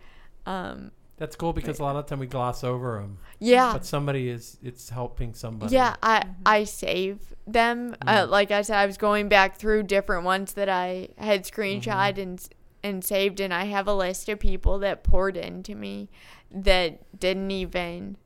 um 0.46 0.90
That's 1.18 1.34
cool 1.34 1.52
because 1.54 1.78
a 1.78 1.82
lot 1.82 1.96
of 1.96 2.04
the 2.04 2.10
time 2.10 2.18
we 2.18 2.26
gloss 2.26 2.62
over 2.62 3.00
them. 3.00 3.18
yeah 3.38 3.72
But 3.72 3.86
somebody 3.86 4.28
is, 4.28 4.58
it's 4.62 4.90
helping 4.90 5.32
somebody. 5.32 5.74
Yeah, 5.74 5.96
I 6.02 6.20
mm-hmm. 6.20 6.32
I 6.44 6.64
save 6.64 7.34
them. 7.46 7.96
Uh, 8.06 8.22
mm-hmm. 8.22 8.30
like 8.30 8.50
I 8.50 8.62
said, 8.62 8.76
I 8.76 8.86
was 8.86 8.98
going 8.98 9.28
back 9.28 9.56
through 9.56 9.84
different 9.84 10.24
ones 10.24 10.52
that 10.54 10.68
I 10.68 11.08
had 11.16 11.44
screenshot 11.44 11.82
mm-hmm. 11.84 12.20
and 12.20 12.38
s- 12.38 12.50
and 12.82 13.04
saved, 13.04 13.40
and 13.40 13.52
I 13.52 13.64
have 13.64 13.88
a 13.88 13.94
list 13.94 14.28
of 14.28 14.38
people 14.38 14.78
that 14.80 15.02
poured 15.02 15.36
into 15.36 15.74
me 15.74 16.08
that 16.50 17.18
didn't 17.18 17.50
even 17.50 18.16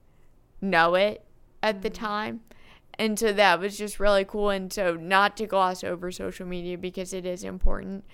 know 0.60 0.94
it 0.96 1.24
at 1.62 1.82
the 1.82 1.90
time. 1.90 2.40
And 2.98 3.18
so 3.18 3.32
that 3.32 3.60
was 3.60 3.78
just 3.78 3.98
really 3.98 4.24
cool. 4.24 4.50
And 4.50 4.70
so, 4.70 4.94
not 4.94 5.36
to 5.38 5.46
gloss 5.46 5.82
over 5.82 6.12
social 6.12 6.46
media 6.46 6.76
because 6.76 7.14
it 7.14 7.24
is 7.24 7.44
important. 7.44 8.04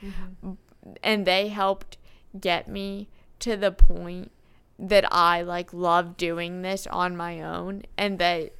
And 1.03 1.27
they 1.27 1.49
helped 1.49 1.97
get 2.39 2.68
me 2.68 3.09
to 3.41 3.57
the 3.57 3.72
point 3.72 4.31
that 4.79 5.11
I 5.12 5.43
like 5.43 5.72
love 5.72 6.16
doing 6.16 6.62
this 6.62 6.87
on 6.87 7.16
my 7.16 7.41
own 7.41 7.83
and 7.97 8.18
that 8.18 8.53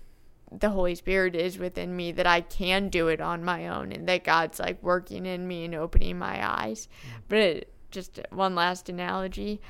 the 0.51 0.71
Holy 0.71 0.95
Spirit 0.95 1.35
is 1.35 1.59
within 1.59 1.95
me 1.95 2.13
that 2.13 2.27
I 2.27 2.41
can 2.41 2.89
do 2.89 3.09
it 3.09 3.21
on 3.21 3.45
my 3.45 3.69
own 3.69 3.93
and 3.93 4.09
that 4.09 4.25
God's 4.25 4.59
like 4.59 4.83
working 4.83 5.27
in 5.27 5.47
me 5.47 5.65
and 5.65 5.75
opening 5.75 6.19
my 6.19 6.47
eyes. 6.63 6.89
But 7.29 7.39
it, 7.39 7.73
just 7.91 8.21
one 8.31 8.55
last 8.55 8.89
analogy 8.89 9.61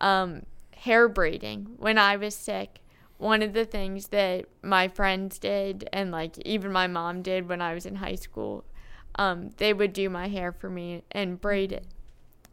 um, 0.00 0.42
hair 0.76 1.08
braiding. 1.08 1.74
When 1.78 1.98
I 1.98 2.16
was 2.16 2.34
sick, 2.34 2.80
one 3.18 3.42
of 3.42 3.54
the 3.54 3.64
things 3.64 4.08
that 4.08 4.44
my 4.62 4.88
friends 4.88 5.38
did 5.38 5.88
and 5.92 6.10
like 6.10 6.38
even 6.38 6.70
my 6.70 6.86
mom 6.86 7.22
did 7.22 7.48
when 7.48 7.62
I 7.62 7.74
was 7.74 7.86
in 7.86 7.96
high 7.96 8.14
school, 8.14 8.64
um, 9.18 9.50
they 9.56 9.72
would 9.72 9.92
do 9.92 10.10
my 10.10 10.28
hair 10.28 10.52
for 10.52 10.68
me 10.68 11.02
and 11.10 11.40
braid 11.40 11.72
it 11.72 11.86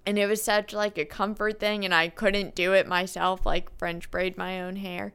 and 0.06 0.18
it 0.18 0.28
was 0.28 0.44
such 0.44 0.74
like 0.74 0.98
a 0.98 1.06
comfort 1.06 1.60
thing 1.60 1.86
and 1.86 1.94
i 1.94 2.08
couldn't 2.08 2.56
do 2.56 2.74
it 2.74 2.88
myself 2.88 3.46
like 3.46 3.76
french 3.78 4.10
braid 4.12 4.38
my 4.38 4.62
own 4.62 4.78
hair. 4.78 5.14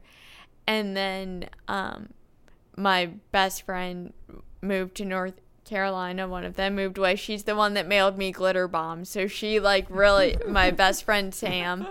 And 0.67 0.95
then 0.95 1.49
um, 1.67 2.09
my 2.77 3.07
best 3.31 3.63
friend 3.63 4.13
moved 4.61 4.95
to 4.97 5.05
north 5.05 5.33
carolina 5.65 6.27
one 6.27 6.43
of 6.43 6.55
them 6.55 6.75
moved 6.75 6.97
away. 6.97 7.15
She's 7.15 7.43
the 7.43 7.55
one 7.55 7.73
that 7.75 7.87
mailed 7.87 8.17
me 8.17 8.31
glitter 8.31 8.67
bombs. 8.67 9.09
So 9.09 9.27
she 9.27 9.59
like 9.59 9.85
really 9.89 10.37
my 10.47 10.71
best 10.83 11.03
friend 11.03 11.33
sam 11.33 11.87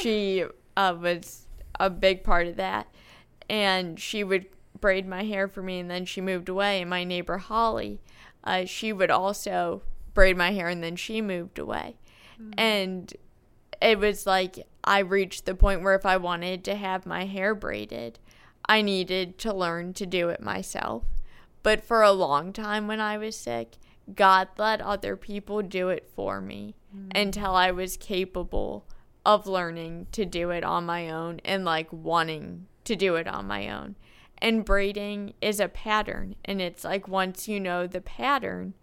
she 0.00 0.44
uh, 0.76 0.96
was 1.00 1.46
a 1.78 1.90
big 1.90 2.24
part 2.24 2.46
of 2.46 2.56
that. 2.56 2.88
And 3.50 3.98
she 3.98 4.24
would 4.24 4.46
braid 4.80 5.06
my 5.06 5.24
hair 5.24 5.48
for 5.48 5.62
me 5.62 5.80
and 5.80 5.90
then 5.90 6.04
she 6.04 6.20
moved 6.20 6.48
away. 6.48 6.80
And 6.80 6.90
my 6.90 7.04
neighbor 7.04 7.38
holly 7.38 8.00
uh, 8.44 8.64
she 8.64 8.92
would 8.92 9.10
also 9.10 9.82
braid 10.14 10.36
my 10.36 10.52
hair 10.52 10.68
and 10.68 10.82
then 10.82 10.96
she 10.96 11.20
moved 11.20 11.58
away 11.58 11.96
Mm-hmm. 12.40 12.50
and 12.56 13.14
it 13.80 13.98
was 13.98 14.26
like 14.26 14.66
I 14.84 15.00
reached 15.00 15.44
the 15.44 15.54
point 15.54 15.82
where 15.82 15.94
if 15.94 16.06
I 16.06 16.16
wanted 16.16 16.64
to 16.64 16.74
have 16.74 17.06
my 17.06 17.24
hair 17.24 17.54
braided, 17.54 18.18
I 18.68 18.82
needed 18.82 19.38
to 19.38 19.52
learn 19.52 19.92
to 19.94 20.06
do 20.06 20.28
it 20.28 20.40
myself. 20.40 21.04
But 21.62 21.84
for 21.84 22.02
a 22.02 22.12
long 22.12 22.52
time 22.52 22.86
when 22.86 23.00
I 23.00 23.18
was 23.18 23.36
sick, 23.36 23.76
God 24.14 24.48
let 24.56 24.80
other 24.80 25.16
people 25.16 25.62
do 25.62 25.90
it 25.90 26.08
for 26.14 26.40
me 26.40 26.74
mm-hmm. 26.94 27.08
until 27.14 27.54
I 27.54 27.70
was 27.70 27.96
capable 27.96 28.86
of 29.26 29.46
learning 29.46 30.06
to 30.12 30.24
do 30.24 30.50
it 30.50 30.64
on 30.64 30.86
my 30.86 31.10
own 31.10 31.40
and 31.44 31.64
like 31.64 31.92
wanting 31.92 32.66
to 32.84 32.96
do 32.96 33.16
it 33.16 33.26
on 33.26 33.46
my 33.46 33.68
own. 33.68 33.96
And 34.38 34.64
braiding 34.64 35.34
is 35.42 35.58
a 35.58 35.68
pattern, 35.68 36.36
and 36.44 36.62
it's 36.62 36.84
like 36.84 37.08
once 37.08 37.48
you 37.48 37.58
know 37.58 37.86
the 37.86 38.00
pattern, 38.00 38.74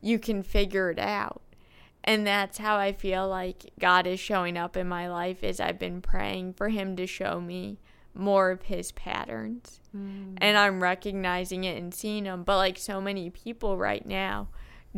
you 0.00 0.18
can 0.18 0.42
figure 0.42 0.90
it 0.90 0.98
out 0.98 1.42
and 2.04 2.26
that's 2.26 2.58
how 2.58 2.76
i 2.76 2.92
feel 2.92 3.28
like 3.28 3.72
god 3.78 4.06
is 4.06 4.18
showing 4.18 4.56
up 4.56 4.76
in 4.76 4.88
my 4.88 5.08
life 5.08 5.42
is 5.42 5.60
i've 5.60 5.78
been 5.78 6.00
praying 6.00 6.52
for 6.52 6.68
him 6.68 6.96
to 6.96 7.06
show 7.06 7.40
me 7.40 7.78
more 8.14 8.50
of 8.50 8.64
his 8.64 8.92
patterns. 8.92 9.80
Mm. 9.96 10.36
And 10.38 10.58
i'm 10.58 10.82
recognizing 10.82 11.64
it 11.64 11.80
and 11.80 11.94
seeing 11.94 12.24
them 12.24 12.42
but 12.42 12.58
like 12.58 12.78
so 12.78 13.00
many 13.00 13.30
people 13.30 13.76
right 13.78 14.04
now 14.04 14.48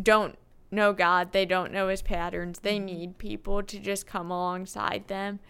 don't 0.00 0.36
know 0.74 0.92
god. 0.92 1.32
They 1.32 1.46
don't 1.46 1.72
know 1.72 1.88
his 1.88 2.02
patterns. 2.02 2.60
They 2.60 2.76
mm-hmm. 2.76 2.86
need 2.86 3.18
people 3.18 3.62
to 3.62 3.78
just 3.78 4.06
come 4.06 4.30
alongside 4.30 5.08
them 5.08 5.40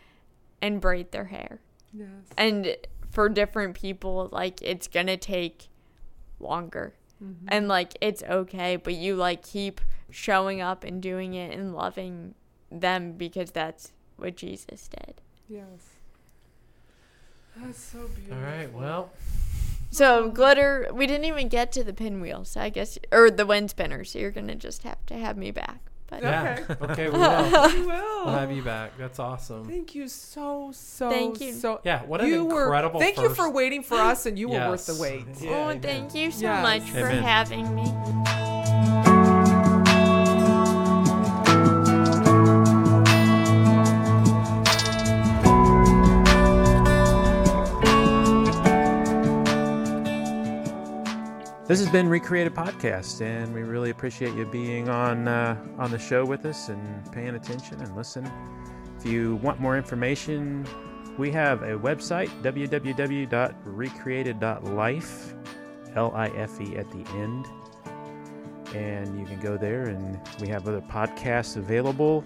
and 0.61 0.81
braid 0.81 1.13
their 1.13 1.27
hair. 1.27 1.61
Yes. 1.97 2.09
and 2.37 2.77
for 3.13 3.29
different 3.29 3.77
people 3.77 4.29
like 4.33 4.61
it's 4.63 4.89
gonna 4.89 5.17
take 5.17 5.69
longer 6.41 6.95
Mm-hmm. 7.23 7.47
and 7.49 7.69
like 7.69 7.97
it's 8.01 8.23
okay 8.25 8.77
but 8.77 8.95
you 8.95 9.15
like 9.15 9.43
keep 9.43 9.81
showing 10.11 10.61
up 10.61 10.83
and 10.85 11.01
doing 11.01 11.35
it 11.35 11.57
and 11.57 11.75
loving 11.75 12.35
them 12.71 13.13
because 13.13 13.53
that's 13.53 13.93
what 14.17 14.37
jesus 14.37 14.89
did 14.89 15.21
Yes. 15.49 15.67
That's 17.57 17.79
so 17.79 18.09
beautiful. 18.09 18.37
All 18.37 18.43
right. 18.43 18.73
Well, 18.73 19.11
so 19.91 20.29
glitter 20.29 20.89
we 20.93 21.07
didn't 21.07 21.27
even 21.27 21.49
get 21.49 21.71
to 21.71 21.85
the 21.85 21.93
pinwheel 21.93 22.45
so 22.45 22.61
i 22.61 22.69
guess 22.69 22.99
or 23.13 23.31
the 23.31 23.47
wind 23.47 23.71
spinner 23.71 24.03
so 24.03 24.19
you're 24.19 24.33
gonna 24.33 24.57
just 24.57 24.83
have 24.83 25.07
to 25.07 25.15
have 25.15 25.37
me 25.37 25.53
back 25.53 25.79
but 26.21 26.29
yeah. 26.29 26.59
Okay. 26.71 26.85
Okay. 26.93 27.09
we 27.11 27.19
will. 27.19 27.69
We 27.81 27.87
will. 27.87 28.25
We'll 28.27 28.35
have 28.35 28.53
you 28.53 28.63
back. 28.63 28.97
That's 28.99 29.19
awesome. 29.19 29.65
Thank 29.65 29.95
you 29.95 30.09
so 30.09 30.71
so 30.73 31.11
Thank 31.11 31.41
you. 31.41 31.53
so. 31.53 31.81
Yeah. 31.85 32.05
What 32.05 32.21
an 32.21 32.29
you 32.29 32.45
incredible. 32.51 32.99
were. 33.01 33.05
Thank 33.05 33.19
you 33.19 33.31
for 33.35 33.51
waiting 33.51 33.83
for 33.83 33.97
us, 33.97 34.27
and 34.27 34.39
you 34.39 34.49
were 34.49 34.69
worth 34.71 34.87
the 34.87 34.95
wait. 35.01 35.25
Yeah, 35.41 35.51
oh 35.51 35.71
amen. 35.71 35.81
thank 35.81 36.15
you 36.15 36.31
so 36.31 36.43
Yes. 36.43 36.63
much 36.63 36.91
for 36.91 37.07
having 37.09 37.75
me 37.75 38.54
This 51.67 51.81
has 51.81 51.89
been 51.89 52.11
Recreated 52.11 52.55
Podcast, 52.55 53.23
and 53.23 53.55
we 53.55 53.63
really 53.63 53.89
appreciate 53.89 54.35
you 54.35 54.45
being 54.45 54.91
on 54.91 55.27
uh, 55.27 55.57
on 55.79 55.91
the 55.91 55.99
show 55.99 56.23
with 56.23 56.45
us 56.45 56.69
and 56.69 57.11
paying 57.11 57.37
attention 57.37 57.81
and 57.81 57.97
listen. 57.97 58.31
If 58.99 59.07
you 59.07 59.37
want 59.37 59.61
more 59.61 59.79
information, 59.79 60.67
we 61.17 61.31
have 61.31 61.63
a 61.63 61.79
website 61.79 62.29
www.recreated.life, 62.43 65.35
L-I-F-E 65.95 66.77
at 66.77 66.91
the 66.91 67.11
end, 67.13 67.47
and 68.75 69.19
you 69.19 69.25
can 69.25 69.41
go 69.41 69.57
there. 69.57 69.85
And 69.85 70.21
we 70.43 70.49
have 70.49 70.69
other 70.69 70.83
podcasts 70.83 71.57
available. 71.57 72.25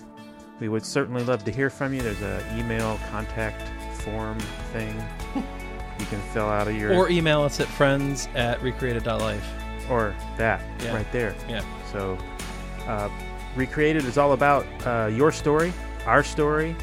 We 0.59 0.69
would 0.69 0.85
certainly 0.85 1.23
love 1.23 1.45
to 1.45 1.53
hear 1.53 1.71
from 1.71 1.95
you. 1.95 2.03
There's 2.03 2.23
a 2.23 2.45
email 2.59 2.99
contact 3.13 3.63
form 4.03 4.41
thing 4.73 5.01
you 5.99 6.07
can 6.07 6.21
fill 6.33 6.47
out 6.49 6.69
of 6.69 6.77
your 6.77 6.95
Or 6.95 7.09
email 7.11 7.43
us 7.43 7.61
at 7.61 7.67
friends 7.69 8.29
at 8.35 8.63
recreated.life. 8.63 9.47
or 9.91 10.15
that 10.37 10.61
Yeah. 10.83 10.95
right 10.95 11.11
there. 11.13 11.35
Yeah. 11.49 11.63
So, 11.93 12.19
uh, 12.87 13.09
Recreated 13.57 14.05
is 14.05 14.19
all 14.19 14.33
about 14.35 14.67
uh, 14.87 15.07
your 15.13 15.33
story, 15.33 15.73
our 16.07 16.23
story, 16.23 16.77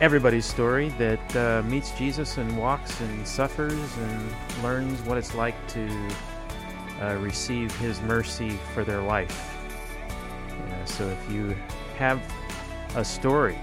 everybody's 0.00 0.46
story 0.46 0.90
that 0.98 1.36
uh, 1.36 1.62
meets 1.68 1.90
Jesus 1.98 2.38
and 2.38 2.56
walks 2.56 3.00
and 3.00 3.26
suffers 3.26 3.74
and 3.96 4.62
learns 4.62 5.00
what 5.02 5.18
it's 5.18 5.34
like 5.34 5.54
to 5.68 5.88
uh, 7.02 7.14
receive 7.16 7.74
His 7.78 8.00
mercy 8.02 8.50
for 8.72 8.84
their 8.84 9.02
life. 9.02 9.56
Uh, 10.70 10.84
so, 10.84 11.04
if 11.08 11.32
you 11.32 11.54
have 11.98 12.20
a 12.94 13.04
story, 13.04 13.58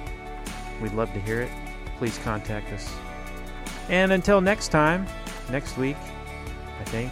we'd 0.81 0.93
love 0.93 1.11
to 1.13 1.19
hear 1.21 1.41
it. 1.41 1.51
Please 1.97 2.17
contact 2.19 2.71
us. 2.73 2.93
And 3.89 4.11
until 4.11 4.41
next 4.41 4.69
time, 4.69 5.05
next 5.49 5.77
week, 5.77 5.97
I 6.79 6.83
think. 6.85 7.11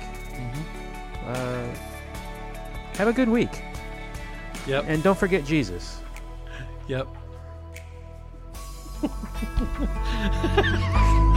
Uh, 1.26 1.68
have 2.96 3.08
a 3.08 3.14
good 3.14 3.30
week. 3.30 3.62
Yep. 4.68 4.86
And 4.88 5.04
don't 5.04 5.18
forget 5.18 5.46
Jesus. 5.46 6.02
Yep. 6.88 7.08